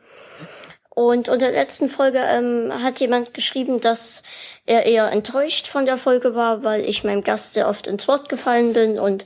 [0.90, 4.24] Und unter der letzten Folge ähm, hat jemand geschrieben, dass
[4.66, 8.28] er eher enttäuscht von der Folge war, weil ich meinem Gast sehr oft ins Wort
[8.28, 9.24] gefallen bin und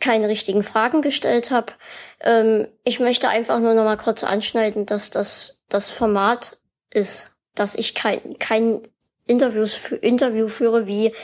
[0.00, 1.72] keine richtigen Fragen gestellt habe.
[2.20, 6.58] Ähm, ich möchte einfach nur noch mal kurz anschneiden, dass das das Format
[6.90, 8.86] ist, dass ich kein, kein
[9.26, 11.14] Interviews für, Interview führe wie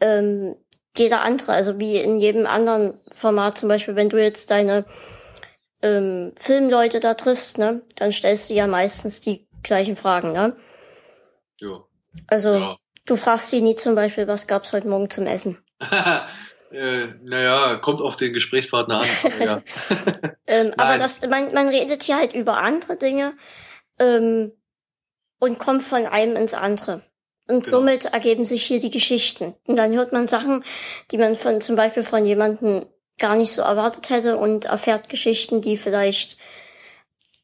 [0.00, 0.56] ähm,
[0.96, 3.58] jeder andere, also wie in jedem anderen Format.
[3.58, 4.84] Zum Beispiel, wenn du jetzt deine
[5.80, 10.56] ähm, Filmleute da triffst, ne, dann stellst du ja meistens die gleichen Fragen, ne?
[11.60, 11.84] Ja.
[12.26, 12.76] Also, ja.
[13.06, 15.58] du fragst sie nie zum Beispiel, was gab's heute Morgen zum Essen?
[16.72, 19.06] äh, naja, kommt auf den Gesprächspartner an.
[19.24, 19.62] Aber, ja.
[20.46, 23.34] ähm, aber das, man, man redet hier halt über andere Dinge
[23.98, 24.52] ähm,
[25.38, 27.02] und kommt von einem ins andere.
[27.48, 27.78] Und genau.
[27.78, 29.54] somit ergeben sich hier die Geschichten.
[29.66, 30.64] Und dann hört man Sachen,
[31.10, 32.86] die man von zum Beispiel von jemandem
[33.18, 36.38] gar nicht so erwartet hätte und erfährt Geschichten, die vielleicht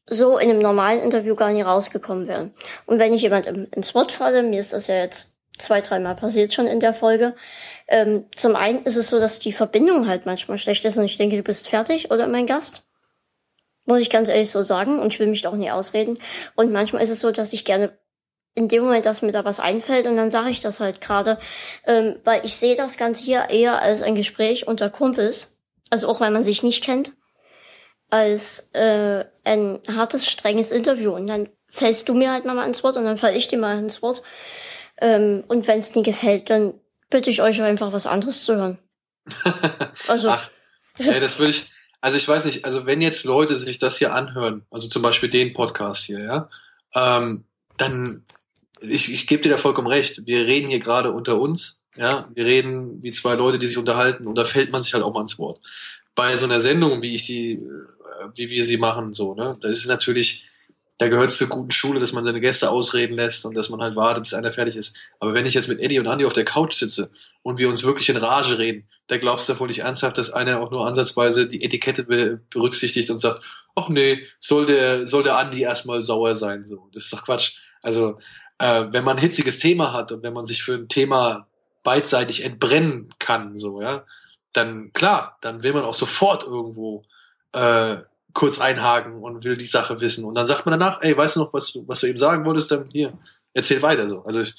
[0.07, 2.53] so in einem normalen Interview gar nicht rausgekommen wären.
[2.85, 6.53] Und wenn ich jemand ins Wort falle, mir ist das ja jetzt zwei, dreimal passiert
[6.53, 7.35] schon in der Folge,
[7.89, 11.17] ähm, zum einen ist es so, dass die Verbindung halt manchmal schlecht ist und ich
[11.17, 12.83] denke, du bist fertig oder mein Gast.
[13.85, 16.19] Muss ich ganz ehrlich so sagen und ich will mich doch nie ausreden.
[16.55, 17.97] Und manchmal ist es so, dass ich gerne
[18.55, 21.39] in dem Moment, dass mir da was einfällt und dann sage ich das halt gerade,
[21.85, 25.59] ähm, weil ich sehe das Ganze hier eher als ein Gespräch unter Kumpels
[25.89, 27.13] also auch wenn man sich nicht kennt,
[28.09, 31.13] als äh, ein hartes, strenges Interview.
[31.13, 33.77] Und dann fällst du mir halt mal ins Wort und dann fall ich dir mal
[33.77, 34.23] ins Wort.
[34.99, 36.73] Ähm, und wenn es nie gefällt, dann
[37.09, 38.77] bitte ich euch einfach was anderes zu hören.
[40.07, 40.29] Also.
[40.29, 40.49] Ach,
[40.97, 41.69] ey, das würde ich.
[42.01, 45.29] Also ich weiß nicht, also wenn jetzt Leute sich das hier anhören, also zum Beispiel
[45.29, 46.49] den Podcast hier, ja,
[46.95, 47.43] ähm,
[47.77, 48.25] dann
[48.79, 50.25] ich, ich gebe dir da vollkommen recht.
[50.25, 54.25] Wir reden hier gerade unter uns ja, wir reden wie zwei Leute, die sich unterhalten
[54.27, 55.59] und da fällt man sich halt auch mal ins Wort.
[56.15, 59.67] Bei so einer Sendung, wie ich die, äh, wie wir sie machen, so, ne, da
[59.67, 60.45] ist es natürlich,
[60.99, 63.81] da gehört es zur guten Schule, dass man seine Gäste ausreden lässt und dass man
[63.81, 64.97] halt wartet, bis einer fertig ist.
[65.21, 67.09] Aber wenn ich jetzt mit Eddie und Andy auf der Couch sitze
[67.41, 70.59] und wir uns wirklich in Rage reden, da glaubst du wohl nicht ernsthaft, dass einer
[70.59, 73.41] auch nur ansatzweise die Etikette be berücksichtigt und sagt,
[73.75, 76.89] ach nee, soll der, soll der Andi erstmal sauer sein, so.
[76.93, 77.53] Das ist doch Quatsch.
[77.81, 78.19] Also,
[78.57, 81.47] äh, wenn man ein hitziges Thema hat und wenn man sich für ein Thema
[81.83, 84.03] beidseitig entbrennen kann, so, ja,
[84.51, 87.03] dann klar, dann will man auch sofort irgendwo
[87.53, 87.97] äh,
[88.33, 90.25] kurz einhaken und will die Sache wissen.
[90.25, 92.45] Und dann sagt man danach, ey, weißt du noch, was du, was du eben sagen
[92.45, 93.17] wolltest, dann hier,
[93.53, 94.23] erzähl weiter so.
[94.23, 94.53] Also ich,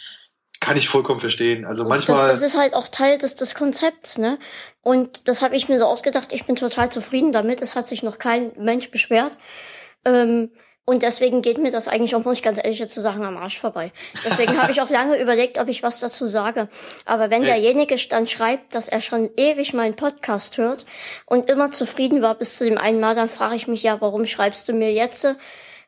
[0.60, 1.64] kann ich vollkommen verstehen.
[1.64, 2.18] Also manchmal.
[2.20, 4.38] Das, das ist halt auch Teil des, des Konzepts, ne?
[4.82, 7.62] Und das habe ich mir so ausgedacht, ich bin total zufrieden damit.
[7.62, 9.38] Es hat sich noch kein Mensch beschwert.
[10.04, 10.50] Ähm,
[10.90, 13.60] und deswegen geht mir das eigentlich auch, muss ich ganz ehrlich zu sagen, am Arsch
[13.60, 13.92] vorbei.
[14.24, 16.66] Deswegen habe ich auch lange überlegt, ob ich was dazu sage.
[17.04, 20.86] Aber wenn derjenige dann schreibt, dass er schon ewig meinen Podcast hört
[21.26, 24.26] und immer zufrieden war bis zu dem einen Mal, dann frage ich mich ja, warum
[24.26, 25.28] schreibst du mir jetzt,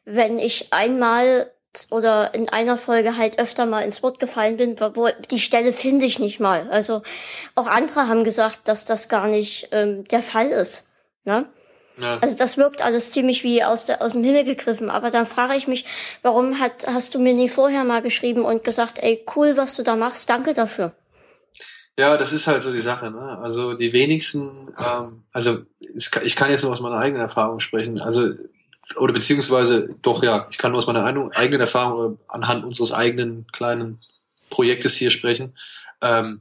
[0.05, 1.51] wenn ich einmal
[1.91, 6.07] oder in einer Folge halt öfter mal ins Wort gefallen bin, wo die Stelle finde
[6.07, 6.69] ich nicht mal.
[6.71, 7.03] Also
[7.57, 10.91] auch andere haben gesagt, dass das gar nicht ähm, der Fall ist.
[11.25, 11.47] Ne?
[11.99, 12.19] Ja.
[12.21, 14.91] Also das wirkt alles ziemlich wie aus, der, aus dem Himmel gegriffen.
[14.91, 15.85] Aber dann frage ich mich,
[16.23, 19.83] warum hat, hast du mir nie vorher mal geschrieben und gesagt, ey, cool, was du
[19.83, 20.93] da machst, danke dafür.
[21.99, 23.11] Ja, das ist halt so die Sache.
[23.11, 23.39] Ne?
[23.43, 25.59] Also die wenigsten, ähm, also
[25.95, 28.01] ich kann jetzt nur aus meiner eigenen Erfahrung sprechen.
[28.01, 28.31] Also
[28.97, 33.47] oder beziehungsweise doch ja, ich kann nur aus meiner eigenen Erfahrung oder anhand unseres eigenen
[33.53, 34.01] kleinen
[34.51, 35.57] Projektes hier sprechen.
[36.01, 36.41] Ähm,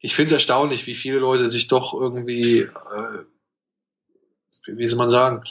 [0.00, 2.68] ich finde es erstaunlich, wie viele Leute sich doch irgendwie äh,
[4.66, 5.42] wie soll man sagen,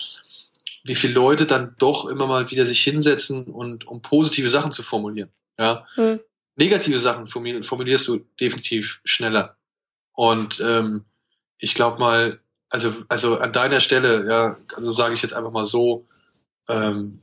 [0.83, 4.83] wie viele Leute dann doch immer mal wieder sich hinsetzen und um positive Sachen zu
[4.83, 5.29] formulieren.
[5.57, 5.85] Ja.
[5.95, 6.19] Hm.
[6.57, 9.57] Negative Sachen formulierst du definitiv schneller.
[10.13, 11.03] Und ähm,
[11.57, 12.39] ich glaube mal,
[12.69, 16.05] also, also an deiner Stelle, ja, also sage ich jetzt einfach mal so,
[16.69, 17.19] ähm,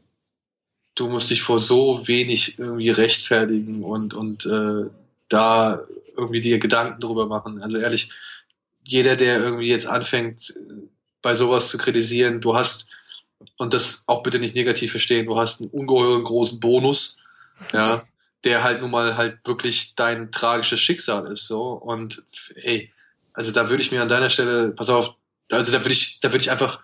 [0.94, 4.90] du musst dich vor so wenig irgendwie rechtfertigen und, und äh,
[5.28, 5.80] da
[6.16, 7.62] irgendwie dir Gedanken drüber machen.
[7.62, 8.10] Also ehrlich,
[8.84, 10.54] jeder, der irgendwie jetzt anfängt,
[11.22, 12.86] bei sowas zu kritisieren, du hast,
[13.56, 17.18] und das auch bitte nicht negativ verstehen, du hast einen ungeheuren großen Bonus,
[17.72, 18.04] ja,
[18.44, 21.72] der halt nun mal halt wirklich dein tragisches Schicksal ist, so.
[21.72, 22.22] Und
[22.56, 22.92] ey,
[23.32, 25.14] also da würde ich mir an deiner Stelle, pass auf,
[25.50, 26.80] also da würde ich, da würde ich einfach,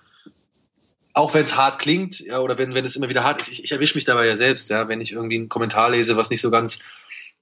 [1.15, 3.65] auch wenn es hart klingt, ja, oder wenn, wenn es immer wieder hart ist, ich,
[3.65, 6.41] ich erwische mich dabei ja selbst, ja, wenn ich irgendwie einen Kommentar lese, was nicht
[6.41, 6.79] so ganz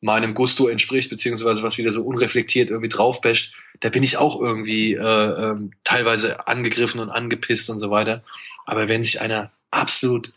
[0.00, 4.94] meinem Gusto entspricht, beziehungsweise was wieder so unreflektiert irgendwie draufbasht, da bin ich auch irgendwie
[4.94, 8.22] äh, ähm, teilweise angegriffen und angepisst und so weiter.
[8.66, 10.32] Aber wenn sich einer absolut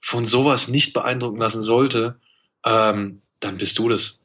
[0.00, 2.16] von sowas nicht beeindrucken lassen sollte,
[2.64, 4.18] ähm, dann bist du das.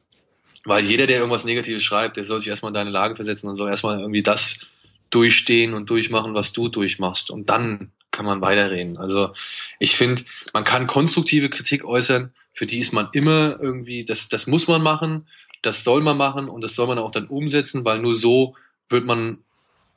[0.65, 3.55] Weil jeder, der irgendwas Negatives schreibt, der soll sich erstmal in deine Lage versetzen und
[3.55, 4.67] soll erstmal irgendwie das
[5.09, 7.31] durchstehen und durchmachen, was du durchmachst.
[7.31, 8.97] Und dann kann man weiterreden.
[8.97, 9.33] Also
[9.79, 10.23] ich finde,
[10.53, 14.81] man kann konstruktive Kritik äußern, für die ist man immer irgendwie, das, das muss man
[14.81, 15.27] machen,
[15.61, 18.55] das soll man machen und das soll man auch dann umsetzen, weil nur so
[18.89, 19.37] wird man,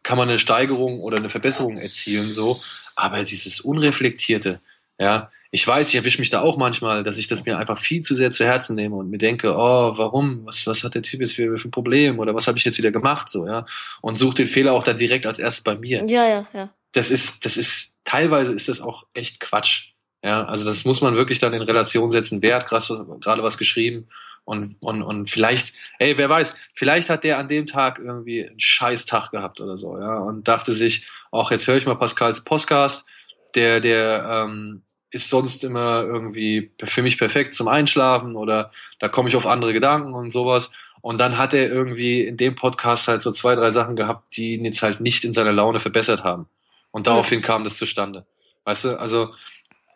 [0.02, 2.60] kann man eine Steigerung oder eine Verbesserung erzielen, so.
[2.96, 4.60] Aber dieses Unreflektierte,
[4.98, 8.02] ja, ich weiß, ich erwische mich da auch manchmal, dass ich das mir einfach viel
[8.02, 10.44] zu sehr zu Herzen nehme und mir denke, oh, warum?
[10.44, 12.18] Was, was hat der Typ jetzt für, für ein Problem?
[12.18, 13.30] Oder was habe ich jetzt wieder gemacht?
[13.30, 13.64] So, ja.
[14.02, 16.04] Und suche den Fehler auch dann direkt als erstes bei mir.
[16.06, 16.68] Ja, ja, ja.
[16.92, 19.88] Das ist, das ist, teilweise ist das auch echt Quatsch.
[20.22, 22.42] Ja, also das muss man wirklich dann in Relation setzen.
[22.42, 24.08] Wer hat gerade was geschrieben?
[24.44, 28.58] Und, und, und vielleicht, ey, wer weiß, vielleicht hat der an dem Tag irgendwie einen
[28.58, 32.42] scheiß Tag gehabt oder so, ja, und dachte sich, auch jetzt höre ich mal Pascals
[32.42, 33.06] Podcast,
[33.54, 39.28] der, der ähm, ist sonst immer irgendwie für mich perfekt zum Einschlafen oder da komme
[39.28, 40.72] ich auf andere Gedanken und sowas.
[41.00, 44.54] Und dann hat er irgendwie in dem Podcast halt so zwei, drei Sachen gehabt, die
[44.54, 46.46] ihn jetzt halt nicht in seiner Laune verbessert haben.
[46.90, 48.26] Und daraufhin kam das zustande.
[48.64, 49.30] Weißt du, also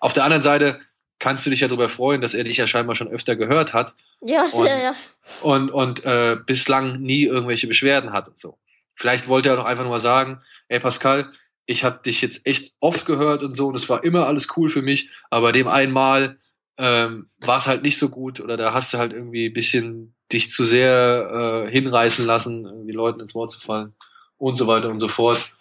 [0.04, 0.80] auf der anderen Seite
[1.18, 3.94] kannst du dich ja darüber freuen, dass er dich ja scheinbar schon öfter gehört hat.
[4.20, 4.94] Ja, und, ja, ja.
[5.40, 8.58] Und, und äh, bislang nie irgendwelche Beschwerden hat und so.
[8.94, 11.32] Vielleicht wollte er doch einfach nur mal sagen, ey Pascal,
[11.64, 14.68] ich habe dich jetzt echt oft gehört und so und es war immer alles cool
[14.68, 16.36] für mich, aber dem einmal
[16.76, 20.14] ähm, war es halt nicht so gut oder da hast du halt irgendwie ein bisschen
[20.30, 23.94] dich zu sehr äh, hinreißen lassen, irgendwie Leuten ins Wort zu fallen
[24.36, 25.54] und so weiter und so fort.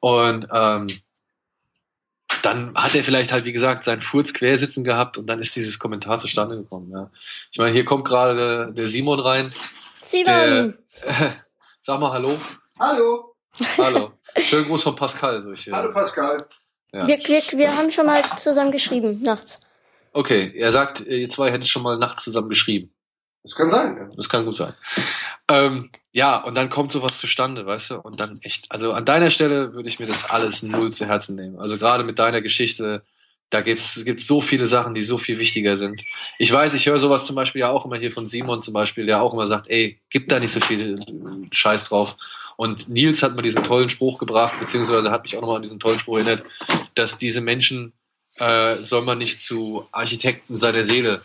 [0.00, 0.88] Und ähm,
[2.46, 5.78] dann hat er vielleicht halt, wie gesagt, seinen Furz quersitzen gehabt und dann ist dieses
[5.78, 6.90] Kommentar zustande gekommen.
[6.92, 7.10] Ja.
[7.50, 9.50] Ich meine, hier kommt gerade der, der Simon rein.
[10.00, 10.24] Simon!
[10.26, 11.30] Der, äh,
[11.82, 12.38] sag mal Hallo.
[12.78, 13.34] Hallo.
[13.78, 14.12] Hallo.
[14.38, 15.54] Schönen Gruß von Pascal.
[15.54, 16.36] Äh, Hallo Pascal.
[16.92, 17.06] Ja.
[17.06, 19.60] Wir, wir, wir haben schon mal zusammen geschrieben, nachts.
[20.12, 22.90] Okay, er sagt, ihr zwei hättet schon mal nachts zusammen geschrieben.
[23.46, 23.96] Das kann sein.
[23.96, 24.08] Ja.
[24.16, 24.74] Das kann gut sein.
[25.48, 28.00] Ähm, ja, und dann kommt sowas zustande, weißt du?
[28.00, 31.36] Und dann echt, also an deiner Stelle würde ich mir das alles null zu Herzen
[31.36, 31.56] nehmen.
[31.56, 33.04] Also gerade mit deiner Geschichte,
[33.50, 36.02] da gibt's gibt's so viele Sachen, die so viel wichtiger sind.
[36.40, 39.06] Ich weiß, ich höre sowas zum Beispiel ja auch immer hier von Simon zum Beispiel,
[39.06, 40.98] der auch immer sagt, ey, gib da nicht so viel
[41.52, 42.16] Scheiß drauf.
[42.56, 45.78] Und Nils hat mal diesen tollen Spruch gebracht, beziehungsweise hat mich auch nochmal an diesen
[45.78, 46.42] tollen Spruch erinnert,
[46.96, 47.92] dass diese Menschen
[48.38, 51.22] äh, soll man nicht zu Architekten seiner Seele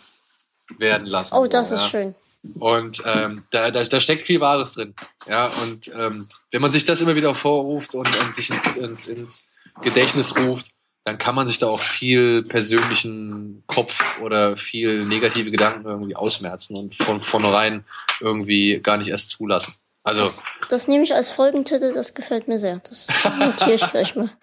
[0.78, 1.34] werden lassen.
[1.34, 1.88] Oh, das so, ist ja.
[1.88, 2.14] schön.
[2.58, 4.94] Und ähm, da, da, da steckt viel Wahres drin.
[5.28, 9.06] Ja, und ähm, wenn man sich das immer wieder vorruft und, und sich ins, ins,
[9.06, 9.48] ins
[9.80, 10.72] Gedächtnis ruft,
[11.04, 16.76] dann kann man sich da auch viel persönlichen Kopf oder viel negative Gedanken irgendwie ausmerzen
[16.76, 17.84] und von vornherein
[18.20, 19.74] irgendwie gar nicht erst zulassen.
[20.04, 22.80] Also Das, das nehme ich als Folgentitel, das gefällt mir sehr.
[22.88, 23.08] Das
[23.38, 24.30] notiere ich gleich mal.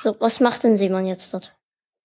[0.00, 1.57] So, was macht denn Simon jetzt dort?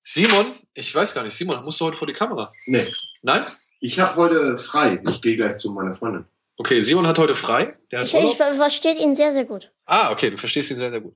[0.03, 2.51] Simon, ich weiß gar nicht, Simon, musst du heute vor die Kamera?
[2.65, 2.85] Nee,
[3.21, 3.43] Nein?
[3.79, 5.01] ich habe heute frei.
[5.09, 6.25] Ich gehe gleich zu meiner Freundin.
[6.57, 7.77] Okay, Simon hat heute frei.
[7.89, 9.71] Der hat Ich, ich verstehe ihn sehr, sehr gut.
[9.85, 11.15] Ah, okay, du verstehst ihn sehr, sehr gut.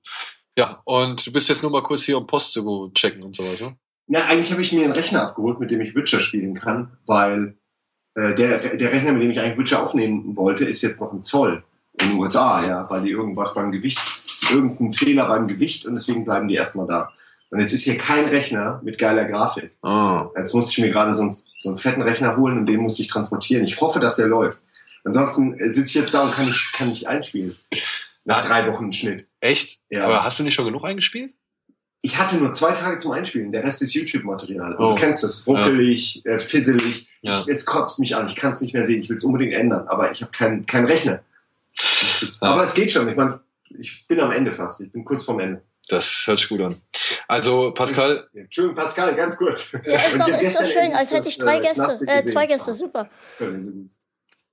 [0.58, 3.60] Ja, und du bist jetzt nur mal kurz hier, um Post zu checken und sowas,
[3.60, 3.78] ne?
[4.08, 7.58] Ja, eigentlich habe ich mir einen Rechner abgeholt, mit dem ich Witcher spielen kann, weil
[8.16, 11.24] äh, der, der Rechner, mit dem ich eigentlich Witcher aufnehmen wollte, ist jetzt noch im
[11.24, 11.64] Zoll
[12.02, 14.00] in den USA, ja, weil die irgendwas beim Gewicht,
[14.50, 17.12] irgendein Fehler beim Gewicht und deswegen bleiben die erstmal da.
[17.50, 19.72] Und jetzt ist hier kein Rechner mit geiler Grafik.
[19.82, 20.28] Ah.
[20.38, 23.00] Jetzt musste ich mir gerade so einen, so einen fetten Rechner holen und den muss
[23.00, 23.64] ich transportieren.
[23.64, 24.58] Ich hoffe, dass der läuft.
[25.06, 27.56] Ansonsten äh, sitze ich jetzt da und kann nicht, kann nicht einspielen.
[28.26, 29.26] Nach drei Wochen Schnitt.
[29.40, 29.80] Echt?
[29.90, 30.06] Ja.
[30.06, 31.34] Aber hast du nicht schon genug eingespielt?
[32.02, 33.52] Ich hatte nur zwei Tage zum Einspielen.
[33.54, 34.76] Der Rest ist YouTube-Material.
[34.76, 34.90] Und Oh.
[34.94, 35.48] Du kennst es.
[35.48, 37.08] Ruckelig, äh, fisselig.
[37.22, 37.40] Ja.
[37.40, 38.28] Ich, es kotzt mich an.
[38.28, 39.02] Ich kann es nicht mehr sehen.
[39.02, 39.88] Ich will es unbedingt ändern.
[39.88, 41.22] Aber ich habe keinen keinen Rechner.
[42.42, 42.50] Ja.
[42.50, 43.08] Aber es geht schon.
[43.08, 43.40] Ich meine,
[43.80, 44.82] ich bin am Ende fast.
[44.82, 45.62] Ich bin kurz vorm Ende.
[45.90, 46.82] Das hört sich gut an.
[47.28, 49.72] Also, Pascal, Entschuldigung, Pascal, ganz kurz.
[49.72, 52.06] Ja, ist doch, ist doch schön, als hätte ich drei äh, Gäste.
[52.08, 53.10] Äh, zwei Gäste, Ah, super.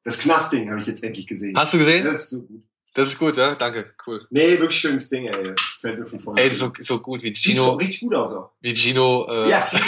[0.04, 1.56] Das Knasting habe ich jetzt endlich gesehen.
[1.56, 2.04] hast du gesehen?
[2.04, 2.62] Das ist so gut.
[2.94, 3.56] Das ist gut, ja?
[3.56, 4.24] Danke, cool.
[4.30, 5.54] Nee, wirklich schönes Ding, ey.
[5.80, 6.40] Fällt mir von vorne.
[6.40, 8.50] Ey, so, so gut wie Sieht Gino, richtig gut aus auch.
[8.60, 9.82] wie Gino, äh, Ja, Gino.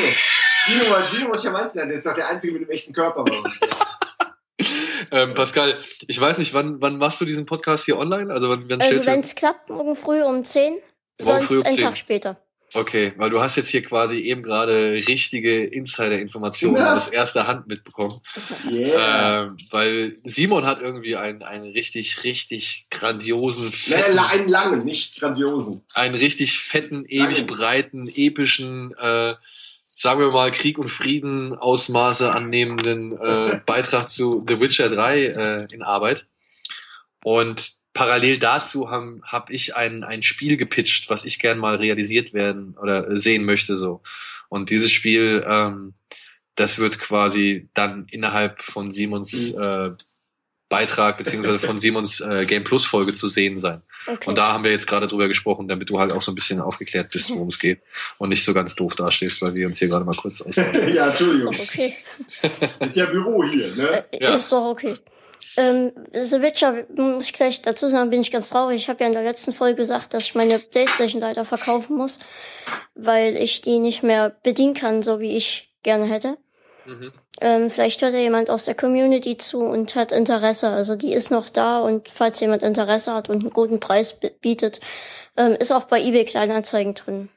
[0.65, 1.91] Gino, Gino muss ich ja meisten lernen.
[1.91, 3.61] Der ist doch der Einzige mit dem echten Körper bei uns.
[5.13, 5.77] ähm, Pascal,
[6.09, 8.33] ich weiß nicht, wann, wann machst du diesen Podcast hier online?
[8.33, 10.83] Also wann, wann Also wenn es klappt, morgen früh um 10, Morgen
[11.21, 11.85] sonst früh um einen 10.
[11.85, 12.41] Tag später.
[12.75, 16.97] Okay, weil du hast jetzt hier quasi eben gerade richtige Insider-Informationen Ja.
[16.97, 18.21] aus erster Hand mitbekommen.
[18.71, 19.45] Yeah.
[19.45, 25.83] Ähm, weil Simon hat irgendwie einen, einen richtig, richtig grandiosen, fetten, einen langen, nicht grandiosen.
[25.95, 27.47] einen richtig fetten, ewig Langen.
[27.47, 29.35] breiten, epischen, äh,
[29.85, 35.67] sagen wir mal, Krieg und Frieden Ausmaße annehmenden äh, Beitrag zu The Witcher 3 äh,
[35.73, 36.27] in Arbeit.
[37.25, 42.35] Und parallel dazu habe hab ich ein, ein Spiel gepitcht, was ich gern mal realisiert
[42.35, 44.03] werden oder sehen möchte so.
[44.51, 45.95] Und dieses Spiel, ähm,
[46.57, 49.93] das wird quasi dann innerhalb von Simons äh,
[50.69, 53.81] Beitrag beziehungsweise von Simons äh, Game Plus Folge zu sehen sein.
[54.07, 54.29] Okay.
[54.29, 56.61] Und da haben wir jetzt gerade drüber gesprochen, damit du halt auch so ein bisschen
[56.61, 57.81] aufgeklärt bist, worum es geht
[58.19, 60.75] und nicht so ganz doof dastehst, weil wir uns hier gerade mal kurz austauschen.
[60.95, 61.57] ja, ist doch Entschuldigung.
[61.59, 61.97] okay.
[62.87, 64.05] Ist ja Büro hier, ne?
[64.13, 64.35] Äh, Ja.
[64.35, 64.97] Ist doch okay.
[65.57, 68.77] Ähm, The Witcher, muss ich gleich dazu sagen, bin ich ganz traurig.
[68.83, 72.19] Ich habe ja in der letzten Folge gesagt, dass ich meine Playstation leider verkaufen muss,
[72.95, 76.37] weil ich die nicht mehr bedienen kann, so wie ich gerne hätte.
[76.85, 77.13] Mhm.
[77.41, 80.69] Ähm, vielleicht hört ja jemand aus der Community zu und hat Interesse.
[80.69, 84.81] Also die ist noch da und falls jemand Interesse hat und einen guten Preis bietet,
[85.37, 87.29] ähm, ist auch bei eBay Kleinanzeigen drin.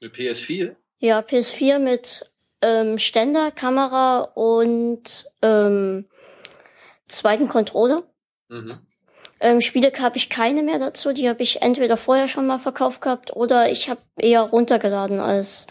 [0.00, 0.74] Eine PS4?
[0.98, 2.30] Ja, PS4 mit
[2.62, 6.06] ähm, Ständer, Kamera und ähm,
[7.06, 8.02] zweiten Controller.
[8.48, 8.78] Mhm.
[9.40, 11.12] Ähm, Spiele habe ich keine mehr dazu.
[11.12, 15.66] Die habe ich entweder vorher schon mal verkauft gehabt oder ich habe eher runtergeladen als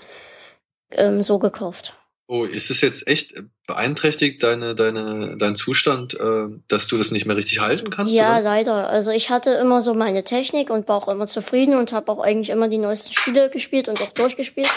[0.92, 1.96] ähm, so gekauft.
[2.28, 3.36] Oh, ist es jetzt echt
[3.68, 8.14] beeinträchtigt, deine, deine, dein Zustand, äh, dass du das nicht mehr richtig halten kannst?
[8.14, 8.42] Ja, oder?
[8.42, 8.90] leider.
[8.90, 12.20] Also ich hatte immer so meine Technik und war auch immer zufrieden und habe auch
[12.20, 14.72] eigentlich immer die neuesten Spiele gespielt und auch durchgespielt.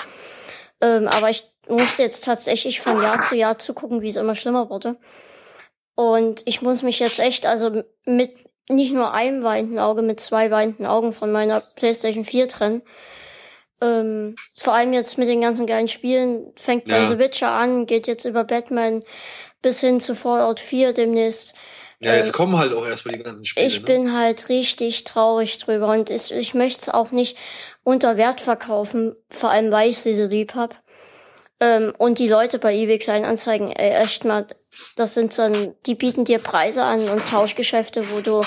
[0.80, 4.68] Ähm, aber ich musste jetzt tatsächlich von Jahr zu Jahr zugucken, wie es immer schlimmer
[4.68, 4.96] wurde.
[5.96, 8.36] Und ich muss mich jetzt echt, also mit
[8.68, 12.82] nicht nur einem weinenden Auge, mit zwei weinenden Augen von meiner PlayStation 4 trennen.
[13.80, 17.04] Ähm, vor allem jetzt mit den ganzen geilen Spielen, fängt bei Ja.
[17.04, 19.02] The Witcher an, geht jetzt über Batman
[19.62, 21.54] bis hin zu Fallout 4 demnächst.
[21.98, 23.66] Ja, jetzt äh, kommen halt auch erstmal die ganzen Spiele.
[23.66, 23.84] Ich ne?
[23.86, 27.38] bin halt richtig traurig drüber und ich, ich möchte es auch nicht
[27.84, 30.82] unter Wert verkaufen, vor allem weil ich sie so lieb hab.
[31.58, 34.46] Ähm, und die Leute bei eBay Kleinanzeigen, ey, echt mal,
[34.96, 38.42] das sind dann, die bieten dir Preise an und Tauschgeschäfte, wo du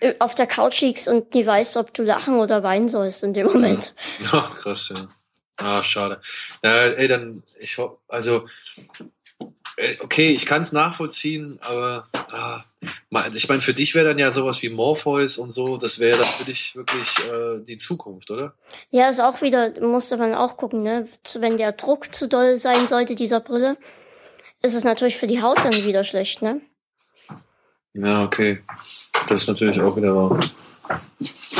[0.00, 3.32] äh, auf der Couch liegst und nie weißt, ob du lachen oder weinen sollst in
[3.32, 3.94] dem Moment.
[4.32, 5.08] Ja, krass, ja.
[5.56, 6.20] Ah, schade.
[6.62, 8.46] Ja, ey, dann, ich hoffe, also,
[9.76, 12.64] äh, okay, ich kann es nachvollziehen, aber ah,
[13.34, 16.26] ich meine, für dich wäre dann ja sowas wie Morpheus und so, das wäre dann
[16.26, 18.54] für dich wirklich äh, die Zukunft, oder?
[18.90, 21.08] Ja, ist auch wieder, musste man auch gucken, ne?
[21.38, 23.76] Wenn der Druck zu doll sein sollte, dieser Brille,
[24.62, 26.60] ist es natürlich für die Haut dann wieder schlecht, ne?
[27.94, 28.62] Ja, okay.
[29.28, 30.40] Das ist natürlich auch wieder wahr.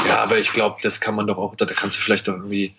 [0.07, 2.75] Ja, aber ich glaube, das kann man doch auch, da kannst du vielleicht doch irgendwie,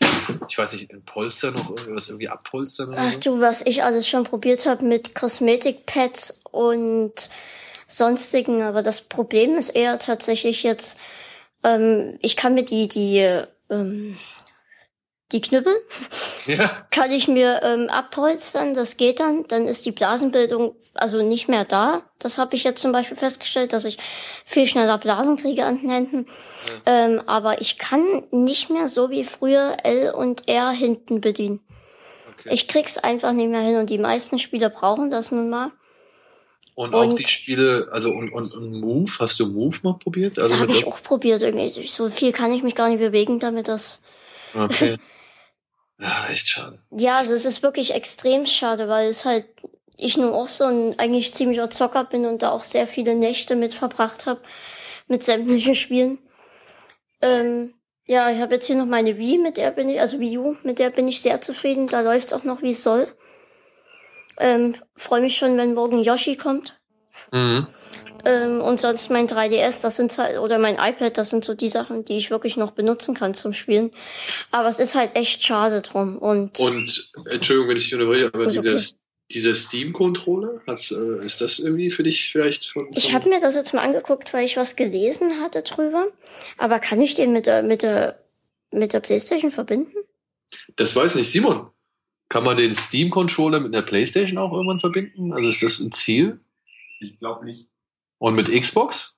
[0.47, 3.19] ich weiß nicht, ein Polster noch irgendwas irgendwie abpolstern oder Ach so.
[3.19, 7.29] du, was ich alles schon probiert habe mit Kosmetikpads und
[7.89, 10.99] sonstigen, aber das Problem ist eher tatsächlich jetzt,
[11.63, 13.19] ähm, ich kann mir die, die,
[13.69, 14.17] ähm,
[15.31, 15.73] die Knüppel
[16.45, 21.47] Ja, kann ich mir ähm, abpolstern, das geht dann, dann ist die Blasenbildung also nicht
[21.47, 22.03] mehr da.
[22.19, 23.97] Das habe ich jetzt zum Beispiel festgestellt, dass ich
[24.45, 26.25] viel schneller Blasen kriege an den Händen.
[26.85, 31.61] Ähm, aber ich kann nicht mehr so wie früher L und R hinten bedienen.
[32.33, 32.49] okay.
[32.51, 35.71] Ich krieg's einfach nicht mehr hin und die meisten Spieler brauchen das nun mal.
[36.79, 40.39] Und auch und- die Spiele, also und, und, und Move, hast du Move mal probiert?
[40.39, 41.67] Also Habe ich auch probiert irgendwie.
[41.67, 44.01] So viel kann ich mich gar nicht bewegen, damit das.
[44.53, 44.97] Okay.
[46.01, 46.79] Ja, echt schade.
[46.91, 49.45] Ja, also es ist wirklich extrem schade, weil es halt
[49.97, 53.57] ich nun auch so ein eigentlich ziemlicher Zocker bin und da auch sehr viele Nächte
[53.57, 54.39] mit verbracht habe
[55.09, 56.19] mit sämtlichen Spielen.
[57.21, 57.73] Ähm,
[58.05, 60.55] ja, ich habe jetzt hier noch meine Wii, mit der bin ich, also Wii U,
[60.63, 61.89] mit der bin ich sehr zufrieden.
[61.89, 63.05] Da läuft's auch noch wie es soll.
[64.39, 66.79] Ähm, Freue mich schon, wenn morgen Yoshi kommt.
[67.31, 67.67] Mhm.
[68.25, 71.69] Ähm, und sonst mein 3DS, das sind halt, oder mein iPad, das sind so die
[71.69, 73.91] Sachen, die ich wirklich noch benutzen kann zum Spielen.
[74.51, 76.17] Aber es ist halt echt schade drum.
[76.17, 78.83] Und, Und Entschuldigung, wenn ich dich unterbreche, aber dieser, okay.
[79.31, 82.85] dieser Steam-Controller, äh, ist das irgendwie für dich vielleicht von.
[82.85, 86.07] von ich habe mir das jetzt mal angeguckt, weil ich was gelesen hatte drüber.
[86.57, 88.19] Aber kann ich den mit der, mit der,
[88.71, 89.95] mit der Playstation verbinden?
[90.75, 91.69] Das weiß nicht, Simon.
[92.29, 95.33] Kann man den Steam-Controller mit einer Playstation auch irgendwann verbinden?
[95.33, 96.39] Also ist das ein Ziel?
[96.99, 97.67] Ich glaube nicht.
[98.19, 99.17] Und mit Xbox?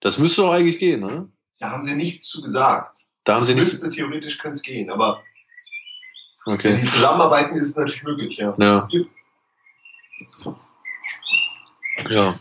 [0.00, 1.30] Das müsste doch eigentlich gehen, ne?
[1.58, 2.96] Da haben sie nichts zu gesagt.
[3.24, 3.72] Da haben sie nichts.
[3.72, 5.22] Müsste, theoretisch könnte es gehen, aber
[6.46, 6.80] wenn Okay.
[6.80, 8.54] die zusammenarbeiten, ist es natürlich möglich, ja.
[8.58, 8.88] Ja.
[12.08, 12.40] Ja.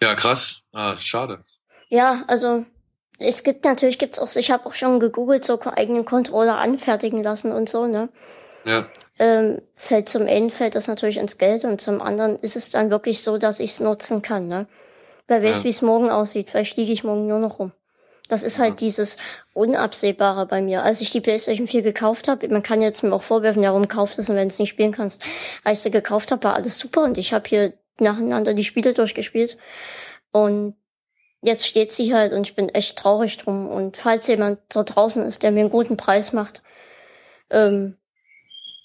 [0.00, 0.64] Ja, krass.
[0.72, 1.44] Ah, schade.
[1.88, 2.66] Ja, also
[3.18, 7.52] es gibt natürlich gibt's auch, ich habe auch schon gegoogelt, so eigenen Controller anfertigen lassen
[7.52, 8.08] und so, ne?
[8.68, 8.86] Ja.
[9.18, 12.90] Ähm, fällt zum einen fällt das natürlich ins Geld und zum anderen ist es dann
[12.90, 14.66] wirklich so, dass ich es nutzen kann, ne?
[15.26, 15.64] Wer weiß, Ja.
[15.64, 16.50] wie es morgen aussieht.
[16.50, 17.72] Vielleicht liege ich morgen nur noch rum.
[18.28, 19.16] Das ist halt dieses
[19.54, 20.82] Unabsehbare bei mir.
[20.84, 23.88] Als ich die PlayStation 4 gekauft habe, man kann jetzt mir auch vorwerfen, ja, warum
[23.88, 25.24] kaufst du es, wenn du es nicht spielen kannst.
[25.64, 28.94] Als ich sie gekauft habe, war alles super und ich habe hier nacheinander die Spiele
[28.94, 29.58] durchgespielt.
[30.30, 30.76] Und
[31.42, 33.68] jetzt steht sie halt und ich bin echt traurig drum.
[33.68, 36.62] Und falls jemand da draußen ist, der mir einen guten Preis macht,
[37.50, 37.97] ähm,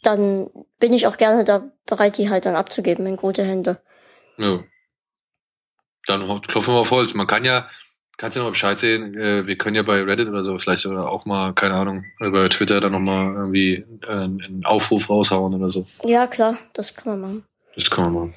[0.06, 0.50] dann
[0.80, 3.82] bin ich auch gerne da bereit, die halt dann abzugeben in gute Hände.
[4.38, 4.64] Ja.
[6.06, 7.14] Dann klopfen wir auf Holz.
[7.14, 7.68] Man kann ja,
[8.18, 11.10] kannst ja noch Bescheid sehen, äh, wir können ja bei Reddit oder so vielleicht oder
[11.10, 15.86] auch mal, keine Ahnung, bei Twitter dann nochmal irgendwie äh, einen Aufruf raushauen oder so.
[16.06, 17.46] Ja, klar, das kann man machen.
[17.76, 18.34] Das kann man machen.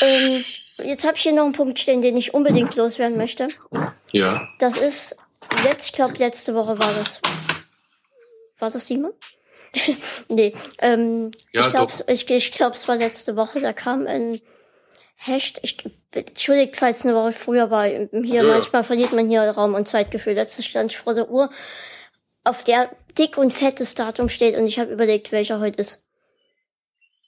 [0.00, 0.44] Ähm,
[0.78, 3.48] jetzt habe ich hier noch einen Punkt stehen, den ich unbedingt loswerden möchte.
[4.12, 4.48] Ja.
[4.58, 5.18] Das ist
[5.64, 7.20] jetzt, ich glaube, letzte Woche war das.
[8.58, 9.12] War das Simon?
[10.28, 14.40] nee, ähm, Ja, ich glaube, ich, ich glaub, es war letzte Woche, da kam ein
[15.16, 15.76] Hashtag, ich,
[16.12, 18.42] entschuldigt, falls eine Woche früher war, hier, Ja.
[18.44, 20.34] manchmal verliert man hier Raum und Zeitgefühl.
[20.34, 21.50] Letztens stand ich vor der Uhr,
[22.44, 26.04] auf der dick und fettes Datum steht und ich habe überlegt, welcher heute ist.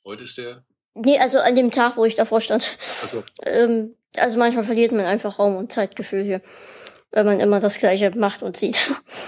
[0.04, 0.64] Heute ist der.
[0.94, 2.76] Nee, also an dem Tag, wo ich davor stand.
[3.02, 3.24] Achso.
[3.46, 6.40] Ähm, also manchmal verliert man einfach Raum und Zeitgefühl hier,
[7.12, 8.78] wenn man immer das Gleiche macht und sieht.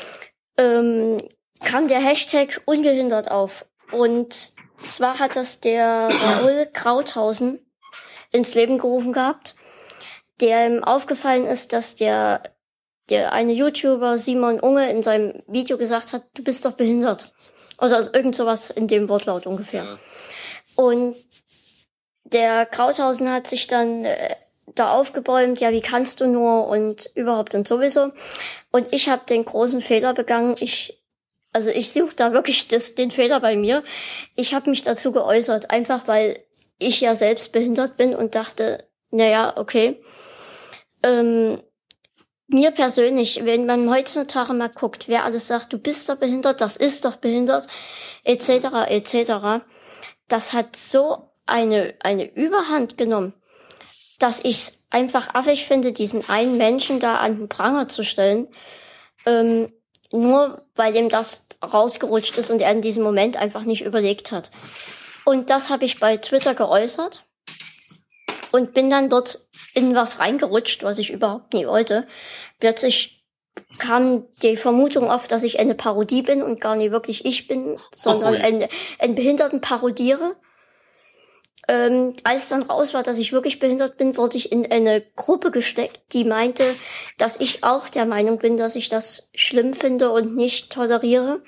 [0.57, 1.19] ähm,
[1.64, 3.66] kam der Hashtag ungehindert auf.
[3.90, 4.34] Und
[4.89, 7.59] zwar hat das der Raoul Krauthausen
[8.30, 9.55] ins Leben gerufen gehabt,
[10.40, 12.43] der ihm aufgefallen ist, dass der,
[13.10, 17.32] der eine YouTuber Simon Unge in seinem Video gesagt hat, du bist doch behindert.
[17.78, 19.84] Oder also irgend sowas in dem Wortlaut ungefähr.
[19.84, 19.98] Ja.
[20.76, 21.16] Und
[22.24, 24.34] der Krauthausen hat sich dann äh,
[24.74, 28.12] da aufgebäumt, ja, wie kannst du nur und überhaupt und sowieso.
[28.70, 30.55] Und ich habe den großen Fehler begangen.
[30.60, 31.01] Ich,
[31.52, 33.84] also ich suche da wirklich das, den Fehler bei mir.
[34.34, 36.38] Ich habe mich dazu geäußert, einfach weil
[36.78, 40.02] ich ja selbst behindert bin und dachte, naja, okay.
[41.02, 41.62] Ähm,
[42.48, 46.76] mir persönlich, wenn man heutzutage mal guckt, wer alles sagt, du bist doch behindert, das
[46.76, 47.66] ist doch behindert,
[48.24, 49.64] etc., etc.,
[50.28, 53.34] das hat so eine, eine Überhand genommen,
[54.18, 58.48] dass ich es einfach affig finde, diesen einen Menschen da an den Pranger zu stellen,
[59.26, 59.72] ähm,
[60.12, 64.51] nur weil ihm das rausgerutscht ist und er in diesem Moment einfach nicht überlegt hat.
[65.24, 67.24] Und das habe ich bei Twitter geäußert
[68.51, 72.06] und bin dann dort in was reingerutscht, was ich überhaupt nie wollte.
[72.60, 73.24] Plötzlich
[73.78, 77.78] kam die Vermutung auf, dass ich eine Parodie bin und gar nicht wirklich ich bin,
[77.94, 78.40] sondern ui.
[78.40, 78.68] einen,
[78.98, 80.36] einen Behinderten parodiere.
[81.68, 85.51] Ähm, als dann raus war, dass ich wirklich behindert bin, wurde ich in eine Gruppe
[85.51, 86.74] gesteckt, die meinte,
[87.18, 91.40] dass ich auch der Meinung bin, dass ich das schlimm finde und nicht toleriere.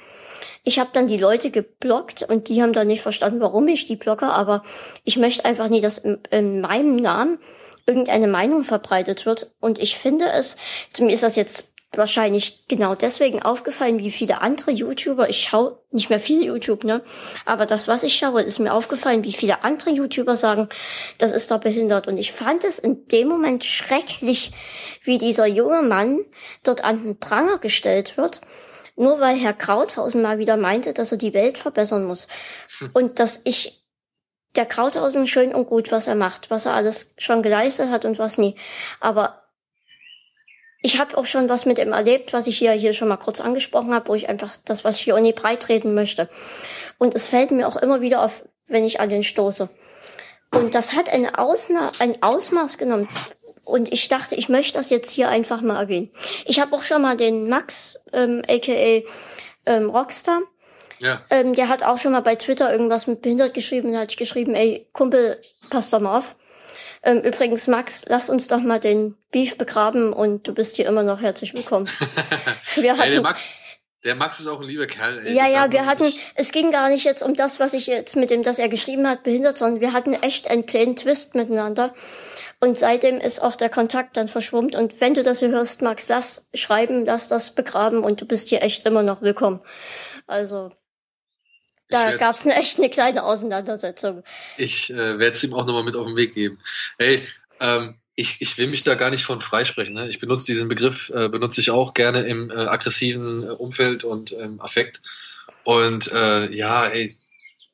[0.62, 3.96] Ich habe dann die Leute geblockt und die haben dann nicht verstanden, warum ich die
[3.96, 4.62] blocke, aber
[5.04, 7.38] ich möchte einfach nie, dass in, in meinem Namen
[7.86, 9.54] irgendeine Meinung verbreitet wird.
[9.60, 10.56] Und ich finde es,
[10.98, 16.10] mir ist das jetzt wahrscheinlich genau deswegen aufgefallen, wie viele andere YouTuber, ich schaue nicht
[16.10, 17.02] mehr viel YouTube, ne?
[17.46, 20.68] Aber das, was ich schaue, ist mir aufgefallen, wie viele andere YouTuber sagen,
[21.18, 22.08] das ist doch behindert.
[22.08, 24.52] Und ich fand es in dem Moment schrecklich,
[25.02, 26.24] wie dieser junge Mann
[26.62, 28.40] dort an den Pranger gestellt wird,
[28.96, 32.28] nur weil Herr Krauthausen mal wieder meinte, dass er die Welt verbessern muss.
[32.92, 33.84] Und dass ich
[34.56, 38.18] der Krauthausen schön und gut, was er macht, was er alles schon geleistet hat und
[38.18, 38.54] was nie.
[39.00, 39.43] Aber
[40.84, 43.40] ich habe auch schon was mit ihm erlebt, was ich hier, hier schon mal kurz
[43.40, 46.28] angesprochen habe, wo ich einfach das, was ich hier auch nie breitreden möchte.
[46.98, 49.70] Und es fällt mir auch immer wieder auf, wenn ich an den stoße.
[50.50, 53.08] Und das hat eine Ausna ein Ausmaß genommen.
[53.64, 56.10] Und ich dachte, ich möchte das jetzt hier einfach mal erwähnen.
[56.44, 59.02] Ich habe auch schon mal den Max, ähm, aka
[59.64, 60.42] ähm, Rockstar,
[60.98, 61.22] Ja.
[61.30, 63.94] ähm, der hat auch schon mal bei Twitter irgendwas mit behindert geschrieben.
[63.94, 65.40] Da hat geschrieben, ey, Kumpel,
[65.70, 66.36] pass doch mal auf.
[67.04, 71.02] Ähm, übrigens, Max, lass uns doch mal den Beef begraben und du bist hier immer
[71.02, 71.86] noch herzlich willkommen.
[72.76, 73.50] Wir hatten, Max,
[74.04, 75.18] der Max ist auch ein lieber Kerl.
[75.26, 75.34] Ey.
[75.34, 78.30] ja, ja, wir hatten, es ging gar nicht jetzt um das, was ich jetzt mit
[78.30, 81.94] dem, das er geschrieben hat, behindert, sondern wir hatten echt einen kleinen Twist miteinander.
[82.60, 84.74] Und seitdem ist auch der Kontakt dann verschwommen.
[84.74, 88.48] Und wenn du das hier hörst, Max, lass schreiben, lass das begraben und du bist
[88.48, 89.60] hier echt immer noch willkommen.
[90.26, 90.70] Also,
[91.88, 94.22] da gab's eine echt eine kleine Auseinandersetzung.
[94.56, 96.58] Ich äh, werde es ihm auch nochmal mit auf den Weg geben.
[96.98, 97.22] Hey,
[97.60, 99.94] ähm, ich, ich will mich da gar nicht von freisprechen.
[99.94, 100.08] Ne?
[100.08, 104.32] Ich benutze diesen Begriff, äh, benutze ich auch gerne im äh, aggressiven äh, Umfeld und
[104.32, 105.02] ähm, Affekt.
[105.64, 107.14] Und äh, ja, ey,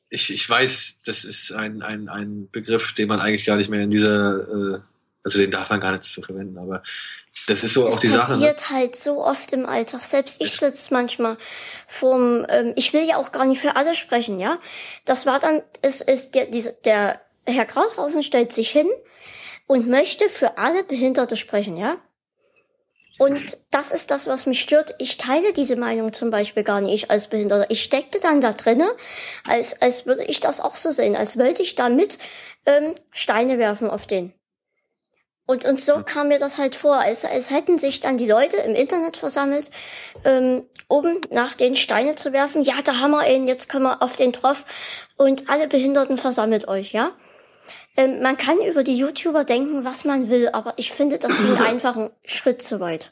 [0.09, 3.81] ich, ich weiß, das ist ein, ein, ein Begriff, den man eigentlich gar nicht mehr
[3.81, 4.79] in dieser, äh,
[5.23, 6.83] also den darf man gar nicht so verwenden, aber
[7.47, 8.19] das ist so auch die Sache.
[8.19, 8.35] Das Ne?
[8.35, 10.03] passiert halt so oft im Alltag.
[10.03, 11.37] Selbst ich sitze manchmal
[11.87, 14.59] vorm, ähm, ich will ja auch gar nicht für alle sprechen, ja.
[15.05, 18.87] Das war dann, es ist der, diese, der Herr Krauthausen stellt sich hin
[19.67, 21.97] und möchte für alle Behinderte sprechen, ja.
[23.17, 24.95] Und das ist das, was mich stört.
[24.97, 27.69] Ich teile diese Meinung zum Beispiel gar nicht als Behinderter.
[27.69, 28.95] Ich steckte dann da drinne,
[29.47, 32.17] als, als würde ich das auch so sehen, als wollte ich damit
[32.65, 34.33] ähm, Steine werfen auf den.
[35.51, 38.55] Und, und so kam mir das halt vor, als, als hätten sich dann die Leute
[38.55, 39.69] im Internet versammelt,
[40.23, 42.61] ähm, um nach den Steine zu werfen.
[42.61, 44.63] Ja, da haben wir ihn, jetzt kommen wir auf den drauf.
[45.17, 47.11] Und alle Behinderten versammelt euch, ja.
[47.97, 51.57] Ähm, man kann über die YouTuber denken, was man will, aber ich finde, das ging
[51.67, 53.11] einfach einen Schritt zu weit.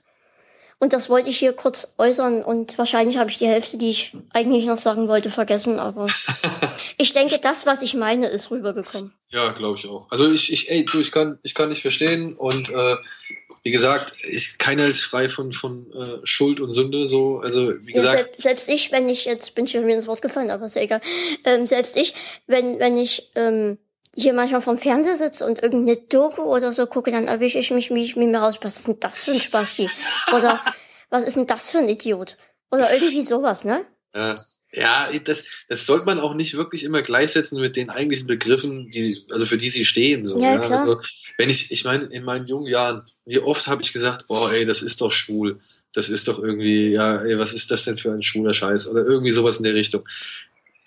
[0.82, 4.14] Und das wollte ich hier kurz äußern und wahrscheinlich habe ich die Hälfte, die ich
[4.32, 6.08] eigentlich noch sagen wollte, vergessen, aber
[6.98, 9.14] ich denke, das, was ich meine, ist rübergekommen.
[9.30, 10.08] Ja, glaube ich auch.
[10.10, 12.96] Also ich, ich, ey, du, ich kann, ich kann nicht verstehen und äh,
[13.64, 17.92] wie gesagt, ich, keiner ist frei von, von äh, Schuld und Sünde, so, also wie
[17.92, 18.14] gesagt.
[18.14, 20.66] Ja, selbst, selbst ich, wenn ich, jetzt bin ich schon wieder ins Wort gefallen, aber
[20.66, 21.02] ist ja egal,
[21.44, 22.14] ähm, selbst ich,
[22.48, 23.78] wenn, wenn ich, ähm,
[24.16, 27.90] hier manchmal vom Fernseher sitze und irgendeine Doku oder so gucke, dann erwische ich mich,
[27.92, 29.90] wie ich mir raus, was ist denn das für ein Spasti?
[30.36, 30.62] Oder
[31.10, 32.38] was ist denn das für ein Idiot?
[32.72, 33.86] Oder irgendwie sowas, ne?
[34.16, 38.90] Ja, ja das, das sollte man auch nicht wirklich immer gleichsetzen mit den eigentlichen Begriffen,
[38.90, 40.26] die, also für die sie stehen.
[40.26, 40.82] So, Ja, ja, klar.
[40.82, 41.02] Also,
[41.38, 44.66] wenn ich, ich meine, in meinen jungen Jahren, wie oft habe ich gesagt, boah, ey,
[44.66, 45.60] das ist doch schwul.
[45.94, 48.88] Das ist doch irgendwie, ja, ey, was ist das denn für ein schwuler Scheiß?
[48.88, 50.08] Oder irgendwie sowas in der Richtung.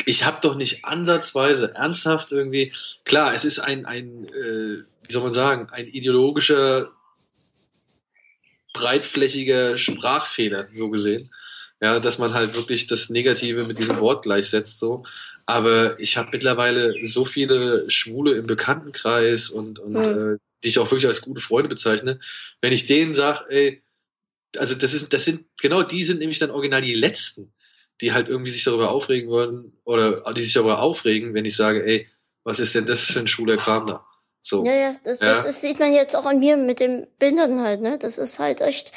[0.07, 2.73] Ich habe doch nicht ansatzweise ernsthaft irgendwie,
[3.05, 6.91] klar, es ist ein, ein äh, wie soll man sagen, ein ideologischer,
[8.73, 11.31] breitflächiger Sprachfehler, so gesehen.
[11.81, 15.05] Ja, dass man halt wirklich das Negative mit diesem Wort gleichsetzt, so.
[15.47, 20.35] Aber ich habe mittlerweile so viele Schwule im Bekanntenkreis und, und Mhm.
[20.35, 22.21] äh, die ich auch wirklich als gute Freunde bezeichne.
[22.61, 23.83] Wenn ich denen sage, ey,
[24.57, 27.53] also das ist, das sind, genau die sind nämlich dann original die Letzten,
[28.03, 31.87] die halt irgendwie sich darüber aufregen würden oder die sich darüber aufregen, wenn ich sage,
[31.87, 32.09] ey,
[32.45, 34.05] was ist denn das für ein schwuler Kram da?
[34.43, 34.65] So.
[34.65, 35.49] Ja, ja, das, das Ja.
[35.49, 37.97] Ist, sieht man jetzt auch an mir mit dem Behinderten halt, ne?
[37.99, 38.93] Das ist halt echt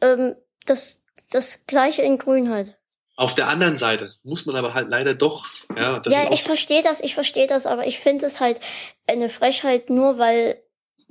[0.00, 0.34] ähm,
[0.66, 2.76] das, das gleiche in Grün halt.
[3.14, 5.46] Auf der anderen Seite muss man aber halt leider doch,
[5.76, 8.58] ja, das ja, ich verstehe das, ich verstehe das, aber ich finde es halt
[9.06, 10.60] eine Frechheit, nur weil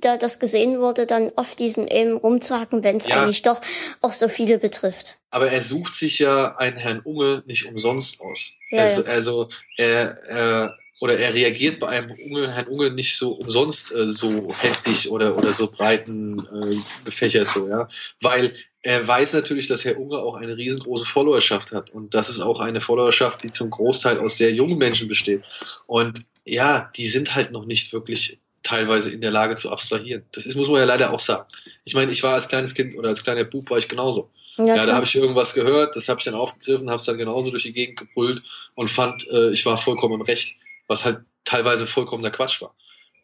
[0.04, 3.22] da das gesehen wurde, dann auf diesen eben rumzuhacken, wenn es Ja.
[3.22, 3.60] eigentlich doch
[4.00, 5.18] auch so viele betrifft.
[5.30, 8.52] Aber er sucht sich ja einen Herrn Unge nicht umsonst aus.
[8.70, 9.08] Ja, also, ja.
[9.08, 14.08] also er, er oder er reagiert bei einem Unge, Herrn Unge nicht so umsonst äh,
[14.08, 17.88] so heftig oder oder so breiten äh, gefächert so, ja,
[18.20, 22.40] weil er weiß natürlich, dass Herr Unge auch eine riesengroße Followerschaft hat und das ist
[22.40, 25.42] auch eine Followerschaft, die zum Großteil aus sehr jungen Menschen besteht
[25.86, 28.38] und ja, die sind halt noch nicht wirklich
[28.72, 30.24] teilweise in der Lage zu abstrahieren.
[30.32, 31.44] Das ist, muss man ja leider auch sagen.
[31.84, 34.30] Ich meine, ich war als kleines Kind oder als kleiner Bub war ich genauso.
[34.56, 37.18] Ja, Ja, da habe ich irgendwas gehört, das habe ich dann aufgegriffen, habe es dann
[37.18, 38.42] genauso durch die Gegend gebrüllt
[38.74, 40.56] und fand, äh, ich war vollkommen im Recht,
[40.88, 42.74] was halt teilweise vollkommener Quatsch war.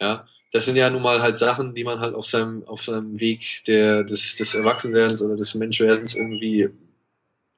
[0.01, 3.19] Ja, das sind ja nun mal halt Sachen, die man halt auf seinem auf seinem
[3.19, 6.69] Weg der des, des Erwachsenwerdens oder des Menschwerdens irgendwie,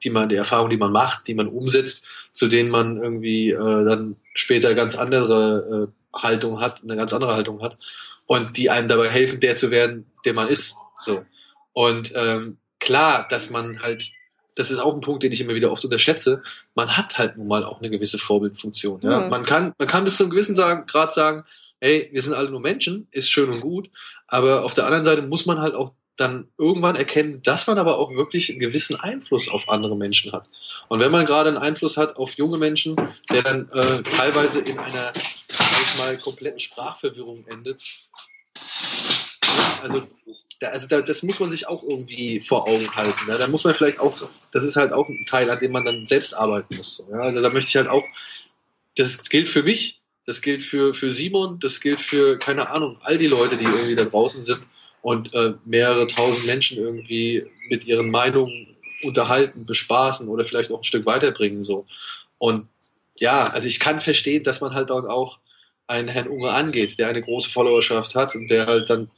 [0.03, 3.85] die man die Erfahrung, die man macht, die man umsetzt, zu denen man irgendwie äh,
[3.85, 7.78] dann später ganz andere äh, Haltung hat, eine ganz andere Haltung hat
[8.27, 10.74] und die einem dabei helfen, der zu werden, der man ist.
[10.99, 11.24] So
[11.73, 14.11] und ähm, klar, dass man halt,
[14.57, 16.43] das ist auch ein Punkt, den ich immer wieder oft unterschätze,
[16.74, 19.01] man hat halt nun mal auch eine gewisse Vorbildfunktion.
[19.03, 19.20] Ja?
[19.20, 19.31] Mhm.
[19.31, 21.45] Man, kann, man kann bis zu einem gewissen sagen, Grad sagen,
[21.81, 23.91] hey, wir sind alle nur Menschen, ist schön und gut,
[24.27, 27.97] aber auf der anderen Seite muss man halt auch dann irgendwann erkennen, dass man aber
[27.97, 30.51] auch wirklich einen gewissen Einfluss auf andere Menschen hat.
[30.89, 32.97] Und wenn man gerade einen Einfluss hat auf junge Menschen,
[33.32, 35.15] der dann äh, teilweise in einer,
[35.82, 37.82] ich mal, kompletten Sprachverwirrung endet,
[39.82, 40.07] also,
[40.61, 43.28] da, also da, das muss man sich auch irgendwie vor Augen halten.
[43.28, 43.39] Ja?
[43.39, 44.16] Da muss man vielleicht auch,
[44.52, 47.05] das ist halt auch ein Teil, an dem man dann selbst arbeiten muss.
[47.11, 47.19] Ja?
[47.19, 48.05] Also da möchte ich halt auch,
[48.97, 53.19] das gilt für mich, das gilt für, für Simon, das gilt für, keine Ahnung, all
[53.19, 54.61] die Leute, die irgendwie da draußen sind
[55.02, 60.85] und äh, mehrere tausend Menschen irgendwie mit ihren Meinungen unterhalten, bespaßen oder vielleicht auch ein
[60.85, 61.62] Stück weiterbringen.
[61.62, 61.86] So.
[62.36, 62.69] Und
[63.16, 65.39] ja, also ich kann verstehen, dass man halt dann auch
[65.91, 69.11] einen Herrn Unge angeht, der eine große Followerschaft hat und der halt dann,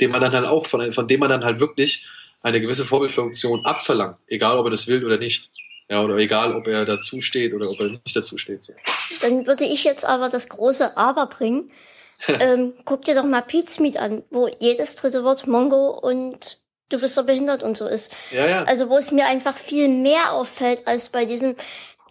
[0.00, 2.06] dem man dann halt auch, von, von dem man dann halt wirklich
[2.42, 5.50] eine gewisse Vorbildfunktion abverlangt, egal ob er das will oder nicht.
[5.88, 8.62] Ja, oder egal, ob er dazu steht oder ob er nicht dazu steht.
[8.62, 8.72] So.
[9.20, 11.66] Dann würde ich jetzt aber das große Aber bringen.
[12.40, 16.58] ähm, guck dir doch mal Pete's Meet an, wo jedes dritte Wort Mongo und
[16.88, 18.12] du bist doch behindert und so ist.
[18.30, 18.64] Ja, ja.
[18.64, 21.56] Also wo es mir einfach viel mehr auffällt als bei diesem.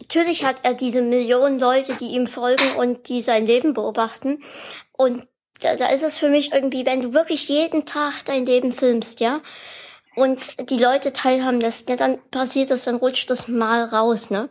[0.01, 4.41] Natürlich hat er diese Millionen Leute, die ihm folgen und die sein Leben beobachten.
[4.93, 5.27] Und
[5.61, 9.19] da, da ist es für mich irgendwie, wenn du wirklich jeden Tag dein Leben filmst,
[9.19, 9.41] ja,
[10.15, 14.49] und die Leute teilhaben lässt, ja, dann passiert das, dann rutscht das mal raus, ne?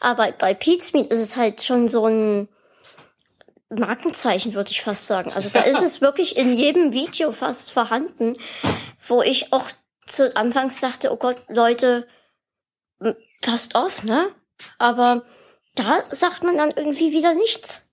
[0.00, 2.48] Aber bei Pete's Meet ist es halt schon so ein
[3.70, 5.32] Markenzeichen, würde ich fast sagen.
[5.32, 8.34] Also da ist es wirklich in jedem Video fast vorhanden,
[9.06, 9.70] wo ich auch
[10.06, 12.06] zu Anfangs dachte, oh Gott, Leute,
[13.40, 14.34] passt auf, ne?
[14.78, 15.24] Aber
[15.74, 17.90] da sagt man dann irgendwie wieder nichts.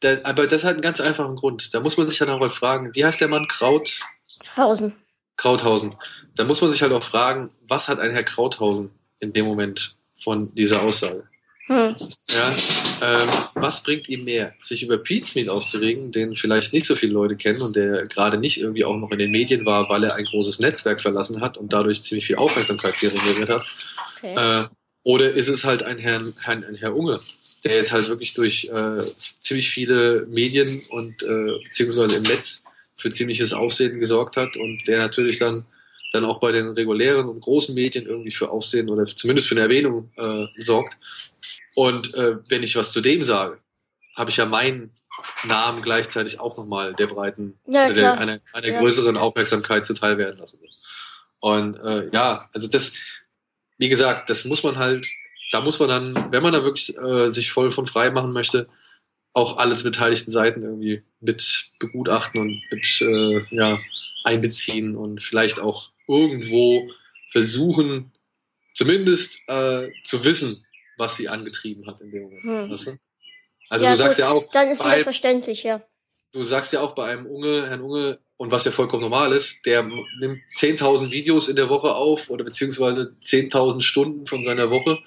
[0.00, 1.74] Da, aber das hat einen ganz einfachen Grund.
[1.74, 3.48] Da muss man sich dann auch mal fragen, wie heißt der Mann?
[3.48, 4.00] Kraut?
[4.56, 4.94] Hausen.
[5.36, 5.96] Krauthausen.
[6.36, 9.96] Da muss man sich halt auch fragen, was hat ein Herr Krauthausen in dem Moment
[10.16, 11.24] von dieser Aussage?
[11.66, 11.94] Hm.
[12.30, 12.56] Ja,
[13.02, 14.54] ähm, was bringt ihm mehr?
[14.62, 18.38] Sich über Pete's Meet aufzuregen, den vielleicht nicht so viele Leute kennen und der gerade
[18.38, 21.58] nicht irgendwie auch noch in den Medien war, weil er ein großes Netzwerk verlassen hat
[21.58, 23.66] und dadurch ziemlich viel Aufmerksamkeit generiert hat?
[24.16, 24.34] Okay.
[24.34, 24.64] Äh,
[25.08, 27.18] oder ist es halt ein Herr, ein, ein Herr Unge,
[27.64, 29.02] der jetzt halt wirklich durch äh,
[29.40, 32.62] ziemlich viele Medien und äh, beziehungsweise im Netz
[32.94, 35.64] für ziemliches Aufsehen gesorgt hat und der natürlich dann
[36.12, 39.62] dann auch bei den regulären und großen Medien irgendwie für Aufsehen oder zumindest für eine
[39.62, 40.98] Erwähnung äh, sorgt.
[41.74, 43.58] Und äh, wenn ich was zu dem sage,
[44.14, 44.90] habe ich ja meinen
[45.44, 48.80] Namen gleichzeitig auch nochmal der breiten, Ja, der, einer, einer Ja.
[48.80, 50.58] größeren Aufmerksamkeit zuteil werden lassen.
[51.40, 52.92] Und äh, ja, also das,
[53.78, 55.06] wie gesagt, das muss man halt,
[55.50, 58.68] da muss man dann, wenn man da wirklich äh, sich voll von frei machen möchte,
[59.32, 63.78] auch alle beteiligten Seiten irgendwie mit begutachten und mit äh, ja,
[64.24, 66.90] einbeziehen und vielleicht auch irgendwo
[67.28, 68.12] versuchen,
[68.74, 72.42] zumindest äh, zu wissen, was sie angetrieben hat in dem Moment.
[72.42, 72.70] Hm.
[72.70, 72.98] Weißt du?
[73.70, 75.82] Also Ja, du sagst gut, ja auch, Dann ist mir verständlich, ja.
[76.32, 79.66] du sagst ja auch bei einem Unge, Herrn Unge, und was ja vollkommen normal ist,
[79.66, 84.98] der nimmt 10.000 Videos in der Woche auf oder beziehungsweise 10.000 Stunden von seiner Woche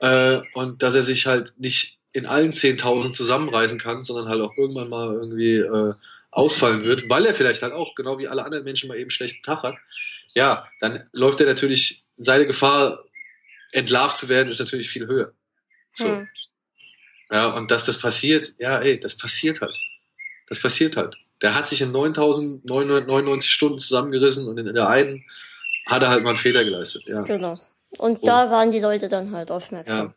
[0.00, 4.56] äh, und dass er sich halt nicht in allen 10.000 zusammenreißen kann, sondern halt auch
[4.56, 5.94] irgendwann mal irgendwie äh,
[6.32, 9.42] ausfallen wird, weil er vielleicht halt auch, genau wie alle anderen Menschen mal eben schlechten
[9.44, 9.76] Tag hat,
[10.34, 13.04] ja, dann läuft er natürlich, seine Gefahr,
[13.70, 15.32] entlarvt zu werden, ist natürlich viel höher.
[15.94, 16.06] So.
[16.06, 16.28] Hm.
[17.30, 19.76] Ja, und dass das passiert, ja, ey, das passiert halt.
[20.48, 21.16] Das passiert halt.
[21.44, 25.24] Der hat sich in 9999 Stunden zusammengerissen und in der einen
[25.86, 27.22] hat er halt mal einen Fehler geleistet, ja.
[27.22, 27.54] Genau.
[27.98, 30.14] Und da waren die Leute dann halt aufmerksam.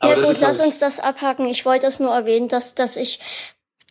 [0.00, 1.46] Aber Ja, das gut, lass halt- uns das abhaken.
[1.46, 3.18] Ich wollte es nur erwähnen, dass, dass ich,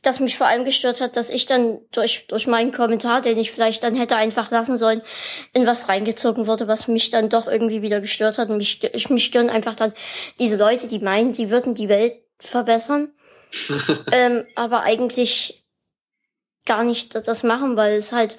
[0.03, 3.51] dass mich vor allem gestört hat, dass ich dann durch, durch meinen Kommentar, den ich
[3.51, 5.01] vielleicht dann hätte einfach lassen sollen,
[5.53, 8.49] in was reingezogen wurde, was mich dann doch irgendwie wieder gestört hat.
[8.49, 9.91] Und mich, ich, mich stören einfach dann
[10.37, 13.11] diese Leute, die meinen, sie würden die Welt verbessern,
[14.11, 15.63] ähm, aber eigentlich
[16.69, 18.37] gar nicht das- machen, weil es halt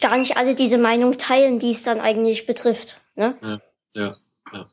[0.00, 2.96] gar nicht alle diese Meinung teilen, die es dann eigentlich betrifft.
[3.16, 3.36] Ne?
[3.94, 4.16] Ja,
[4.52, 4.70] ja.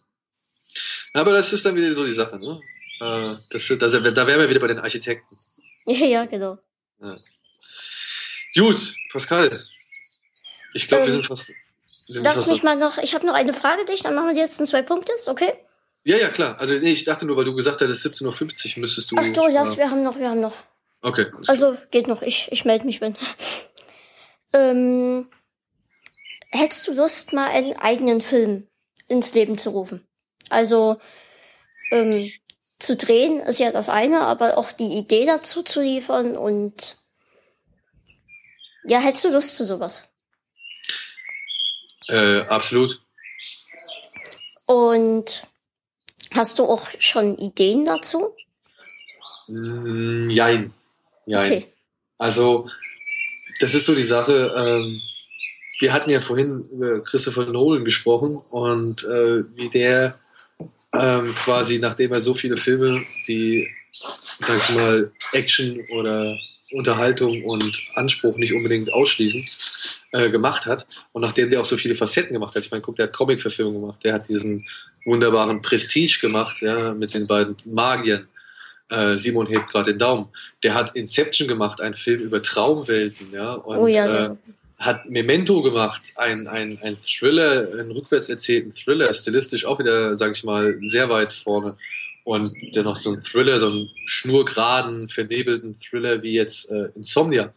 [1.13, 2.59] Aber das ist dann wieder so die Sache, ne?
[3.01, 5.35] Äh, Das, das, da wären wir wieder bei den Architekten.
[5.85, 6.59] Ja, ja, genau.
[8.55, 9.49] Gut, Pascal.
[10.73, 11.51] Ich glaube, wir Ähm, sind fast.
[12.07, 14.41] Sind Lass fast mich mal noch, ich habe noch eine Frage dich, dann machen wir
[14.41, 15.53] jetzt in zwei Punkte, ist okay?
[16.03, 16.59] ja, ja, klar.
[16.59, 19.15] Also nee, ich dachte nur, weil du gesagt hattest, 17.50 Uhr müsstest du.
[19.19, 20.55] Ach du, lass, äh, wir haben noch, wir haben noch.
[21.01, 21.27] Okay.
[21.47, 23.15] Also geht noch, ich, ich melde mich, wenn.
[24.51, 25.29] Ähm,
[26.49, 28.67] hättest du Lust, mal einen eigenen Film
[29.07, 30.07] ins Leben zu rufen?
[30.49, 30.99] Also
[31.91, 32.31] ähm,
[32.79, 36.97] zu drehen ist ja das eine, aber auch die Idee dazu zu liefern und
[38.85, 40.09] ja, hättest du Lust zu sowas?
[42.07, 43.01] Äh, absolut.
[44.65, 45.45] Und
[46.33, 48.35] hast du auch schon Ideen dazu?
[49.47, 50.73] Mm, Jein.
[51.29, 51.45] Jein.
[51.45, 51.65] Okay.
[52.17, 52.67] Also,
[53.59, 54.53] das ist so die Sache.
[54.55, 54.99] Ähm,
[55.79, 60.19] wir hatten ja vorhin über Christopher Nolan gesprochen und äh, wie der
[60.93, 63.67] ähm, quasi, nachdem er so viele Filme, die,
[64.39, 66.37] sag ich mal, Action oder
[66.71, 69.47] Unterhaltung und Anspruch nicht unbedingt ausschließen,
[70.11, 72.63] äh, gemacht hat und nachdem der auch so viele Facetten gemacht hat.
[72.63, 74.67] Ich meine, guck, der hat Comic-Verfilmung gemacht, der hat diesen
[75.05, 78.27] wunderbaren Prestige gemacht, ja, mit den beiden Magiern.
[78.89, 80.27] Äh, Simon hebt gerade den Daumen.
[80.63, 84.37] Der hat Inception gemacht, einen Film über Traumwelten, ja, und oh ja, äh, genau.
[84.79, 90.33] hat Memento gemacht, ein, ein, ein Thriller, einen rückwärts erzählten Thriller, stilistisch auch wieder, sag
[90.33, 91.77] ich mal, sehr weit vorne.
[92.23, 97.53] Und dennoch so ein Thriller, so einen schnurgeraden, vernebelten Thriller wie jetzt äh, Insomnia.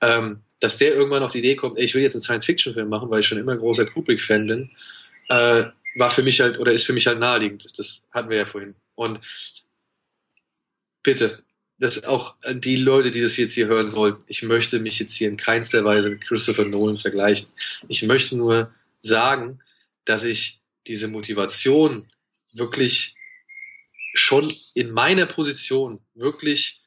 [0.00, 3.10] Ähm, dass der irgendwann auf die Idee kommt, ey, ich will jetzt einen Science-Fiction-Film machen,
[3.10, 4.70] weil ich schon immer großer Kubrick-Fan bin,
[5.28, 5.64] äh,
[5.96, 7.66] war für mich halt, oder ist für mich halt naheliegend.
[7.78, 8.74] Das hatten wir ja vorhin.
[8.94, 9.20] Und
[11.02, 11.42] bitte,
[11.78, 15.28] dass auch die Leute, die das jetzt hier hören sollten, ich möchte mich jetzt hier
[15.28, 17.48] in keinster Weise mit Christopher Nolan vergleichen.
[17.88, 19.60] Ich möchte nur sagen,
[20.04, 22.06] dass ich diese Motivation
[22.52, 23.14] wirklich
[24.14, 26.80] schon in meiner Position wirklich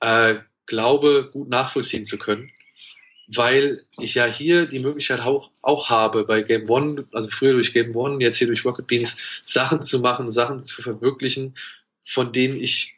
[0.00, 0.36] äh,
[0.66, 2.50] glaube, gut nachvollziehen zu können,
[3.28, 7.72] weil ich ja hier die Möglichkeit auch, auch habe, bei Game One, also früher durch
[7.72, 11.54] Game One, jetzt hier durch Rocket Beans, Sachen zu machen, Sachen zu verwirklichen,
[12.04, 12.93] von denen ich,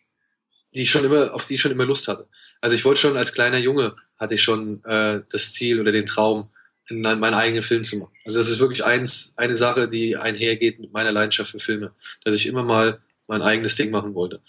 [0.76, 2.28] die ich schon immer, auf die ich schon immer Lust hatte.
[2.60, 6.06] Also ich wollte schon als kleiner Junge, hatte ich schon äh, das Ziel oder den
[6.06, 6.50] Traum,
[6.88, 8.12] in meinen eigenen Film zu machen.
[8.24, 11.92] Also das ist wirklich eins, eine Sache, die einhergeht mit meiner Leidenschaft für Filme,
[12.24, 14.40] dass ich immer mal mein eigenes Ding machen wollte.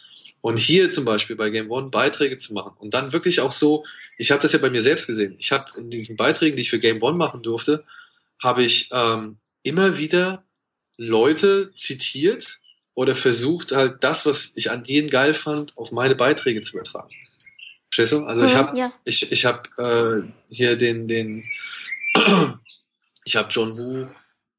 [0.41, 3.85] Und hier zum Beispiel bei Game One Beiträge zu machen und dann wirklich auch so,
[4.17, 5.35] ich habe das ja bei mir selbst gesehen.
[5.39, 7.83] Ich habe in diesen Beiträgen, die ich für Game One machen durfte,
[8.39, 10.43] habe ich ähm, immer wieder
[10.97, 12.59] Leute zitiert
[12.97, 17.13] oder versucht halt das, was ich an denen geil fand, auf meine Beiträge zu übertragen.
[17.91, 18.25] Verstehst du?
[18.25, 18.93] Also ich Mhm, habe ja.
[19.05, 21.43] ich, ich hab, äh, hier den, den
[23.23, 24.07] ich habe John Woo,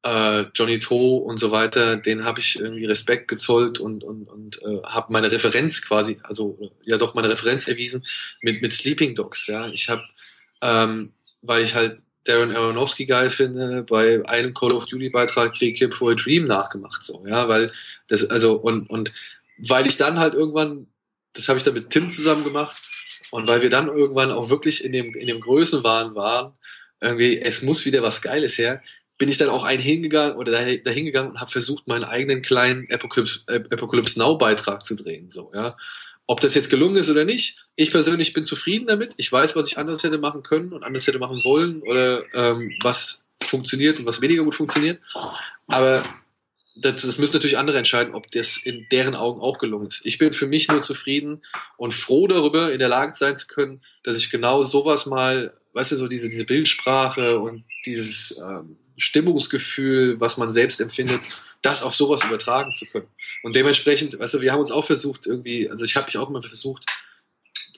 [0.03, 4.61] äh, Johnny To und so weiter, den habe ich irgendwie Respekt gezollt und, und, und
[4.63, 8.05] äh, habe meine Referenz quasi, also ja doch meine Referenz erwiesen
[8.41, 9.47] mit, mit Sleeping Dogs.
[9.47, 10.03] Ja, ich habe,
[10.61, 11.11] ähm,
[11.41, 16.11] weil ich halt Darren Aronofsky geil finde, bei einem Call of Duty Beitrag Requiem for
[16.11, 17.71] a Dream nachgemacht, so ja, weil
[18.07, 19.13] das also und und
[19.57, 20.87] weil ich dann halt irgendwann,
[21.33, 22.81] das habe ich dann mit Tim zusammen gemacht
[23.31, 26.53] und weil wir dann irgendwann auch wirklich in dem in dem Größenwahn waren,
[27.01, 28.81] irgendwie es muss wieder was Geiles her,
[29.17, 32.85] bin ich dann auch ein hingegangen oder da hingegangen und habe versucht, meinen eigenen kleinen
[32.91, 35.77] Apocalypse, Apocalypse Now Beitrag zu drehen, so ja.
[36.29, 39.15] Ob das jetzt gelungen ist oder nicht, ich persönlich bin zufrieden damit.
[39.17, 42.71] Ich weiß, was ich anders hätte machen können und anders hätte machen wollen oder ähm,
[42.83, 45.01] was funktioniert und was weniger gut funktioniert.
[45.65, 46.03] Aber
[46.75, 50.01] das, das müssen natürlich andere entscheiden, ob das in deren Augen auch gelungen ist.
[50.03, 51.41] Ich bin für mich nur zufrieden
[51.77, 55.93] und froh darüber, in der Lage sein zu können, dass ich genau sowas mal, weißt
[55.93, 61.21] du, so diese, diese Bildsprache und dieses ähm, Stimmungsgefühl, was man selbst empfindet,
[61.61, 63.07] das auf sowas übertragen zu können.
[63.43, 66.41] Und dementsprechend, du, wir haben uns auch versucht, irgendwie, also ich habe mich auch immer
[66.41, 66.85] versucht,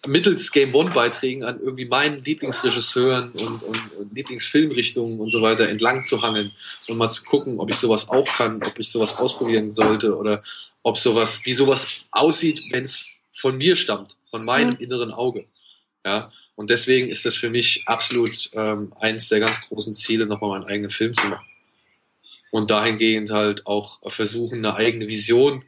[0.07, 6.03] mittels Game One-Beiträgen an irgendwie meinen Lieblingsregisseuren und, und, und Lieblingsfilmrichtungen und so weiter entlang
[6.03, 6.51] zu hangeln
[6.87, 10.43] und mal zu gucken, ob ich sowas auch kann, ob ich sowas ausprobieren sollte oder
[10.83, 15.45] ob sowas, wie sowas aussieht, wenn es von mir stammt, von meinem inneren Auge.
[16.05, 16.31] Ja.
[16.55, 20.69] Und deswegen ist das für mich absolut ähm, eins der ganz großen Ziele, nochmal meinen
[20.69, 21.45] eigenen Film zu machen.
[22.51, 25.63] Und dahingehend halt auch versuchen, eine eigene Vision,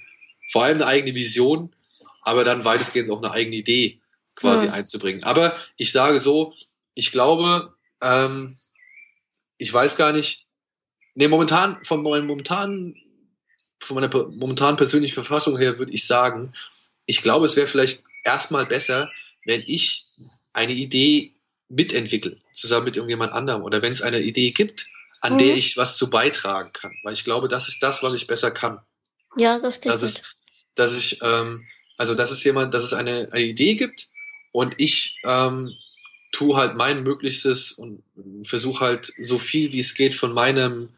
[0.51, 1.73] vor allem eine eigene Vision,
[2.21, 3.99] aber dann weitestgehend auch eine eigene Idee
[4.35, 4.73] quasi Ja.
[4.73, 5.23] einzubringen.
[5.23, 6.53] Aber ich sage so,
[6.93, 8.57] ich glaube, ähm,
[9.57, 10.45] ich weiß gar nicht,
[11.15, 12.95] nee, momentan, von meinem momentanen,
[13.79, 16.53] von meiner momentanen persönlichen Verfassung her würde ich sagen,
[17.05, 19.09] ich glaube, es wäre vielleicht erstmal besser,
[19.45, 20.05] wenn ich
[20.53, 21.33] eine Idee
[21.69, 23.63] mitentwickle, zusammen mit irgendjemand anderem.
[23.63, 24.87] Oder wenn es eine Idee gibt,
[25.23, 25.37] an Mhm.
[25.39, 26.93] der ich was zu beitragen kann.
[27.03, 28.79] Weil ich glaube, das ist das, was ich besser kann.
[29.37, 30.21] Ja, das geht Das ist,
[30.75, 31.65] dass ich, ähm,
[31.97, 34.09] also dass es jemand, dass es eine, eine Idee gibt
[34.51, 35.71] und ich ähm,
[36.33, 38.03] tue halt mein Möglichstes und
[38.43, 40.89] versuche halt so viel wie es geht von meinem,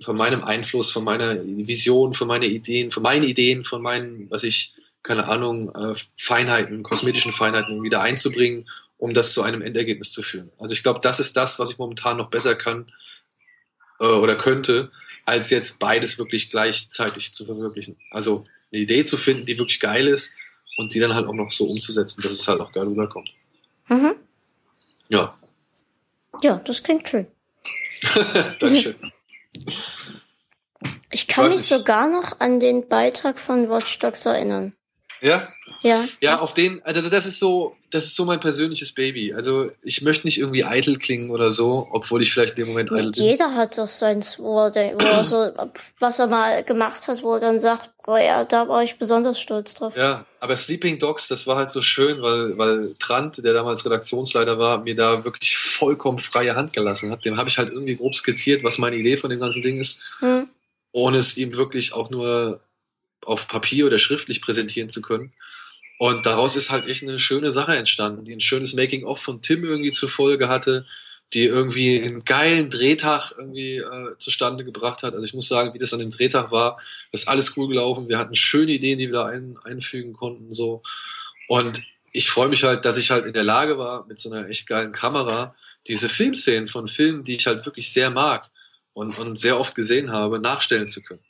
[0.00, 4.44] von meinem Einfluss, von meiner Vision, von meinen Ideen, von meinen Ideen, von meinen, was
[4.44, 8.68] ich, keine Ahnung, äh, Feinheiten, kosmetischen Feinheiten wieder einzubringen,
[8.98, 10.52] um das zu einem Endergebnis zu führen.
[10.58, 12.86] Also ich glaube, das ist das, was ich momentan noch besser kann
[14.00, 14.90] äh, oder könnte,
[15.24, 17.96] als jetzt beides wirklich gleichzeitig zu verwirklichen.
[18.10, 20.36] Also eine Idee zu finden, die wirklich geil ist
[20.76, 23.30] und die dann halt auch noch so umzusetzen, dass es halt auch geil rüberkommt.
[23.88, 24.14] Mhm.
[25.08, 25.36] Ja,
[26.42, 27.26] Ja, das klingt schön.
[28.60, 28.96] Dankeschön.
[31.10, 34.74] Ich kann mich sogar noch an den Beitrag von Watch Dogs erinnern.
[35.20, 35.48] Ja,
[35.82, 36.06] Ja.
[36.20, 39.32] ja, auf den, also das ist so, das ist so mein persönliches Baby.
[39.32, 42.92] Also ich möchte nicht irgendwie eitel klingen oder so, obwohl ich vielleicht in dem Moment
[42.92, 43.22] eitel bin.
[43.22, 45.52] Jeder hat doch seins, wo er, so,
[46.00, 49.40] was er mal gemacht hat, wo er dann sagt, boah, ja, da war ich besonders
[49.40, 49.96] stolz drauf.
[49.96, 54.58] Ja, aber Sleeping Dogs, das war halt so schön, weil, weil Trant, der damals Redaktionsleiter
[54.58, 57.24] war, mir da wirklich vollkommen freie Hand gelassen hat.
[57.24, 60.00] Dem habe ich halt irgendwie grob skizziert, was meine Idee von dem ganzen Ding ist.
[60.20, 60.48] Hm.
[60.92, 62.60] ohne es ihm wirklich auch nur
[63.26, 65.32] auf Papier oder schriftlich präsentieren zu können.
[65.98, 69.64] Und daraus ist halt echt eine schöne Sache entstanden, die ein schönes Making-of von Tim
[69.64, 70.84] irgendwie zur Folge hatte,
[71.32, 75.14] die irgendwie einen geilen Drehtag irgendwie äh, zustande gebracht hat.
[75.14, 76.78] Also ich muss sagen, wie das an dem Drehtag war,
[77.12, 78.08] ist alles cool gelaufen.
[78.08, 80.82] Wir hatten schöne Ideen, die wir da ein, einfügen konnten, so.
[81.48, 81.82] Und
[82.12, 84.66] ich freue mich halt, dass ich halt in der Lage war, mit so einer echt
[84.66, 85.54] geilen Kamera
[85.88, 88.50] diese Filmszenen von Filmen, die ich halt wirklich sehr mag,
[88.96, 91.22] und, und sehr oft gesehen habe, nachstellen zu können.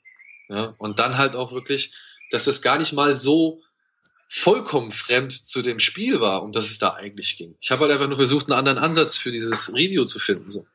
[0.49, 1.93] Ja, und dann halt auch wirklich,
[2.31, 3.61] dass das gar nicht mal so
[4.29, 7.57] vollkommen fremd zu dem Spiel war, um das es da eigentlich ging.
[7.61, 10.51] Ich habe halt einfach nur versucht, einen anderen Ansatz für dieses Review zu finden.
[10.51, 10.67] So.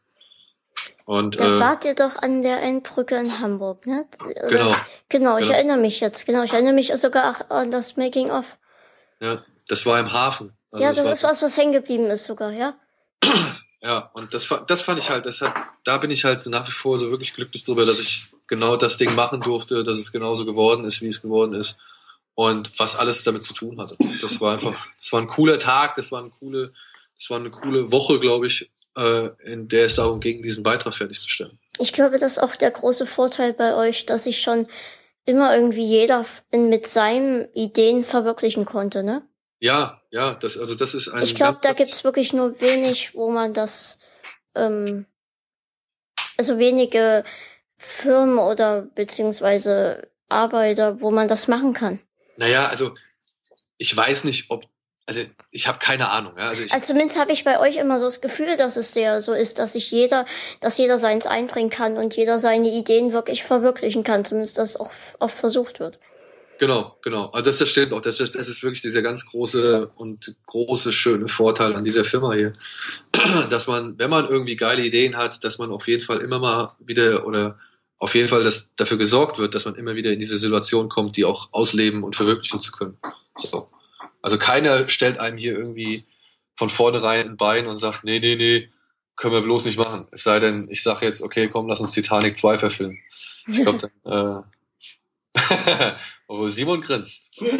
[1.05, 4.05] Und, Da äh, wart ihr doch an der Endbrücke in Hamburg, ne?
[4.23, 4.75] Oder- Genau.
[5.09, 5.57] Genau, ich Genau.
[5.57, 6.25] erinnere mich jetzt.
[6.25, 8.57] Genau, ich erinnere mich sogar auch an das Making of.
[9.19, 10.53] ja, das war im Hafen.
[10.71, 12.75] Also ja, das war ist was, was hängen geblieben ist sogar, ja.
[13.83, 15.55] Ja, und das, das fand ich halt, das hat,
[15.85, 18.97] da bin ich halt nach wie vor so wirklich glücklich drüber, dass ich genau das
[18.97, 21.77] Ding machen durfte, dass es genauso geworden ist, wie es geworden ist
[22.35, 23.97] und was alles damit zu tun hatte.
[24.21, 26.73] Das war einfach, das war ein cooler Tag, das war eine coole,
[27.17, 30.95] das war eine coole Woche, glaube ich, äh, in der es darum ging, diesen Beitrag
[30.95, 31.59] fertigzustellen.
[31.77, 34.67] Ich glaube, das ist auch der große Vorteil bei euch, dass sich schon
[35.25, 39.23] immer irgendwie jeder mit seinen Ideen verwirklichen konnte, ne?
[39.59, 41.23] Ja, ja, das, also das ist ein.
[41.23, 43.99] Ich glaube, da gibt's wirklich nur wenig, wo man das,
[44.55, 45.05] ähm,
[46.37, 47.23] also wenige
[47.77, 51.99] Firmen oder beziehungsweise Arbeiter, wo man das machen kann.
[52.41, 52.95] Naja, also
[53.77, 54.63] ich weiß nicht, ob,
[55.05, 56.33] also ich habe keine Ahnung.
[56.37, 56.47] Ja?
[56.47, 59.21] Also ich, Also zumindest habe ich bei euch immer so das Gefühl, dass es sehr
[59.21, 60.25] so ist, dass sich jeder,
[60.59, 64.25] dass jeder seins einbringen kann und jeder seine Ideen wirklich verwirklichen kann.
[64.25, 64.89] Zumindest das auch
[65.19, 65.99] oft versucht wird.
[66.57, 67.27] Genau, genau.
[67.27, 68.01] Also das, das stimmt auch.
[68.01, 72.33] Das ist, das ist wirklich dieser ganz große und große, schöne Vorteil an dieser Firma
[72.33, 72.53] hier.
[73.51, 76.75] Dass man, wenn man irgendwie geile Ideen hat, dass man auf jeden Fall immer mal
[76.79, 77.59] wieder oder
[78.01, 81.17] auf jeden Fall dass dafür gesorgt wird, dass man immer wieder in diese Situation kommt,
[81.17, 82.97] die auch ausleben und verwirklichen zu können.
[83.35, 83.69] So.
[84.23, 86.03] Also keiner stellt einem hier irgendwie
[86.55, 88.69] von vornherein ein Bein und sagt, nee, nee, nee,
[89.17, 90.07] können wir bloß nicht machen.
[90.11, 92.97] Es sei denn, ich sage jetzt, okay, komm, lass uns Titanic 2 verfilmen.
[93.47, 94.43] Ich glaube, dann,
[95.35, 95.35] äh,
[96.27, 97.31] oh, Simon grinst.
[97.39, 97.53] Über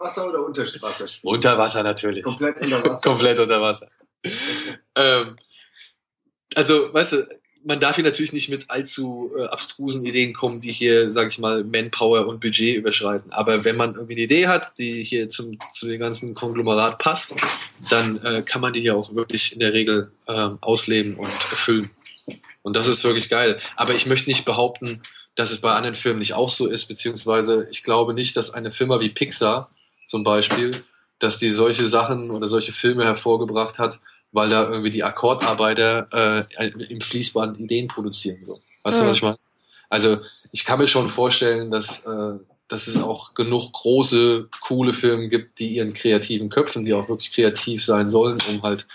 [0.00, 1.34] Wasser oder unter Wasser spielen?
[1.34, 2.24] Unter Wasser natürlich.
[2.24, 3.00] Komplett unter Wasser.
[3.08, 3.88] Komplett unter Wasser.
[4.96, 5.36] ähm,
[6.56, 7.28] also, weißt du,
[7.68, 11.38] man darf hier natürlich nicht mit allzu äh, abstrusen Ideen kommen, die hier, sag ich
[11.38, 13.30] mal, Manpower und Budget überschreiten.
[13.30, 17.34] Aber wenn man irgendwie eine Idee hat, die hier zum, zu dem ganzen Konglomerat passt,
[17.90, 21.90] dann äh, kann man die ja auch wirklich in der Regel ähm, ausleben und erfüllen.
[22.62, 23.60] Und das ist wirklich geil.
[23.76, 25.02] Aber ich möchte nicht behaupten,
[25.34, 28.70] dass es bei anderen Firmen nicht auch so ist, beziehungsweise ich glaube nicht, dass eine
[28.70, 29.70] Firma wie Pixar
[30.06, 30.82] zum Beispiel,
[31.18, 34.00] dass die solche Sachen oder solche Filme hervorgebracht hat,
[34.32, 38.44] weil da irgendwie die Akkordarbeiter äh, im Fließband Ideen produzieren.
[38.44, 38.60] So.
[38.82, 39.08] Weißt du, Mhm.
[39.08, 39.38] was ich meine?
[39.88, 40.18] Also
[40.52, 42.34] ich kann mir schon vorstellen, dass, äh,
[42.68, 47.32] dass es auch genug große, coole Filme gibt, die ihren kreativen Köpfen, die auch wirklich
[47.32, 48.86] kreativ sein sollen, um halt,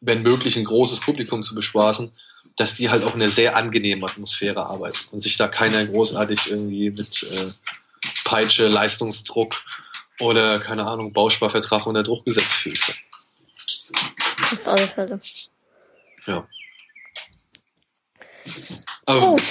[0.00, 2.10] wenn möglich, ein großes Publikum zu bespaßen,
[2.56, 6.50] dass die halt auch in einer sehr angenehmen Atmosphäre arbeiten und sich da keiner großartig
[6.50, 7.52] irgendwie mit äh,
[8.24, 9.54] Peitsche, Leistungsdruck
[10.18, 12.80] oder, keine Ahnung, Bausparvertrag unter Druck gesetzt fühlt.
[14.52, 15.20] Auf alle Fälle.
[16.26, 16.46] Ja.
[19.06, 19.42] Aber, Gut.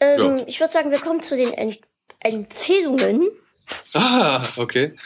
[0.00, 0.44] Ähm, Ja.
[0.46, 1.76] Ich würde sagen, wir kommen zu den Em-
[2.20, 3.28] Empfehlungen.
[3.94, 4.96] ah, okay.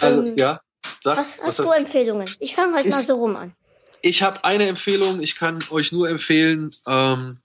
[0.00, 0.60] Also, Ähm, ja.
[1.02, 2.28] Sag, Hast, was hast du Empfehlungen?
[2.40, 3.54] Ich fange halt Ich- mal so rum an.
[4.02, 5.20] Ich habe eine Empfehlung.
[5.20, 7.40] Ich kann euch nur empfehlen, ähm,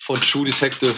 [0.00, 0.96] von True Detective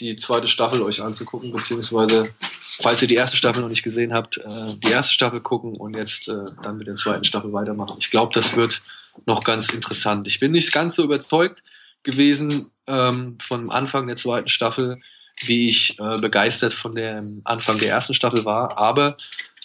[0.00, 2.34] die zweite Staffel euch anzugucken, beziehungsweise,
[2.80, 5.94] falls ihr die erste Staffel noch nicht gesehen habt, äh, die erste Staffel gucken und
[5.94, 7.96] jetzt äh, dann mit der zweiten Staffel weitermachen.
[7.98, 8.82] Ich glaube, das wird
[9.26, 10.26] noch ganz interessant.
[10.26, 11.62] Ich bin nicht ganz so überzeugt
[12.02, 15.00] gewesen ähm, vom Anfang der zweiten Staffel,
[15.42, 18.78] wie ich äh, begeistert von dem Anfang der ersten Staffel war.
[18.78, 19.16] Aber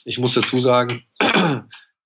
[0.03, 1.05] ich muss dazu sagen,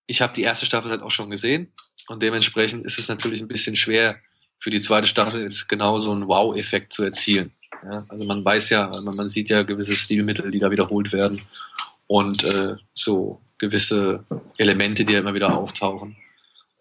[0.07, 1.73] ich habe die erste Staffel halt auch schon gesehen
[2.07, 4.19] und dementsprechend ist es natürlich ein bisschen schwer
[4.59, 7.53] für die zweite Staffel jetzt genau so einen Wow-Effekt zu erzielen.
[7.83, 11.41] Ja, also man weiß ja, man, sieht ja gewisse Stilmittel, die da wiederholt werden
[12.07, 14.25] und äh, so gewisse
[14.57, 16.17] Elemente, die ja immer wieder auftauchen.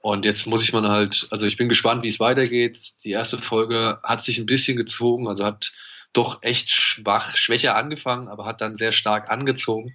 [0.01, 3.05] Und jetzt muss ich man halt, also ich bin gespannt, wie es weitergeht.
[3.05, 5.73] Die erste Folge hat sich ein bisschen gezogen, also hat
[6.13, 9.95] doch echt schwach, schwächer angefangen, aber hat dann sehr stark angezogen.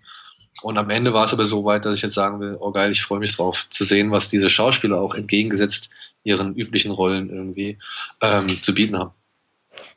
[0.62, 2.92] Und am Ende war es aber so weit, dass ich jetzt sagen will, oh geil,
[2.92, 5.90] ich freue mich drauf zu sehen, was diese Schauspieler auch entgegengesetzt
[6.24, 7.80] ihren üblichen Rollen irgendwie
[8.22, 9.12] ähm, zu bieten haben.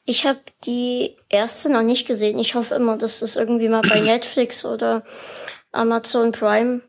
[0.05, 2.39] Ich habe die erste noch nicht gesehen.
[2.39, 5.05] Ich hoffe immer, dass das irgendwie mal bei Netflix oder
[5.73, 6.83] Amazon Prime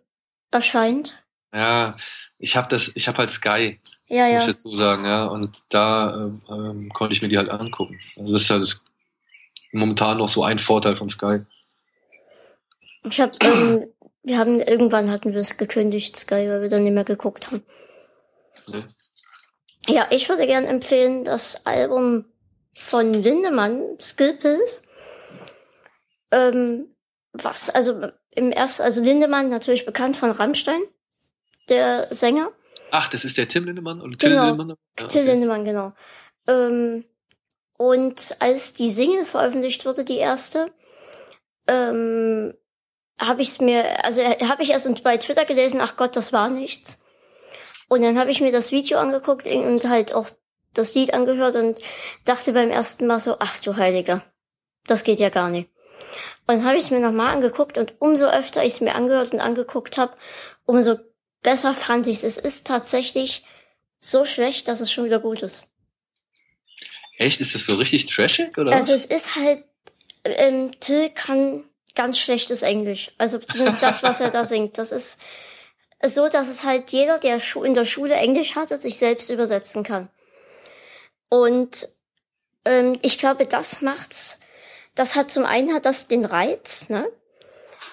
[0.51, 1.23] erscheint.
[1.53, 1.97] Ja,
[2.39, 4.47] ich habe das, ich habe halt Sky, Ja, muss ich ja.
[4.47, 7.99] dazu sagen, ja, und da ähm, ähm, konnte ich mir die halt angucken.
[8.15, 8.84] Also das ist halt das,
[9.72, 11.39] momentan noch so ein Vorteil von Sky.
[13.09, 13.88] Ich habe, ähm,
[14.23, 17.64] wir haben irgendwann hatten wir es gekündigt, Sky, weil wir dann nicht mehr geguckt haben.
[18.68, 18.88] Ne?
[19.88, 22.26] Ja, ich würde gern empfehlen das Album
[22.80, 24.84] von Lindemann, Skillpills.
[26.32, 26.95] Ähm,
[27.34, 30.82] was, also im ersten, also Lindemann natürlich bekannt von Rammstein,
[31.70, 32.52] der Sänger.
[32.91, 34.45] Ach, das ist der Tim Lindemann oder Till Genau.
[34.45, 34.70] Lindemann?
[34.70, 35.32] Ja, Till okay.
[35.32, 35.94] Lindemann, genau.
[36.48, 37.04] Ähm,
[37.78, 40.72] und als die Single veröffentlicht wurde, die erste,
[41.68, 42.54] ähm,
[43.20, 46.49] habe ich es mir, also habe ich erst bei Twitter gelesen, ach Gott, das war
[46.49, 47.04] nichts.
[47.90, 50.30] Und dann habe ich mir das Video angeguckt und halt auch
[50.78, 51.80] das Lied angehört und
[52.26, 54.24] dachte beim ersten Mal so, ach du Heiliger,
[54.86, 55.70] das geht ja gar nicht.
[56.48, 59.34] Und dann habe ich es mir nochmal angeguckt und umso öfter ich es mir angehört
[59.34, 60.16] und angeguckt habe,
[60.66, 60.98] umso
[61.44, 62.24] besser fand ich es.
[62.24, 63.44] Es ist tatsächlich
[63.99, 65.64] so schlecht, dass es schon wieder gut ist.
[67.18, 67.41] Echt?
[67.41, 68.72] Ist das so richtig trashig oder?
[68.72, 69.06] Also was?
[69.06, 69.64] es ist halt,
[70.24, 71.64] ähm, Till kann
[71.95, 73.12] ganz schlechtes Englisch.
[73.18, 74.78] Also zumindest das, was er da singt.
[74.78, 75.20] Das ist
[76.04, 80.10] so, dass es halt jeder, der in der Schule Englisch hatte, sich selbst übersetzen kann.
[81.30, 81.90] Und
[82.66, 84.40] ähm, ich glaube, das macht's.
[84.95, 87.10] Das hat zum einen hat das den Reiz, ne?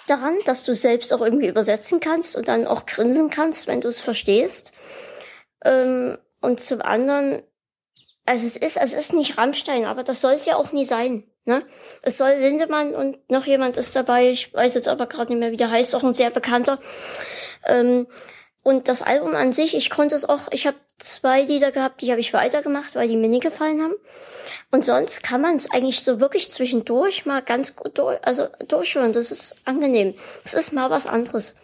[0.06, 3.88] Daran, dass du selbst auch irgendwie übersetzen kannst und dann auch grinsen kannst, wenn du
[3.88, 4.72] es verstehst.
[5.64, 7.42] Ähm, und zum anderen,
[8.26, 11.24] also es ist, es ist nicht Rammstein, aber das soll es ja auch nie sein.
[11.46, 11.62] Ne?
[12.02, 15.52] Es soll Lindemann und noch jemand ist dabei, ich weiß jetzt aber gerade nicht mehr,
[15.52, 16.78] wie der heißt, auch ein sehr bekannter.
[17.66, 18.06] Ähm,
[18.62, 22.10] und das Album an sich, ich konnte es auch, ich habe zwei Lieder gehabt, die
[22.10, 23.94] habe ich weitergemacht, weil die mir nie gefallen haben.
[24.70, 29.12] Und sonst kann man es eigentlich so wirklich zwischendurch mal ganz gut durch, also durchhören.
[29.12, 30.14] Das ist angenehm.
[30.44, 31.56] Es ist mal was anderes.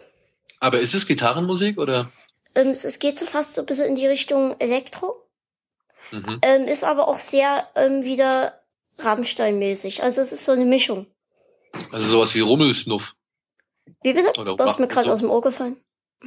[0.59, 2.11] Aber ist es Gitarrenmusik oder?
[2.55, 5.27] Ähm, es, es geht so fast so ein bisschen in die Richtung Elektro.
[6.11, 6.39] Mhm.
[6.41, 8.61] Ähm, ist aber auch sehr ähm, wieder
[8.99, 10.03] Rammstein-mäßig.
[10.03, 11.07] Also es ist so eine Mischung.
[11.91, 13.15] Also sowas wie Rummelsnuff.
[14.03, 14.39] Wie bitte?
[14.39, 15.77] Oder du hast mir gerade so, aus dem Ohr gefallen.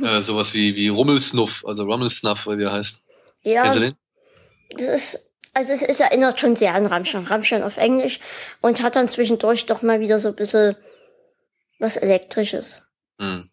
[0.03, 3.05] Äh, sowas wie, wie Rummelsnuff, also Rummelsnuff, wie der heißt.
[3.43, 3.62] Ja.
[3.62, 3.95] Kennst du den?
[4.71, 7.25] Das ist, also es, es erinnert schon sehr an Rammstein.
[7.25, 8.19] Rammstein auf Englisch
[8.61, 10.77] und hat dann zwischendurch doch mal wieder so ein bisschen
[11.79, 12.83] was Elektrisches.
[13.21, 13.51] Hm.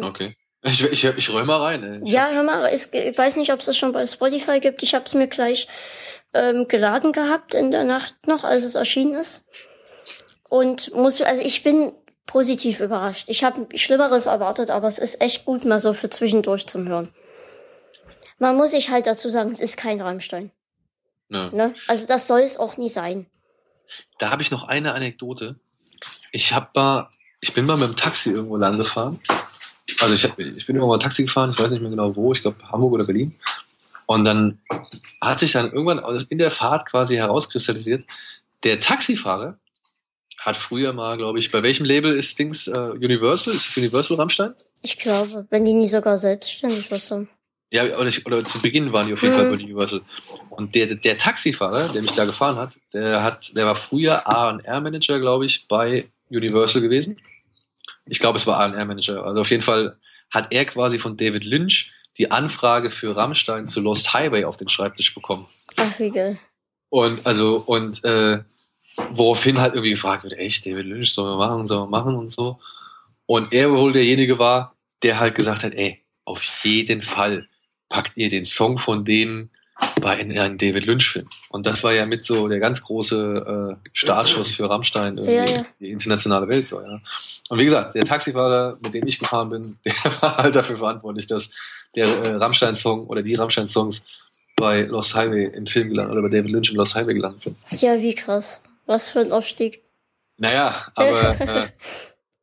[0.00, 0.36] Okay.
[0.62, 1.82] Ich, ich, ich räume mal rein.
[1.84, 2.00] Ey.
[2.04, 4.82] Ich ja, hör mal, ich, ich weiß nicht, ob es das schon bei Spotify gibt.
[4.82, 5.68] Ich habe es mir gleich
[6.34, 9.46] ähm, geladen gehabt in der Nacht noch, als es erschienen ist.
[10.48, 11.92] Und muss, also ich bin
[12.26, 13.28] positiv überrascht.
[13.28, 17.08] Ich habe Schlimmeres erwartet, aber es ist echt gut, mal so für zwischendurch zum Hören.
[18.38, 20.50] Man muss sich halt dazu sagen, es ist kein Rammstein.
[21.28, 21.50] Ja.
[21.50, 21.74] Ne?
[21.88, 23.26] Also das soll es auch nie sein.
[24.18, 25.56] Da habe ich noch eine Anekdote.
[26.32, 27.08] Ich hab mal,
[27.40, 29.20] ich bin mal mit dem Taxi irgendwo lang gefahren.
[30.00, 32.42] Also ich, ich bin irgendwo mal Taxi gefahren, ich weiß nicht mehr genau wo, ich
[32.42, 33.34] glaube Hamburg oder Berlin.
[34.06, 34.60] Und dann
[35.20, 38.04] hat sich dann irgendwann in der Fahrt quasi herauskristallisiert,
[38.64, 39.58] der Taxifahrer
[40.46, 43.52] hat früher mal, glaube ich, bei welchem Label ist Dings uh, Universal?
[43.52, 44.54] Ist es Universal Rammstein?
[44.80, 47.28] Ich glaube, wenn die nie sogar selbstständig was haben.
[47.72, 49.40] Ja, oder, ich, oder zu Beginn waren die auf jeden hm.
[49.40, 50.02] Fall bei Universal.
[50.50, 55.18] Und der, der Taxifahrer, der mich da gefahren hat, der hat, der war früher A&R-Manager,
[55.18, 57.20] glaube ich, bei Universal gewesen.
[58.06, 59.24] Ich glaube, es war A&R-Manager.
[59.24, 59.96] Also auf jeden Fall
[60.30, 64.68] hat er quasi von David Lynch die Anfrage für Rammstein zu Lost Highway auf den
[64.68, 65.48] Schreibtisch bekommen.
[65.74, 66.38] Ach, wie geil.
[66.88, 68.38] Und also, und äh,
[69.10, 72.30] woraufhin halt irgendwie gefragt wird, echt, David Lynch, sollen wir machen, sollen wir machen und
[72.30, 72.58] so.
[73.26, 77.48] Und er wohl derjenige war, der halt gesagt hat, ey, auf jeden Fall
[77.88, 79.50] packt ihr den Song von denen
[80.00, 81.28] bei einem David Lynch-Film.
[81.50, 85.44] Und das war ja mit so der ganz große äh, Startschuss für Rammstein irgendwie ja,
[85.44, 85.66] ja.
[85.80, 87.00] die internationale Welt so, ja.
[87.48, 91.26] Und wie gesagt, der Taxifahrer, mit dem ich gefahren bin, der war halt dafür verantwortlich,
[91.26, 91.50] dass
[91.94, 94.06] der äh, Rammstein-Song oder die Rammstein-Songs
[94.56, 97.56] bei Lost Highway im Film gelandet oder bei David Lynch im Lost Highway gelandet sind.
[97.82, 98.64] Ja, wie krass.
[98.86, 99.82] Was für ein Aufstieg.
[100.38, 101.68] Naja, aber äh,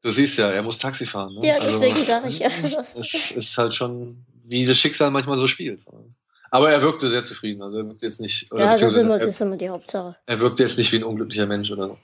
[0.01, 1.35] du siehst ja, er muss Taxi fahren.
[1.35, 1.47] Ne?
[1.47, 2.49] Ja, deswegen also, sage ich ja.
[2.75, 5.85] Das es ist halt schon, wie das Schicksal manchmal so spielt.
[6.51, 7.61] Aber er wirkte sehr zufrieden.
[7.61, 8.47] Also er wirkte jetzt nicht.
[8.51, 10.15] ja, das ist, immer, das ist immer die Hauptsache.
[10.25, 11.97] Er wirkte jetzt nicht wie ein unglücklicher Mensch oder so.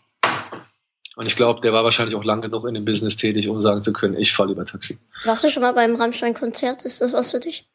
[1.15, 3.83] Und ich glaube, der war wahrscheinlich auch lange genug in dem Business tätig, um sagen
[3.83, 4.97] zu können, ich fahre lieber Taxi.
[5.25, 6.83] Warst du schon mal beim Rammstein-Konzert?
[6.83, 7.67] Ist das was für dich?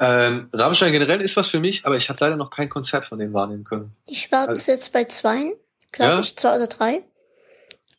[0.00, 3.18] Ähm, Rammstein generell ist was für mich, aber ich habe leider noch kein Konzert von
[3.18, 3.94] denen wahrnehmen können.
[4.06, 5.52] Ich war also, bis jetzt bei zweien,
[5.92, 6.20] glaube ja?
[6.20, 7.02] ich, zwei oder drei.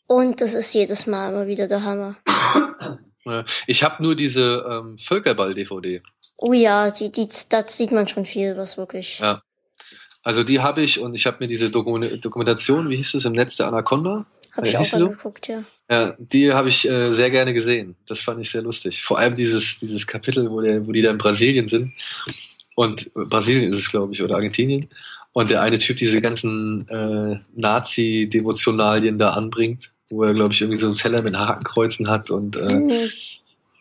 [0.07, 2.15] Und das ist jedes Mal immer wieder der Hammer.
[3.67, 6.01] Ich habe nur diese ähm, Völkerball-DVD.
[6.37, 9.19] Oh ja, die, die, da sieht man schon viel, was wirklich.
[9.19, 9.43] Ja.
[10.23, 13.57] Also die habe ich und ich habe mir diese Dokumentation, wie hieß es, im Netz
[13.57, 14.25] der Anaconda?
[14.53, 15.63] Habe ich auch angeguckt, ja.
[15.89, 17.95] Ja, die habe ich äh, sehr gerne gesehen.
[18.07, 19.03] Das fand ich sehr lustig.
[19.03, 21.93] Vor allem dieses, dieses Kapitel, wo, der, wo die da in Brasilien sind.
[22.75, 24.87] Und Brasilien ist es, glaube ich, oder Argentinien.
[25.31, 30.79] Und der eine Typ diese ganzen äh, Nazi-Devotionalien da anbringt, wo er, glaube ich, irgendwie
[30.79, 33.09] so einen Teller mit Hakenkreuzen hat und äh, mhm.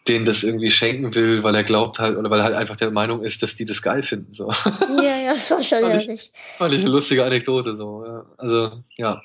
[0.06, 2.90] denen das irgendwie schenken will, weil er glaubt halt, oder weil er halt einfach der
[2.90, 4.34] Meinung ist, dass die das geil finden.
[4.34, 4.52] So.
[5.02, 6.30] Ja, ja, das war schon ehrlich.
[6.58, 7.76] Fand ich eine lustige Anekdote.
[7.76, 8.04] So.
[8.04, 8.26] Ja.
[8.36, 9.22] Also, ja.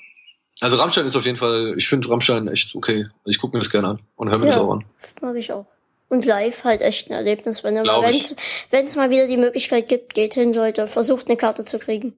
[0.60, 3.06] Also Rammstein ist auf jeden Fall, ich finde Rammstein echt okay.
[3.26, 4.84] Ich gucke mir das gerne an und höre mir ja, das auch an.
[5.20, 5.66] Mag ich auch.
[6.08, 10.34] Und live halt echt ein Erlebnis, wenn wenn es mal wieder die Möglichkeit gibt, geht
[10.34, 12.16] hin, Leute, versucht eine Karte zu kriegen.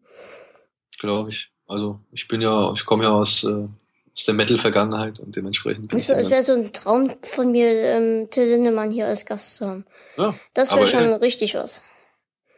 [0.99, 1.51] Glaube ich.
[1.67, 3.69] Also ich bin ja, ich komme ja aus äh,
[4.17, 5.93] aus der Metal-Vergangenheit und dementsprechend.
[5.93, 9.87] Das wäre so ein Traum von mir, ähm, Till Lindemann hier als Gast zu haben.
[10.17, 11.83] Ja, Das wäre schon richtig was.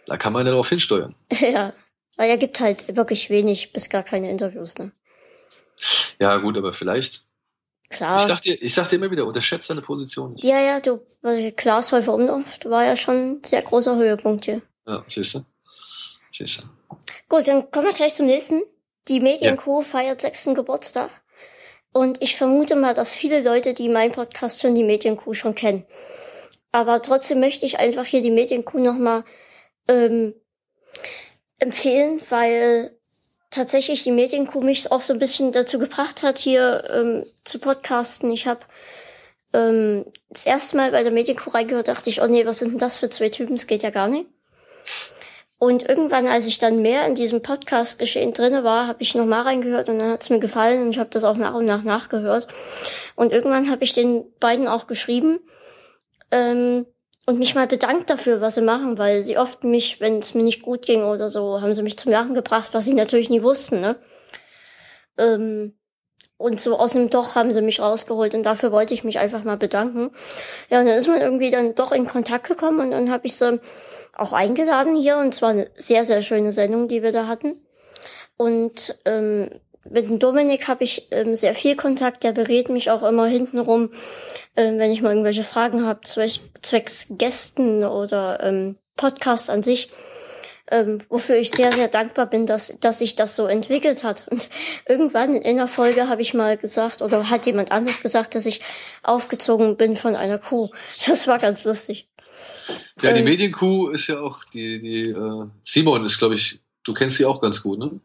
[0.07, 1.15] da kann man ja darauf hinsteuern.
[1.41, 1.73] ja.
[2.17, 4.93] Weil er gibt halt wirklich wenig bis gar keine Interviews, ne?
[6.19, 7.25] Ja, gut, aber vielleicht.
[7.89, 8.21] Klar.
[8.21, 10.45] Ich sag dir, ich sag dir immer wieder, unterschätzt deine Position nicht.
[10.45, 14.61] ja, ja, du, weil Klaas Häufer Umlauf war ja schon ein sehr großer Höhepunkt hier.
[14.87, 15.41] Ja, siehst du?
[16.31, 16.97] Siehst du.
[17.29, 18.63] Gut, dann kommen wir gleich zum nächsten.
[19.09, 21.11] Die Medienkuh feiert sechsten Geburtstag.
[21.93, 25.87] Und ich vermute mal, dass viele Leute, die meinen Podcast hören, die Medienkuh schon kennen.
[26.71, 29.25] Aber trotzdem möchte ich einfach hier die Medienkuh nochmal
[29.89, 30.35] ähm,
[31.59, 32.98] empfehlen, weil
[33.51, 38.31] tatsächlich die Medienkuh mich auch so ein bisschen dazu gebracht hat, hier ähm, zu podcasten.
[38.31, 38.61] Ich habe
[39.53, 42.79] ähm, das erste Mal bei der Medienkuh reingehört, dachte ich, oh nee, was sind denn
[42.79, 43.55] das für zwei Typen?
[43.55, 44.27] Es geht ja gar nicht.
[45.59, 49.89] Und irgendwann, als ich dann mehr in diesem Podcast-Geschehen drinne war, habe ich nochmal reingehört
[49.89, 52.47] und dann hat es mir gefallen und ich habe das auch nach und nach nachgehört.
[53.17, 55.41] Und irgendwann habe ich den beiden auch geschrieben
[56.31, 56.87] ähm,
[57.29, 60.43] und mich mal bedankt dafür, was sie machen, weil sie oft mich, wenn es mir
[60.43, 63.43] nicht gut ging oder so, haben sie mich zum Lachen gebracht, was sie natürlich nie
[63.43, 63.97] wussten, ne?
[65.19, 65.79] Ähm,
[66.39, 69.45] und so aus dem Doch haben sie mich rausgeholt und dafür wollte ich mich einfach
[69.45, 70.11] mal bedanken.
[70.71, 73.37] Ja, und dann ist man irgendwie dann doch in Kontakt gekommen und dann habe ich
[73.37, 73.61] sie
[74.17, 77.61] auch eingeladen hier und zwar eine sehr, sehr schöne Sendung, die wir da hatten.
[78.39, 79.51] Und ähm,
[79.91, 83.91] mit dem Dominik habe ich ähm, sehr viel Kontakt, der berät mich auch immer hintenrum,
[84.57, 89.91] ähm, wenn ich mal irgendwelche Fragen habe, zwecks, zwecks Gästen oder ähm, Podcast an sich
[90.71, 94.27] ähm, wofür ich sehr, sehr dankbar bin, dass, dass sich das so entwickelt hat.
[94.29, 94.49] Und
[94.87, 98.61] irgendwann in einer Folge habe ich mal gesagt, oder hat jemand anderes gesagt, dass ich
[99.03, 100.71] aufgezogen bin von einer Kuh.
[101.07, 102.09] Das war ganz lustig.
[103.01, 106.93] Ja, die Ähm, Medienkuh ist ja auch die, die äh, Simon ist, glaube ich, du
[106.93, 108.01] kennst sie auch ganz gut, ne?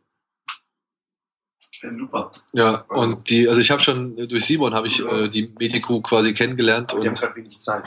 [1.83, 2.31] Ja, super.
[2.53, 6.01] Ja, und die, also ich habe schon äh, durch Simon habe ich äh, die Medienkuh
[6.01, 7.83] quasi kennengelernt Aber die haben und gerade wenig Zeit.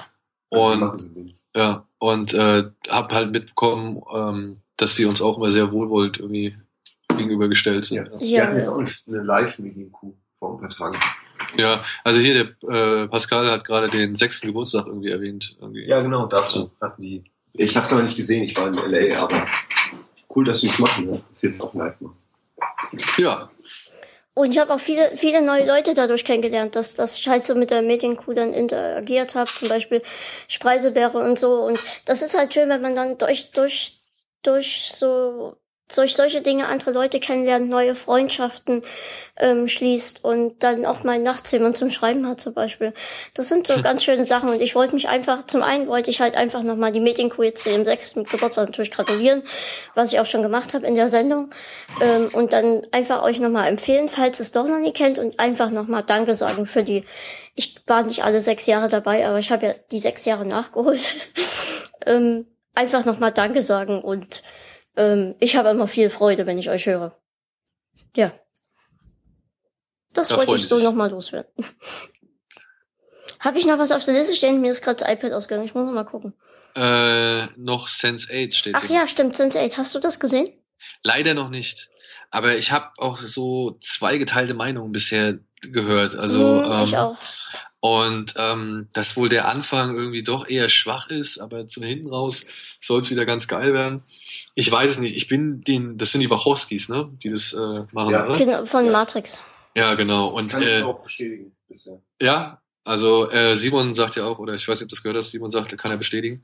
[0.50, 1.34] Und- Die machen so wenig.
[1.54, 6.54] ja und äh, habe halt mitbekommen, ähm, dass sie uns auch immer sehr wohlwollend irgendwie
[7.16, 7.96] gegenübergestellt sind.
[7.96, 8.04] Ja.
[8.12, 8.20] Ja.
[8.20, 10.98] Wir Ja, hatten jetzt auch eine Live-Medienkuh vor ein paar Tagen.
[11.56, 15.56] ja, also hier der äh, Pascal hat gerade den sechsten Geburtstag irgendwie erwähnt.
[15.60, 15.86] Irgendwie.
[15.86, 17.24] Ja, genau, dazu hatten die.
[17.54, 19.46] Ich habe es aber nicht gesehen, ich war in LA, aber
[20.34, 21.22] cool, dass sie es machen, ne?
[21.30, 22.16] Das jetzt auch live machen.
[23.16, 23.48] ja,
[24.38, 27.54] Und ich habe auch viele, viele neue Leute dadurch kennengelernt, dass, dass ich halt so
[27.54, 30.02] mit der Medienkuh dann interagiert habe, zum Beispiel
[30.46, 31.62] Spreisebeere und so.
[31.62, 33.98] Und das ist halt schön, wenn man dann durch, durch,
[34.42, 35.56] durch so
[35.94, 38.80] durch solche Dinge andere Leute kennenlernt, neue Freundschaften
[39.38, 42.92] ähm, schließt und dann auch mal nachts jemand zum Schreiben hat zum Beispiel.
[43.34, 46.20] Das sind so ganz schöne Sachen und ich wollte mich einfach, zum einen wollte ich
[46.20, 49.42] halt einfach nochmal die Medienkuh jetzt zu ihrem sechsten Geburtstag natürlich gratulieren,
[49.94, 51.50] was ich auch schon gemacht habe in der Sendung
[52.00, 55.70] ähm, und dann einfach euch nochmal empfehlen, falls es doch noch nie kennt und einfach
[55.70, 57.04] nochmal Danke sagen für die,
[57.54, 61.14] ich war nicht alle sechs Jahre dabei, aber ich habe ja die sechs Jahre nachgeholt.
[62.06, 64.42] ähm, einfach nochmal Danke sagen und
[64.96, 67.16] ähm, ich habe immer viel Freude, wenn ich euch höre.
[68.14, 68.32] Ja.
[70.12, 71.50] Das Ja, wollte ich so nochmal loswerden.
[73.40, 74.60] habe ich noch was auf der Liste stehen?
[74.60, 75.66] Mir ist gerade das iPad ausgegangen.
[75.66, 76.34] Ich muss noch mal gucken.
[76.74, 79.36] äh, noch Sense 8 steht Ach ja, stimmt.
[79.36, 79.76] Sense 8.
[79.78, 80.48] Hast du das gesehen?
[81.02, 81.90] Leider noch nicht.
[82.30, 86.14] Aber ich habe auch so zwei geteilte Meinungen bisher gehört.
[86.16, 87.16] Also ich ähm, auch.
[87.80, 92.46] Und ähm, dass wohl der Anfang irgendwie doch eher schwach ist, aber zum Hinten raus
[92.80, 94.02] soll es wieder ganz geil werden.
[94.54, 95.14] Ich weiß es nicht.
[95.14, 97.10] Ich bin den, das sind die Wachowskis, ne?
[97.22, 98.26] Die das äh, machen, Ja.
[98.26, 98.36] oder?
[98.36, 98.92] Genau, von Ja.
[98.92, 99.40] Matrix.
[99.76, 100.28] Ja, genau.
[100.28, 102.00] Und Kann ich äh, auch bestätigen bisher.
[102.20, 105.18] ja, also äh, Simon sagt ja auch, oder ich weiß nicht, ob du das gehört
[105.18, 106.42] hast, Simon sagt, kann er bestätigen.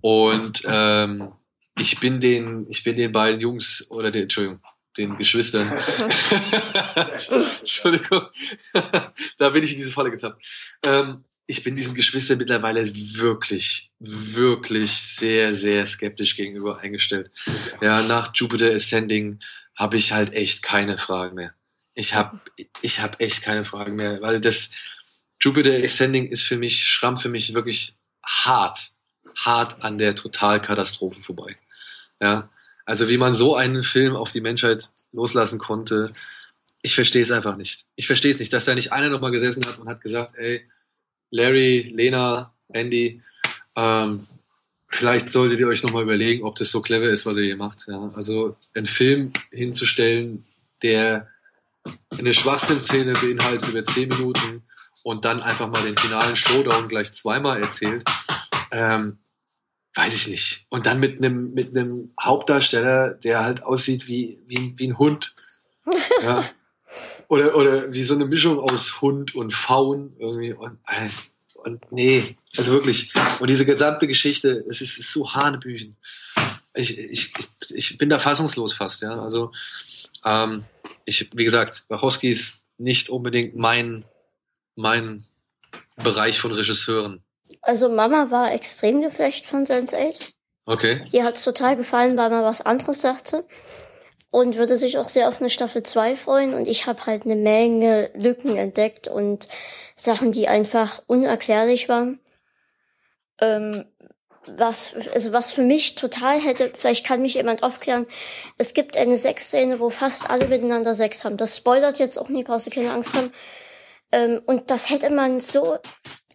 [0.00, 1.32] Und ähm,
[1.78, 4.60] ich bin den, ich bin den beiden Jungs oder den, Entschuldigung,
[4.96, 5.70] den Geschwistern.
[7.60, 8.28] Entschuldigung,
[9.38, 10.42] da bin ich in diese Falle getappt.
[10.84, 17.30] Ähm, ich bin diesen Geschwistern mittlerweile wirklich, wirklich sehr, sehr skeptisch gegenüber eingestellt.
[17.82, 19.40] Ja, nach Jupiter Ascending
[19.74, 21.54] habe ich halt echt keine Fragen mehr.
[21.94, 22.40] Ich habe
[22.80, 24.70] ich hab echt keine Fragen mehr, weil das
[25.40, 27.94] Jupiter Ascending ist für mich, schramm für mich wirklich
[28.24, 28.92] hart,
[29.36, 31.56] hart an der Totalkatastrophe vorbei.
[32.20, 32.50] Ja,
[32.84, 36.12] also wie man so einen Film auf die Menschheit loslassen konnte,
[36.82, 37.86] ich verstehe es einfach nicht.
[37.96, 40.68] Ich verstehe es nicht, dass da nicht einer nochmal gesessen hat und hat gesagt, ey,
[41.30, 43.22] Larry, Lena, Andy,
[43.74, 44.26] ähm,
[44.88, 47.86] vielleicht solltet ihr euch nochmal überlegen, ob das so clever ist, was ihr hier macht.
[47.88, 50.44] Ja, also einen Film hinzustellen,
[50.82, 51.28] der
[52.10, 54.62] eine Schwachsinnsszene beinhaltet über zehn Minuten
[55.02, 58.04] und dann einfach mal den finalen Showdown gleich zweimal erzählt,
[58.70, 59.18] ähm,
[59.94, 60.66] weiß ich nicht.
[60.70, 64.98] Und dann mit einem mit einem Hauptdarsteller, der halt aussieht wie wie, ein- wie ein
[64.98, 65.34] Hund.
[66.22, 66.44] Ja.
[67.26, 70.52] Oder, oder wie so eine Mischung aus Hund und Faun irgendwie.
[70.52, 71.08] Und, äh,
[71.54, 73.12] und nee, also wirklich.
[73.40, 75.96] Und diese gesamte Geschichte, es ist, ist so Hanebüchen.
[76.74, 77.32] Ich, ich,
[77.70, 79.20] ich bin da fassungslos fast, ja.
[79.20, 79.50] Also,
[80.24, 80.64] ähm,
[81.04, 84.04] ich, wie gesagt, Wachowski ist nicht unbedingt mein,
[84.76, 85.24] mein
[85.96, 87.23] Bereich von Regisseuren.
[87.64, 90.34] Also Mama war extrem geflecht von Sense8.
[90.66, 91.06] Okay.
[91.12, 93.44] Ihr hat's total gefallen, weil man was anderes sagte.
[94.30, 96.54] Und würde sich auch sehr auf eine Staffel 2 freuen.
[96.54, 99.48] Und ich habe halt eine Menge Lücken entdeckt und
[99.96, 102.20] Sachen, die einfach unerklärlich waren.
[103.40, 103.86] Ähm,
[104.46, 108.06] was, also was für mich total hätte, vielleicht kann mich jemand aufklären,
[108.58, 111.36] es gibt eine Sexszene, wo fast alle miteinander Sex haben.
[111.36, 113.32] Das spoilert jetzt auch nie, brauchst du keine Angst haben.
[114.12, 115.78] Ähm, und das hätte man so,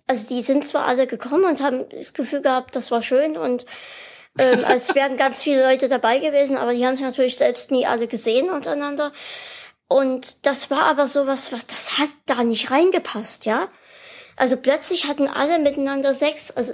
[0.09, 3.67] also die sind zwar alle gekommen und haben das Gefühl gehabt, das war schön und
[4.39, 7.85] ähm, es wären ganz viele Leute dabei gewesen, aber die haben sich natürlich selbst nie
[7.85, 9.13] alle gesehen untereinander.
[9.87, 13.69] Und das war aber sowas, was, das hat da nicht reingepasst, ja.
[14.35, 16.73] Also plötzlich hatten alle miteinander Sex, also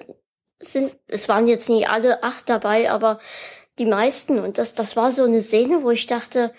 [0.60, 3.20] sind, es waren jetzt nie alle acht dabei, aber
[3.80, 4.40] die meisten.
[4.40, 6.54] Und das, das war so eine Szene, wo ich dachte,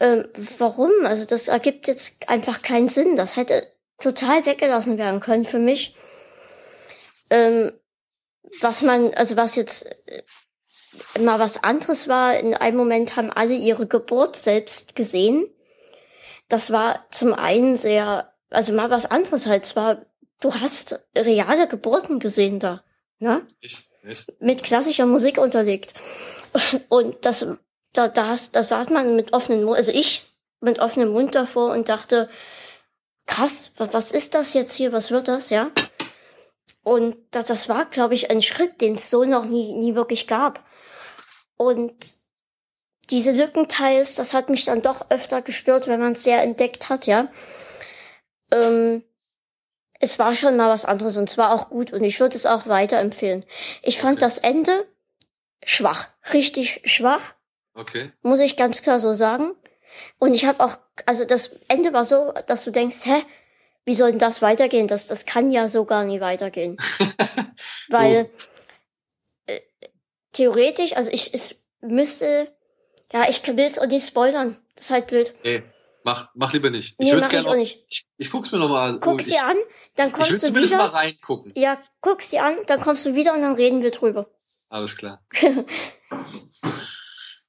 [0.00, 0.26] ähm,
[0.58, 0.92] warum?
[1.04, 3.16] Also das ergibt jetzt einfach keinen Sinn.
[3.16, 3.71] Das hätte
[4.02, 5.94] total weggelassen werden können für mich.
[7.30, 7.72] Ähm,
[8.60, 10.22] was man, also was jetzt äh,
[11.20, 15.46] mal was anderes war, in einem Moment haben alle ihre Geburt selbst gesehen.
[16.48, 20.04] Das war zum einen sehr, also mal was anderes halt, zwar,
[20.40, 22.84] du hast reale Geburten gesehen da.
[23.18, 23.46] Ne?
[23.60, 24.26] Ich, ich.
[24.40, 25.94] Mit klassischer Musik unterlegt.
[26.88, 27.46] Und das,
[27.92, 30.24] da, da, hast, da saß man mit offenem Mund, also ich
[30.60, 32.28] mit offenem Mund davor und dachte,
[33.26, 35.70] krass, was ist das jetzt hier, was wird das, ja?
[36.82, 40.26] Und das, das war, glaube ich, ein Schritt, den es so noch nie, nie wirklich
[40.26, 40.64] gab.
[41.56, 41.94] Und
[43.10, 47.06] diese Lückenteils, das hat mich dann doch öfter gestört, wenn man es sehr entdeckt hat,
[47.06, 47.30] ja.
[48.50, 49.04] Ähm,
[50.00, 52.66] es war schon mal was anderes und zwar auch gut und ich würde es auch
[52.66, 53.44] weiterempfehlen.
[53.82, 54.20] Ich fand Okay.
[54.20, 54.86] das Ende
[55.64, 57.34] schwach, richtig schwach,
[57.74, 58.12] Okay.
[58.22, 59.52] muss ich ganz klar so sagen.
[60.18, 63.22] Und ich habe auch, also das Ende war so, dass du denkst, hä,
[63.84, 64.86] wie soll denn das weitergehen?
[64.86, 66.76] Das, das kann ja so gar nie weitergehen.
[67.88, 68.30] Weil
[69.46, 69.60] äh,
[70.32, 72.54] theoretisch, also ich, es müsste,
[73.12, 74.56] ja, ich will es auch nicht spoilern.
[74.74, 75.34] Das ist halt blöd.
[75.42, 75.62] Nee,
[76.04, 76.94] mach, mach lieber nicht.
[76.98, 77.84] Ich Nee, mach ich gerne auch nicht.
[77.88, 79.00] Ich, ich guck's mir nochmal an.
[79.00, 79.56] Guck's ich, dir an,
[79.96, 80.94] dann Ich kommst will du zumindest mal wieder.
[80.94, 81.52] reingucken.
[81.56, 84.28] Ja, guck's dir an, dann kommst du wieder und dann reden wir drüber.
[84.68, 85.22] Alles klar.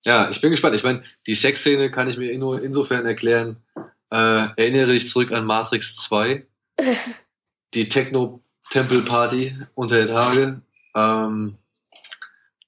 [0.06, 0.76] Ja, ich bin gespannt.
[0.76, 3.58] Ich meine, die Sexszene kann ich mir nur insofern erklären.
[4.12, 6.46] Äh, erinnere dich zurück an Matrix 2.
[7.74, 10.62] die Techno-Tempel-Party unter der Tage.
[10.96, 11.58] Ähm,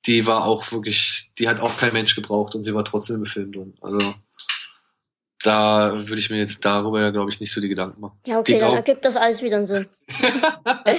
[0.05, 3.25] die war auch wirklich, die hat auch kein Mensch gebraucht und sie war trotzdem im
[3.25, 3.77] Film drin.
[3.81, 4.13] Also
[5.43, 8.19] da würde ich mir jetzt darüber ja, glaube ich, nicht so die Gedanken machen.
[8.25, 9.85] Ja, okay, Die dann ergibt das alles wieder einen Sinn.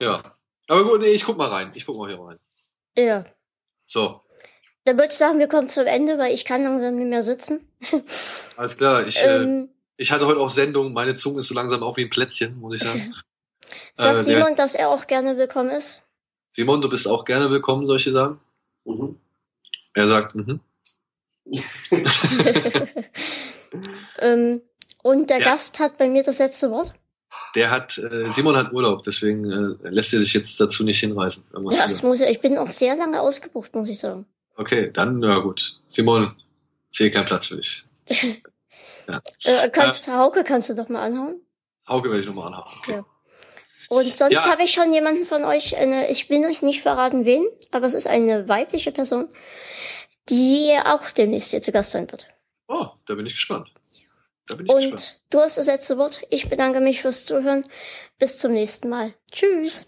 [0.00, 0.36] Ja.
[0.68, 1.72] Aber gut, nee, ich guck mal rein.
[1.74, 2.38] Ich guck mal hier rein.
[2.96, 3.24] Ja.
[3.86, 4.22] So,
[4.88, 7.60] Dann würde ich sagen, wir kommen zum Ende, weil ich kann langsam nicht mehr sitzen.
[8.56, 9.06] alles klar.
[9.06, 9.68] Ich, äh, ähm,
[9.98, 10.94] ich hatte heute auch Sendung.
[10.94, 13.14] Meine Zunge ist so langsam auch wie ein Plätzchen, muss ich sagen.
[13.96, 16.00] sagt äh, der- Simon, dass er auch gerne willkommen ist?
[16.52, 18.40] Simon, du bist auch gerne willkommen, soll ich dir sagen?
[18.86, 19.16] Mhm.
[19.92, 20.60] Er sagt, mhm.
[24.20, 24.62] ähm,
[25.02, 25.50] und der Ja.
[25.50, 26.94] Gast hat bei mir das letzte Wort.
[27.54, 31.44] Der hat, äh, Simon hat Urlaub, deswegen äh, lässt er sich jetzt dazu nicht hinreißen.
[31.72, 34.24] Ja, das muss ich, ich bin auch sehr lange ausgebucht, muss ich sagen.
[34.58, 35.78] Okay, dann, ja gut.
[35.88, 36.36] Simon,
[36.90, 37.84] sehe keinen Platz für dich.
[39.44, 41.40] Äh, kannst, Hauke, kannst du doch mal anhauen?
[41.88, 42.74] Hauke werde ich nochmal anhauen.
[42.80, 42.92] Okay.
[42.96, 43.06] Ja.
[43.88, 44.50] Und sonst Ja.
[44.50, 47.94] habe ich schon jemanden von euch, eine, ich will euch nicht verraten, wen, aber es
[47.94, 49.30] ist eine weibliche Person,
[50.28, 52.26] die auch demnächst hier zu Gast sein wird.
[52.68, 53.72] Oh, da bin ich gespannt.
[54.46, 54.92] Da bin ich gespannt.
[54.92, 56.20] Und du hast das letzte Wort.
[56.28, 57.64] Ich bedanke mich fürs Zuhören.
[58.18, 59.14] Bis zum nächsten Mal.
[59.32, 59.86] Tschüss.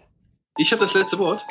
[0.56, 1.46] Ich habe das letzte Wort.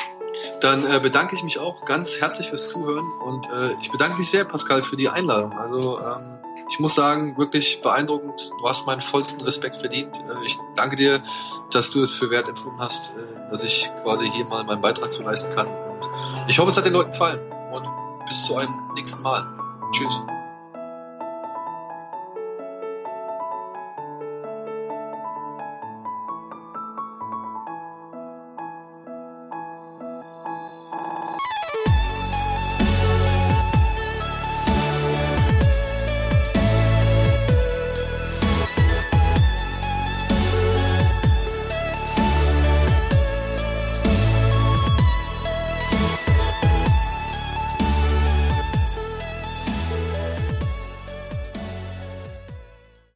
[0.61, 4.29] Dann äh, bedanke ich mich auch ganz herzlich fürs Zuhören und äh, ich bedanke mich
[4.29, 5.53] sehr, Pascal, für die Einladung.
[5.53, 8.51] Also ähm, ich muss sagen, wirklich beeindruckend.
[8.61, 10.17] Du hast meinen vollsten Respekt verdient.
[10.17, 11.23] Äh, ich danke dir,
[11.71, 15.11] dass du es für wert empfunden hast, äh, dass ich quasi hier mal meinen Beitrag
[15.11, 15.67] zu leisten kann.
[15.67, 16.09] Und
[16.47, 17.39] ich hoffe, es hat den Leuten gefallen.
[17.71, 17.87] Und
[18.27, 19.47] bis zu einem nächsten Mal.
[19.91, 20.21] Tschüss.